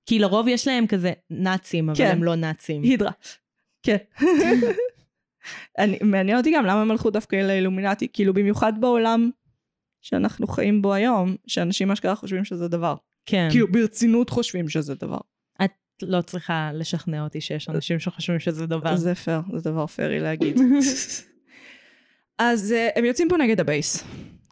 כי 0.06 0.18
לרוב 0.18 0.48
יש 0.48 0.66
להם 0.68 0.86
כזה 0.86 1.12
נאצים, 1.30 1.88
אבל 1.90 1.98
כן. 1.98 2.10
הם 2.12 2.24
לא 2.24 2.34
נאצים. 2.34 2.82
הידרה. 2.82 3.10
כן. 3.82 3.96
אני, 5.78 5.98
מעניין 6.02 6.38
אותי 6.38 6.52
גם 6.54 6.66
למה 6.66 6.80
הם 6.80 6.90
הלכו 6.90 7.10
דווקא 7.10 7.36
לאילומינטי, 7.36 8.08
כאילו 8.12 8.34
במיוחד 8.34 8.72
בעולם 8.80 9.30
שאנחנו 10.02 10.46
חיים 10.46 10.82
בו 10.82 10.94
היום, 10.94 11.36
שאנשים 11.46 11.90
אשכרה 11.90 12.14
חושבים 12.14 12.44
שזה 12.44 12.68
דבר. 12.68 12.94
כן. 13.26 13.48
כאילו 13.50 13.72
ברצינות 13.72 14.30
חושבים 14.30 14.68
שזה 14.68 14.94
דבר. 14.94 15.18
את 15.64 15.70
לא 16.02 16.22
צריכה 16.22 16.70
לשכנע 16.74 17.24
אותי 17.24 17.40
שיש 17.40 17.68
אנשים 17.68 17.98
שחושבים 17.98 18.40
שזה 18.40 18.66
דבר. 18.66 18.96
זה 18.96 19.14
פייר, 19.14 19.40
זה 19.56 19.70
דבר 19.70 19.86
פיירי 19.86 20.20
להגיד. 20.20 20.60
אז 22.38 22.74
אה, 22.76 22.98
הם 22.98 23.04
יוצאים 23.04 23.28
פה 23.28 23.36
נגד 23.36 23.60
ה 23.60 23.67
base. 23.67 24.04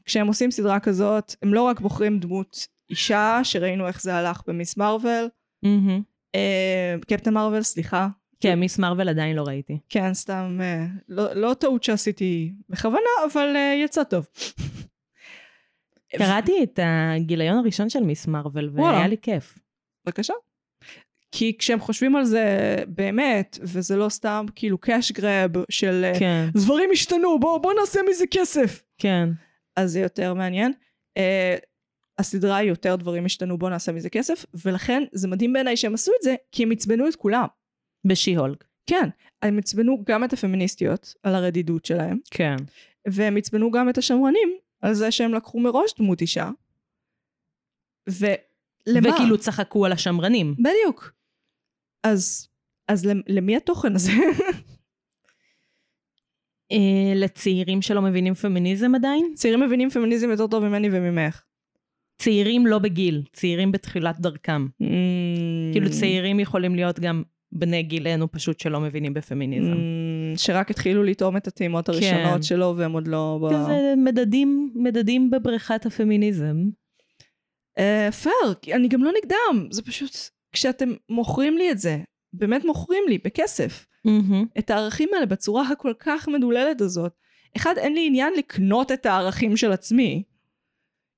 כשהם 0.04 0.26
עושים 0.26 0.50
סדרה 0.50 0.80
כזאת, 0.80 1.34
הם 1.42 1.54
לא 1.54 1.62
רק 1.62 1.80
בוחרים 1.80 2.18
דמות 2.18 2.66
אישה, 2.90 3.40
שראינו 3.42 3.86
איך 3.86 4.02
זה 4.02 4.14
הלך 4.14 4.42
במיס 4.46 4.76
מרוויל, 4.76 5.28
מהמם. 5.62 6.02
אה, 6.34 6.94
קפטן 7.08 7.34
מרוויל, 7.34 7.62
סליחה, 7.62 8.08
כן, 8.40 8.60
מיס 8.60 8.78
מרוויל 8.78 9.08
עדיין 9.08 9.36
לא 9.36 9.42
ראיתי. 9.42 9.78
כן, 9.88 10.14
סתם, 10.14 10.58
אה, 10.62 10.86
לא, 11.08 11.32
לא 11.32 11.54
טעות 11.54 11.84
שעשיתי 11.84 12.52
בכוונה, 12.68 13.10
אבל 13.32 13.56
אה, 13.56 13.74
יצא 13.84 14.04
טוב. 14.04 14.26
קראתי 16.18 16.52
את 16.62 16.78
הגיליון 16.82 17.58
הראשון 17.58 17.88
של 17.88 18.00
מיס 18.00 18.26
מרוויל. 18.26 18.70
והיה 18.74 19.08
לי 19.08 19.16
כיף. 19.22 19.58
בבקשה. 20.04 20.34
כי 21.32 21.56
כשהם 21.58 21.80
חושבים 21.80 22.16
על 22.16 22.24
זה 22.24 22.76
באמת, 22.88 23.58
וזה 23.62 23.96
לא 23.96 24.08
סתם 24.08 24.46
כאילו 24.54 24.78
קאש 24.78 25.12
גרב 25.12 25.50
של 25.70 26.04
אה, 26.04 26.18
כן, 26.18 26.48
דברים 26.54 26.90
השתנו, 26.92 27.38
בוא, 27.40 27.58
בוא 27.58 27.72
נעשה 27.80 28.00
מזה 28.10 28.24
כסף. 28.30 28.82
כן. 28.98 29.28
אז 29.76 29.92
זה 29.92 30.00
יותר 30.00 30.34
מעניין. 30.34 30.72
Uh, 31.18 31.22
הסדרה 32.18 32.56
היא 32.56 32.68
יותר 32.68 32.96
דברים 32.96 33.24
השתנו, 33.24 33.58
בוא 33.58 33.70
נעשה 33.70 33.92
מזה 33.92 34.10
כסף, 34.10 34.46
ולכן 34.64 35.02
זה 35.12 35.28
מדהים 35.28 35.52
בעיניי 35.52 35.76
שהם 35.76 35.94
עשו 35.94 36.12
את 36.18 36.22
זה, 36.22 36.34
כי 36.52 36.62
הם 36.62 36.70
עצבנו 36.70 37.08
את 37.08 37.16
כולם. 37.16 37.46
בשי-הולק. 38.08 38.64
כן, 38.86 39.08
הם 39.42 39.58
עצבנו 39.58 40.04
גם 40.06 40.24
את 40.24 40.32
הפמיניסטיות 40.32 41.14
על 41.22 41.34
הרדידות 41.34 41.84
שלהם, 41.84 42.18
כן. 42.30 42.56
והם 43.08 43.36
עצבנו 43.36 43.70
גם 43.70 43.88
את 43.88 43.98
השמרנים 43.98 44.48
על 44.80 44.94
זה 44.94 45.10
שהם 45.10 45.34
לקחו 45.34 45.60
מראש 45.60 45.94
דמות 45.98 46.20
אישה. 46.20 46.50
ולמה? 48.08 49.10
וכאילו 49.14 49.38
צחקו 49.38 49.86
על 49.86 49.92
השמרנים. 49.92 50.54
בדיוק. 50.58 51.12
אז, 52.02 52.48
אז 52.88 53.06
למ- 53.06 53.22
למי 53.28 53.56
התוכן 53.56 53.94
הזה? 53.94 54.12
אה, 56.72 57.12
לצעירים 57.14 57.82
שלא 57.82 58.02
מבינים 58.02 58.34
פמיניזם 58.34 58.94
עדיין? 58.94 59.32
צעירים 59.34 59.60
מבינים 59.60 59.90
פמיניזם 59.90 60.30
יותר 60.30 60.46
טוב 60.46 60.64
ממני 60.64 60.88
וממך. 60.92 61.42
צעירים 62.18 62.66
לא 62.66 62.78
בגיל, 62.78 63.22
צעירים 63.32 63.72
בתחילת 63.72 64.20
דרכם. 64.20 64.66
Mm. 64.82 64.86
כאילו 65.72 65.90
צעירים 65.90 66.40
יכולים 66.40 66.74
להיות 66.74 67.00
גם 67.00 67.22
בני 67.52 67.82
גילנו 67.82 68.32
פשוט 68.32 68.60
שלא 68.60 68.80
מבינים 68.80 69.14
בפמיניזם. 69.14 69.72
Mm, 69.72 70.38
שרק 70.38 70.70
התחילו 70.70 71.02
לטעום 71.02 71.36
את 71.36 71.46
הטעימות 71.46 71.88
הראשונות 71.88 72.34
כן. 72.34 72.42
שלו 72.42 72.74
והם 72.76 72.92
עוד 72.92 73.08
לא... 73.08 73.38
ב- 73.42 73.54
כזה 73.54 73.94
מדדים, 73.96 74.72
מדדים 74.74 75.30
בבריכת 75.30 75.86
הפמיניזם. 75.86 76.56
אה, 77.78 78.12
פייר, 78.12 78.54
כי 78.62 78.74
אני 78.74 78.88
גם 78.88 79.04
לא 79.04 79.10
נגדם, 79.22 79.68
זה 79.70 79.82
פשוט, 79.82 80.16
כשאתם 80.52 80.92
מוכרים 81.08 81.58
לי 81.58 81.70
את 81.70 81.78
זה, 81.78 81.98
באמת 82.32 82.64
מוכרים 82.64 83.04
לי 83.08 83.18
בכסף, 83.24 83.86
מהמם. 84.04 84.44
את 84.58 84.70
הערכים 84.70 85.08
האלה 85.14 85.26
בצורה 85.26 85.68
הכל 85.68 85.92
כך 85.98 86.28
מדוללת 86.28 86.80
הזאת. 86.80 87.12
אחד, 87.56 87.74
אין 87.78 87.94
לי 87.94 88.06
עניין 88.06 88.32
לקנות 88.38 88.92
את 88.92 89.06
הערכים 89.06 89.56
של 89.56 89.72
עצמי. 89.72 90.22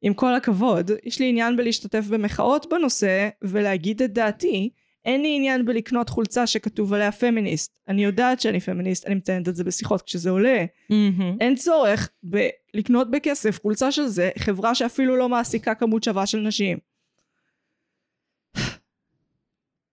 עם 0.03 0.15
כל 0.15 0.35
הכבוד, 0.35 0.91
יש 1.05 1.21
לי 1.21 1.29
עניין 1.29 1.57
בלהשתתף 1.57 2.05
במחאות 2.11 2.67
בנושא 2.71 3.29
ולהגיד 3.43 4.03
את 4.03 4.13
דעתי. 4.13 4.71
אין 5.05 5.23
לי 5.23 5.37
עניין 5.37 5.65
בלקנות 5.65 6.09
חולצה 6.09 6.47
שכתוב 6.47 6.93
עליה 6.93 7.13
פמיניסט. 7.13 7.79
אני 7.89 8.05
יודעת 8.05 8.41
שאני 8.41 8.61
פמיניסט, 8.61 9.07
אני 9.07 9.15
מציינת 9.15 9.49
את 9.49 9.57
זה 9.57 9.65
בשיחות 9.65 10.03
כשזה 10.03 10.31
עולה. 10.31 10.65
מהמם. 10.91 11.37
אין 11.41 11.57
צורך 11.57 12.11
בלקנות 12.23 13.11
בכסף 13.11 13.61
חולצה 13.63 13.93
של 13.93 14.07
זה, 14.07 14.31
חברה 14.39 14.75
שאפילו 14.75 15.17
לא 15.17 15.29
מעסיקה 15.29 15.75
כמות 15.75 16.03
שווה 16.03 16.27
של 16.27 16.39
נשים. 16.39 16.79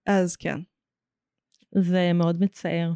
אז 0.06 0.36
כן. 0.36 0.60
זה 1.72 2.14
מאוד 2.14 2.41
מצער. 2.41 2.91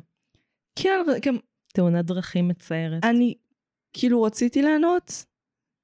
כן, 0.76 1.00
גם 1.26 1.38
תאונת 1.74 2.06
דרכים 2.06 2.48
מצערת. 2.48 3.06
אני 3.06 3.34
כאילו 3.94 4.24
רציתי 4.24 4.62
לענות, 4.62 5.26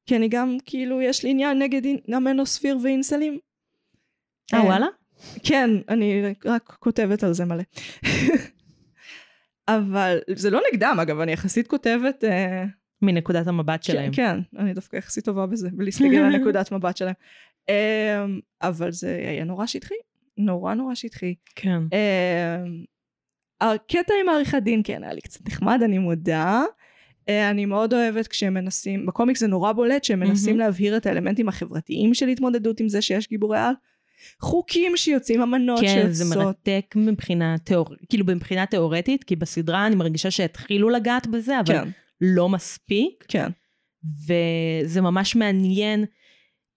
כי 0.06 0.16
אני 0.16 0.30
גם, 0.30 0.58
כאילו, 0.66 1.02
יש 1.02 1.24
לי 1.24 1.30
עניין 1.30 1.60
נגד 1.60 1.82
המנוספיר 2.14 2.78
ואינסלים. 2.84 3.40
אה, 4.54 4.60
אה, 4.60 4.66
וואלה? 4.66 4.88
כן, 5.44 5.70
אני 5.90 6.24
רק 6.46 6.78
כותבת 6.80 7.24
על 7.24 7.34
זה 7.34 7.46
מלא. 7.46 7.64
אבל 9.68 10.20
זה 10.36 10.50
לא 10.50 10.62
נגדם, 10.72 10.98
אגב, 11.02 11.20
אני 11.20 11.32
יחסית 11.32 11.68
כותבת... 11.68 12.24
אה, 12.24 12.66
מנקודת 13.02 13.48
המבט 13.48 13.84
שלהם. 13.84 14.12
כן, 14.12 14.40
כן, 14.54 14.60
אני 14.60 14.74
דווקא 14.74 14.98
יחסית 14.98 15.26
טובה 15.26 15.46
בזה, 15.46 15.70
בלהסתכל 15.74 16.16
על 16.16 16.38
נקודת 16.38 16.72
מבט 16.72 16.98
שלהם. 16.98 17.14
אמ, 17.70 18.40
אבל 18.62 18.92
זה 18.92 19.26
היה 19.28 19.44
נורא 19.44 19.66
שטחי, 19.66 19.96
נורא 20.38 20.74
נורא 20.74 20.96
שטחי. 20.96 21.36
כן. 21.56 21.80
אמ, 21.80 22.84
הקטע 23.62 24.14
עם 24.22 24.30
העריכת 24.30 24.64
דין, 24.64 24.82
כן, 24.84 25.04
היה 25.04 25.14
לי 25.14 25.22
קצת 25.22 25.48
נחמד, 25.48 25.80
אני 25.84 25.98
מודה. 25.98 26.64
אה, 27.30 27.50
אני 27.50 27.66
מאוד 27.66 27.94
אוהבת 27.94 28.28
כשהם 28.28 28.54
מנסים, 28.54 29.06
בקומיקס 29.06 29.40
זה 29.40 29.48
נורא 29.48 29.72
בולט 29.72 30.04
שהם 30.04 30.20
מנסים 30.20 30.58
מהמם. 30.58 30.60
להבהיר 30.60 30.98
את 30.98 31.06
האלמנטים 31.06 31.50
החברתיים 31.50 32.14
של 32.14 32.28
התמודדות 32.28 32.80
עם 32.80 32.90
זה 32.90 33.02
שיש 33.02 33.30
גיבורי 33.30 33.60
על. 33.60 33.74
חוקים 34.42 34.98
שיוצאים, 34.98 35.42
אמנות 35.42 35.80
כן, 35.80 36.10
זה 36.12 36.24
שיוצאות. 36.26 36.46
מרתק 36.46 36.86
מבחינה 36.96 37.56
תיאורטית, 37.64 38.10
כאילו 38.10 38.26
מבחינה 38.26 38.66
תיאורטית, 38.66 39.24
כי 39.24 39.36
בסדרה 39.36 39.88
אני 39.88 39.96
מרגישה 39.96 40.32
שהתחילו 40.32 40.90
לגעת 40.90 41.28
בזה, 41.28 41.60
אבל 41.60 41.74
כן, 41.74 41.90
לא 42.22 42.50
מספיק, 42.50 43.26
כן. 43.28 43.50
וזה 44.28 45.02
ממש 45.02 45.36
מעניין. 45.36 46.06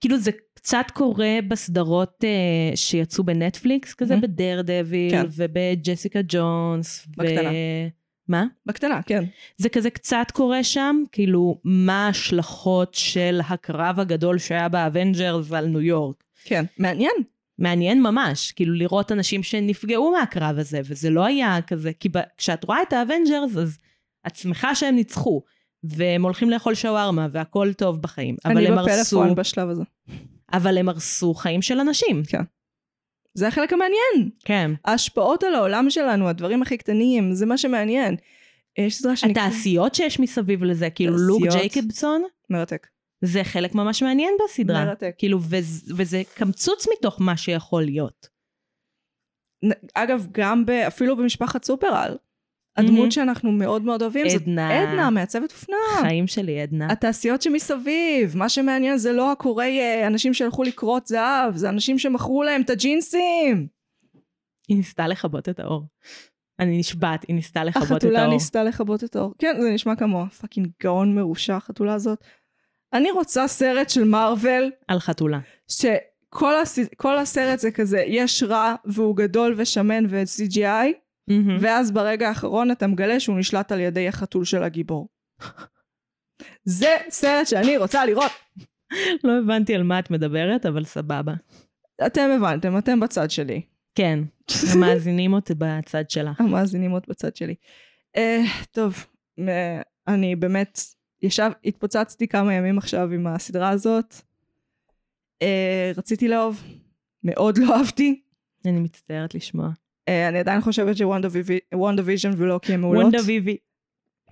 כאילו 0.01 0.19
זה 0.19 0.31
קצת 0.55 0.85
קורה 0.93 1.39
בסדרות 1.49 2.25
אה, 2.25 2.77
שיצאו 2.77 3.25
בנטפליקס, 3.25 3.95
כזה 3.95 4.15
מהמ. 4.15 4.21
בדר 4.21 4.61
דביל, 4.65 5.11
כן. 5.11 5.27
ובג'סיקה 5.37 6.21
ג'ונס. 6.29 7.07
בקטנה. 7.17 7.51
מה? 8.29 8.45
בקטנה, 8.67 9.01
כן. 9.03 9.25
זה 9.57 9.69
כזה 9.69 9.91
קצת 9.91 10.27
קורה 10.33 10.65
שם, 10.65 11.03
כאילו, 11.13 11.61
מה 11.65 12.07
ההשלכות 12.07 12.95
של 12.95 13.41
הקרב 13.49 14.01
הגדול 14.01 14.39
שהיה 14.39 14.69
באבנג'רס 14.69 15.53
על 15.53 15.67
ניו 15.67 15.81
יורק. 15.81 16.25
כן. 16.49 16.65
מעניין. 16.79 17.13
מעניין 17.59 18.03
ממש, 18.03 18.53
כאילו 18.53 18.75
לראות 18.75 19.13
אנשים 19.13 19.43
שנפגעו 19.43 20.11
מהקרב 20.11 20.59
הזה, 20.59 20.81
וזה 20.85 21.11
לא 21.11 21.25
היה 21.25 21.59
כזה, 21.67 21.93
כי 22.01 22.09
ב- 22.09 22.19
כשאת 22.37 22.65
רואה 22.65 22.83
את 22.83 22.93
האבנג'רס, 22.93 23.57
אז 23.57 23.79
את 24.27 24.37
שמחה 24.37 24.75
שהם 24.75 24.95
ניצחו, 24.95 25.43
והם 25.83 26.23
הולכים 26.23 26.51
לאכול 26.51 26.75
שווארמה, 26.75 27.27
והכל 27.31 27.73
טוב 27.73 28.03
בחיים. 28.03 28.37
אבל 28.45 28.57
אני 28.57 28.67
הם 28.67 28.79
הרסו, 28.79 29.17
בפלאפון 29.17 29.35
בשלב 29.35 29.69
הזה. 29.69 29.83
אבל 30.53 30.79
הם 30.79 30.89
הרסו 30.89 31.35
חיים 31.35 31.63
של 31.63 31.79
אנשים. 31.81 32.23
זה 33.35 33.49
החלק 33.49 33.73
המעניין. 33.73 34.31
כן. 34.45 34.71
ההשפעות 34.85 35.45
על 35.45 35.55
העולם 35.55 35.91
שלנו, 35.91 36.29
הדברים 36.29 36.63
הכי 36.63 36.77
קטנים, 36.77 37.35
זה 37.35 37.47
מה 37.47 37.59
שמעניין. 37.59 38.17
יש 38.79 38.95
סדרה 38.95 39.17
שנקראת... 39.17 39.47
התעשיות 39.47 39.95
שיש 39.95 40.21
מסביב 40.21 40.65
לזה, 40.65 40.91
כאילו 40.91 41.17
לוק. 41.19 41.43
ג'ייקובסון, 41.43 42.23
מרתק. 42.51 42.87
זה 43.25 43.45
חלק 43.45 43.75
ממש 43.75 44.03
מעניין 44.03 44.35
בסדרה. 44.45 44.85
מרתק. 44.85 45.15
כאילו, 45.19 45.39
וזה, 45.43 45.95
וזה 45.97 46.23
קמצוץ 46.35 46.87
מתוך 46.93 47.21
מה 47.21 47.37
שיכול 47.37 47.83
להיות. 47.83 48.29
אגב, 49.95 50.27
גם 50.33 50.67
ב... 50.67 50.71
אפילו 50.71 51.17
במשפחת 51.17 51.65
סופר-על, 51.65 52.17
הדמות 52.77 52.99
מהמם. 52.99 53.11
שאנחנו 53.11 53.53
מאוד 53.53 53.83
מאוד 53.83 54.03
אוהבים 54.03 54.29
זאת 54.29 54.43
עדנה. 54.43 54.83
עדנה, 54.83 55.11
מעצבת 55.11 55.53
אופנה. 55.53 55.77
חיים 56.01 56.27
שלי, 56.27 56.61
עדנה. 56.61 56.93
התעשיות 56.93 57.43
שמסביב, 57.43 58.37
מה 58.37 58.49
שמעניין 58.49 58.99
זה 58.99 59.13
לא 59.13 59.33
הקוראי 59.33 59.81
אה, 59.81 60.07
אנשים 60.07 60.35
שהלכו 60.35 60.63
לקרות 60.63 61.07
זהב, 61.07 61.57
זה 61.57 61.69
אנשים 61.69 61.99
שמכרו 61.99 62.43
להם 62.43 62.63
את 62.63 62.71
הג'ינסים. 62.71 63.69
היא 64.69 64.77
ניסתה 64.77 65.09
לכבות 65.09 65.49
את 65.49 65.61
האור. 65.61 65.87
אני 66.61 66.79
נשבעת, 66.79 67.25
היא 67.29 67.37
ניסתה 67.37 67.65
לכבות 67.65 67.87
את 67.87 67.93
החתולה 67.93 68.21
האור. 68.21 68.33
ניסתה 68.33 68.65
לכבות 68.65 69.05
את 69.05 69.17
האור. 69.17 69.35
כן, 69.39 69.57
זה 69.61 69.71
נשמע 69.71 69.97
כמוה. 69.97 70.29
fucking 70.29 70.69
גאון 70.83 71.15
מרושע, 71.15 71.57
החתולה 71.57 71.95
הזאת. 71.95 72.25
אני 72.93 73.11
רוצה 73.11 73.49
סרט 73.49 73.91
של 73.91 74.05
מארוול, 74.05 74.71
על 74.89 74.99
חתולה. 74.99 75.39
שכל 75.69 76.57
הס... 76.57 76.79
הסרט 77.05 77.59
זה 77.59 77.71
כזה, 77.71 77.99
יש 78.07 78.43
רע 78.43 78.75
והוא 78.85 79.17
גדול 79.17 79.55
ושמן 79.57 80.05
ו-CGI, 80.09 80.87
מהמם. 81.29 81.57
ואז 81.61 81.91
ברגע 81.91 82.29
האחרון 82.29 82.71
אתה 82.71 82.87
מגלה 82.87 83.21
שהוא 83.21 83.39
נשלט 83.39 83.73
על 83.73 83.81
ידי 83.81 84.09
החתול 84.09 84.45
של 84.45 84.63
הגיבור. 84.63 85.09
זה 86.65 86.97
סרט 87.11 87.47
שאני 87.47 87.77
רוצה 87.77 88.07
לראות. 88.07 88.33
לא 89.25 89.39
הבנתי 89.39 89.75
על 89.75 89.83
מה 89.83 89.99
את 89.99 90.11
מדברת, 90.11 90.67
אבל 90.67 90.85
סבבה. 90.85 91.35
אתם 92.07 92.31
הבנתם, 92.37 92.79
אתם 92.79 93.01
בצד 93.01 93.31
שלי. 93.31 93.63
כן, 93.95 94.19
המאזינים 94.73 95.33
אותי 95.33 95.55
בצד 95.59 96.11
שלך. 96.11 96.41
המאזינים 96.41 96.91
עוד 96.91 97.03
בצד 97.09 97.37
שלי. 97.37 97.55
Uh, 98.17 98.21
טוב, 98.71 99.07
מ- 99.41 99.81
אני 100.09 100.37
באמת, 100.37 100.81
ישב, 101.23 101.51
התפוצצתי 101.65 102.29
כמה 102.29 102.55
ימים 102.55 102.79
עכשיו 102.79 103.13
עם 103.13 103.27
הסדרה 103.27 103.69
הזאת. 103.69 104.15
אה, 105.45 105.47
רציתי 105.97 106.29
לאהוב, 106.29 106.63
מאוד 107.25 107.59
לא 107.59 107.77
אהבתי. 107.77 108.21
אני 108.67 108.81
מצטערת 108.81 109.35
לשמוע. 109.35 109.69
אה, 109.69 110.13
אני 110.29 110.39
עדיין 110.39 110.61
חושבת 110.61 110.97
שוונדה 110.97 111.29
ויז'ן 112.05 112.31
ולוקי 112.37 112.75
הם 112.75 112.81
מעולות. 112.81 113.03
וונדה 113.03 113.19
ויבי. 113.27 113.57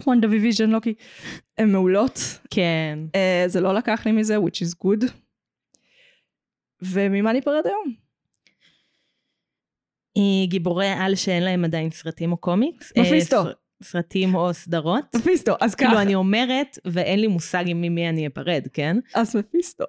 וונדה 0.07 0.29
ויז'ן 0.29 0.71
לוקי 0.71 0.95
הם 1.59 1.73
מעולות. 1.73 2.19
כן. 2.51 2.99
אה, 3.13 3.49
זה 3.49 3.61
לא 3.61 3.75
לקח 3.75 4.07
לי 4.07 4.13
מזה, 4.13 4.37
which 4.37 4.63
is 4.67 4.85
good. 4.85 5.11
וממה 6.83 7.33
ניפרד 7.33 7.67
היום? 7.67 7.95
אה, 10.17 10.47
גיבורי 10.47 10.89
על 10.89 11.15
שאין 11.15 11.43
להם 11.43 11.65
עדיין 11.65 11.91
סרטים 11.91 12.33
או 12.33 12.37
קומיקס. 12.37 12.93
אה, 12.97 13.03
מפיסטו. 13.03 13.43
סר- 13.83 13.89
סרטים 13.91 14.35
או 14.35 14.55
סדרות. 14.55 15.05
מפיסטו, 15.17 15.55
אז 15.61 15.75
ככה. 15.75 15.87
כאילו 15.89 16.01
אני 16.03 16.15
אומרת, 16.15 16.79
ואין 16.85 17.21
לי 17.21 17.27
מושג 17.27 17.65
עם 17.67 17.81
ממי 17.81 18.09
אני 18.09 18.27
אפרד, 18.27 18.67
כן? 18.73 18.97
אז 19.15 19.37
מפיסטו. 19.37 19.85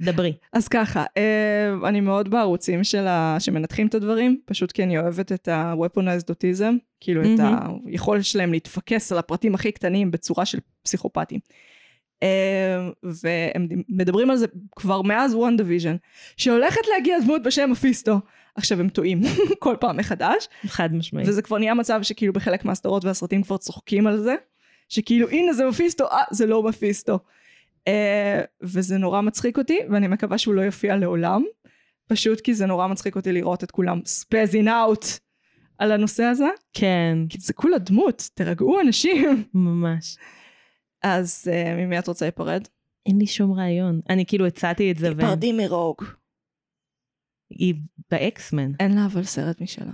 דברי. 0.00 0.32
אז 0.52 0.68
ככה, 0.68 1.04
אה, 1.16 1.88
אני 1.88 2.00
מאוד 2.00 2.28
בערוצים 2.30 2.84
של 2.84 3.06
ה... 3.06 3.36
שמנתחים 3.38 3.86
את 3.86 3.94
הדברים, 3.94 4.40
פשוט 4.44 4.72
כי 4.72 4.82
אני 4.82 4.98
אוהבת 4.98 5.32
את 5.32 5.48
ה-weaponized 5.48 6.30
autism, 6.30 6.74
כאילו 7.00 7.22
את 7.22 7.40
היכולת 7.86 8.24
שלהם 8.24 8.52
להתפקס 8.52 9.12
על 9.12 9.18
הפרטים 9.18 9.54
הכי 9.54 9.72
קטנים 9.72 10.10
בצורה 10.10 10.44
של 10.46 10.58
פסיכופטים. 10.82 11.40
אה, 12.22 12.88
והם 13.02 13.68
מדברים 13.88 14.30
על 14.30 14.36
זה 14.36 14.46
כבר 14.76 15.02
מאז 15.02 15.34
וונדה 15.34 15.56
ויז'ן, 15.56 15.96
שהולכת 16.36 16.80
להגיע 16.94 17.20
דמות 17.20 17.42
בשם 17.42 17.70
מפיסטו. 17.70 18.20
עכשיו 18.56 18.80
הם 18.80 18.88
טועים 18.88 19.20
כל 19.58 19.76
פעם 19.80 19.96
מחדש, 19.96 20.48
חד 20.66 20.94
משמעית. 20.94 21.28
וזה 21.28 21.42
כבר 21.42 21.58
נהיה 21.58 21.74
מצב 21.74 22.02
שכאילו 22.02 22.32
בחלק 22.32 22.64
מהסדרות 22.64 23.04
והסרטים 23.04 23.42
כבר 23.42 23.56
צוחקים 23.56 24.06
על 24.06 24.18
זה, 24.18 24.34
שכאילו 24.88 25.28
הנה 25.28 25.52
זה 25.52 25.66
מפיסטו, 25.66 26.04
אה 26.06 26.22
זה 26.30 26.46
לא 26.46 26.62
מפיסטו. 26.62 27.18
Uh, 27.88 27.88
וזה 28.62 28.98
נורא 28.98 29.20
מצחיק 29.20 29.58
אותי, 29.58 29.78
ואני 29.90 30.08
מקווה 30.08 30.38
שהוא 30.38 30.54
לא 30.54 30.60
יופיע 30.60 30.96
לעולם, 30.96 31.44
פשוט 32.06 32.40
כי 32.40 32.54
זה 32.54 32.66
נורא 32.66 32.86
מצחיק 32.86 33.16
אותי 33.16 33.32
לראות 33.32 33.64
את 33.64 33.70
כולם 33.70 34.00
ספזין 34.06 34.68
אאוט 34.68 35.04
על 35.78 35.92
הנושא 35.92 36.22
הזה, 36.24 36.48
כן, 36.72 37.18
כי 37.28 37.38
זה 37.40 37.52
כולה 37.52 37.78
דמות, 37.78 38.30
תירגעו 38.34 38.80
אנשים. 38.80 39.44
ממש. 39.54 40.16
אז 41.02 41.50
uh, 41.50 41.76
ממי 41.76 41.98
את 41.98 42.08
רוצה 42.08 42.24
להיפרד? 42.24 42.68
אין 43.06 43.18
לי 43.18 43.26
שום 43.26 43.52
רעיון. 43.52 44.00
אני 44.10 44.26
כאילו 44.26 44.46
הצעתי 44.46 44.90
את 44.90 44.98
זה, 44.98 45.12
ו... 45.12 45.14
תיפרדי 45.14 45.52
מרוג. 45.52 46.04
היא 47.50 47.74
באקסמן, 48.10 48.72
אין 48.80 48.94
לה 48.94 49.06
אבל 49.06 49.24
סרט 49.24 49.60
משלה. 49.60 49.92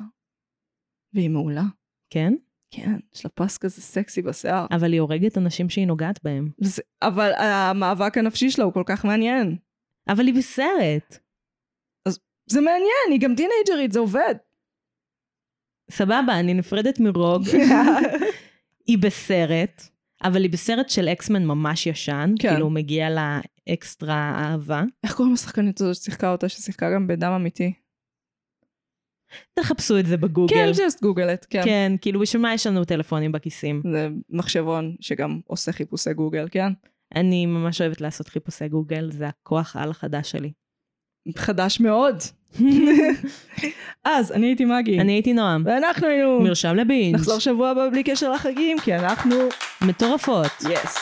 והיא 1.14 1.30
מעולה. 1.30 1.64
כן? 2.10 2.34
כן, 2.70 2.96
יש 3.14 3.24
לה 3.24 3.30
פס 3.30 3.58
כזה 3.58 3.82
סקסי 3.82 4.22
בשיער. 4.22 4.66
אבל 4.70 4.92
היא 4.92 5.00
הורגת 5.00 5.38
אנשים 5.38 5.70
שהיא 5.70 5.86
נוגעת 5.86 6.24
בהם. 6.24 6.50
זה, 6.58 6.82
אבל 7.02 7.32
המאבק 7.38 8.18
הנפשי 8.18 8.50
שלה 8.50 8.64
הוא 8.64 8.72
כל 8.72 8.82
כך 8.86 9.04
מעניין. 9.04 9.56
אבל 10.08 10.26
היא 10.26 10.34
בסרט. 10.34 11.18
זה 12.46 12.60
מעניין, 12.60 13.10
היא 13.10 13.20
גם 13.20 13.34
טינג'רית, 13.34 13.92
זה 13.92 13.98
עובד. 13.98 14.34
סבבה, 15.90 16.40
אני 16.40 16.54
נפרדת 16.54 17.00
מרוג. 17.00 17.42
היא 18.88 18.98
בסרט, 18.98 19.82
אבל 20.24 20.42
היא 20.42 20.50
בסרט 20.50 20.88
של 20.90 21.08
אקסמן 21.08 21.44
ממש 21.44 21.86
ישן. 21.86 22.34
כן. 22.38 22.50
כאילו, 22.50 22.70
מגיע 22.70 23.10
לה 23.10 23.40
אקסטרה 23.68 24.32
אהבה. 24.38 24.82
איך 25.04 25.14
קוראים 25.14 25.34
לשחקנית 25.34 25.80
הזאת 25.80 25.96
ששיחקה 25.96 26.32
אותה, 26.32 26.48
ששיחקה 26.48 26.90
גם 26.94 27.06
בדם 27.06 27.32
אמיתי? 27.32 27.72
תחפשו 29.54 29.98
את 29.98 30.06
זה 30.06 30.16
בגוגל. 30.16 30.54
כן, 30.54 30.70
just 30.74 30.98
גוגל 31.02 31.34
את, 31.34 31.46
כן. 31.50 31.62
כן, 31.64 31.92
כאילו, 32.00 32.20
בשביל 32.20 32.42
מה 32.42 32.54
יש 32.54 32.66
לנו 32.66 32.84
טלפונים 32.84 33.32
בכיסים? 33.32 33.82
זה 33.92 34.08
מחשבון 34.30 34.96
שגם 35.00 35.40
עושה 35.46 35.72
חיפושי 35.72 36.14
גוגל, 36.14 36.48
כן? 36.50 36.72
אני 37.14 37.46
ממש 37.46 37.80
אוהבת 37.80 38.00
לעשות 38.00 38.28
חיפושי 38.28 38.68
גוגל, 38.68 39.10
זה 39.12 39.28
הכוח 39.28 39.76
על 39.76 39.90
החדש 39.90 40.30
שלי. 40.30 40.52
חדש 41.36 41.80
מאוד. 41.80 42.16
אז, 44.04 44.32
אני 44.32 44.46
הייתי 44.46 44.64
מגי. 44.64 45.00
אני 45.00 45.12
הייתי 45.12 45.32
נועם. 45.32 45.62
ואנחנו 45.66 46.06
היינו... 46.06 46.40
מרשם 46.40 46.74
לבינג'. 46.74 47.14
נחזור 47.14 47.38
שבוע 47.38 47.70
הבא 47.70 47.90
בלי 47.90 48.02
קשר 48.02 48.32
לחגים, 48.32 48.78
כי 48.78 48.94
אנחנו... 48.94 49.34
מטורפות. 49.80 50.52
יס. 50.60 50.96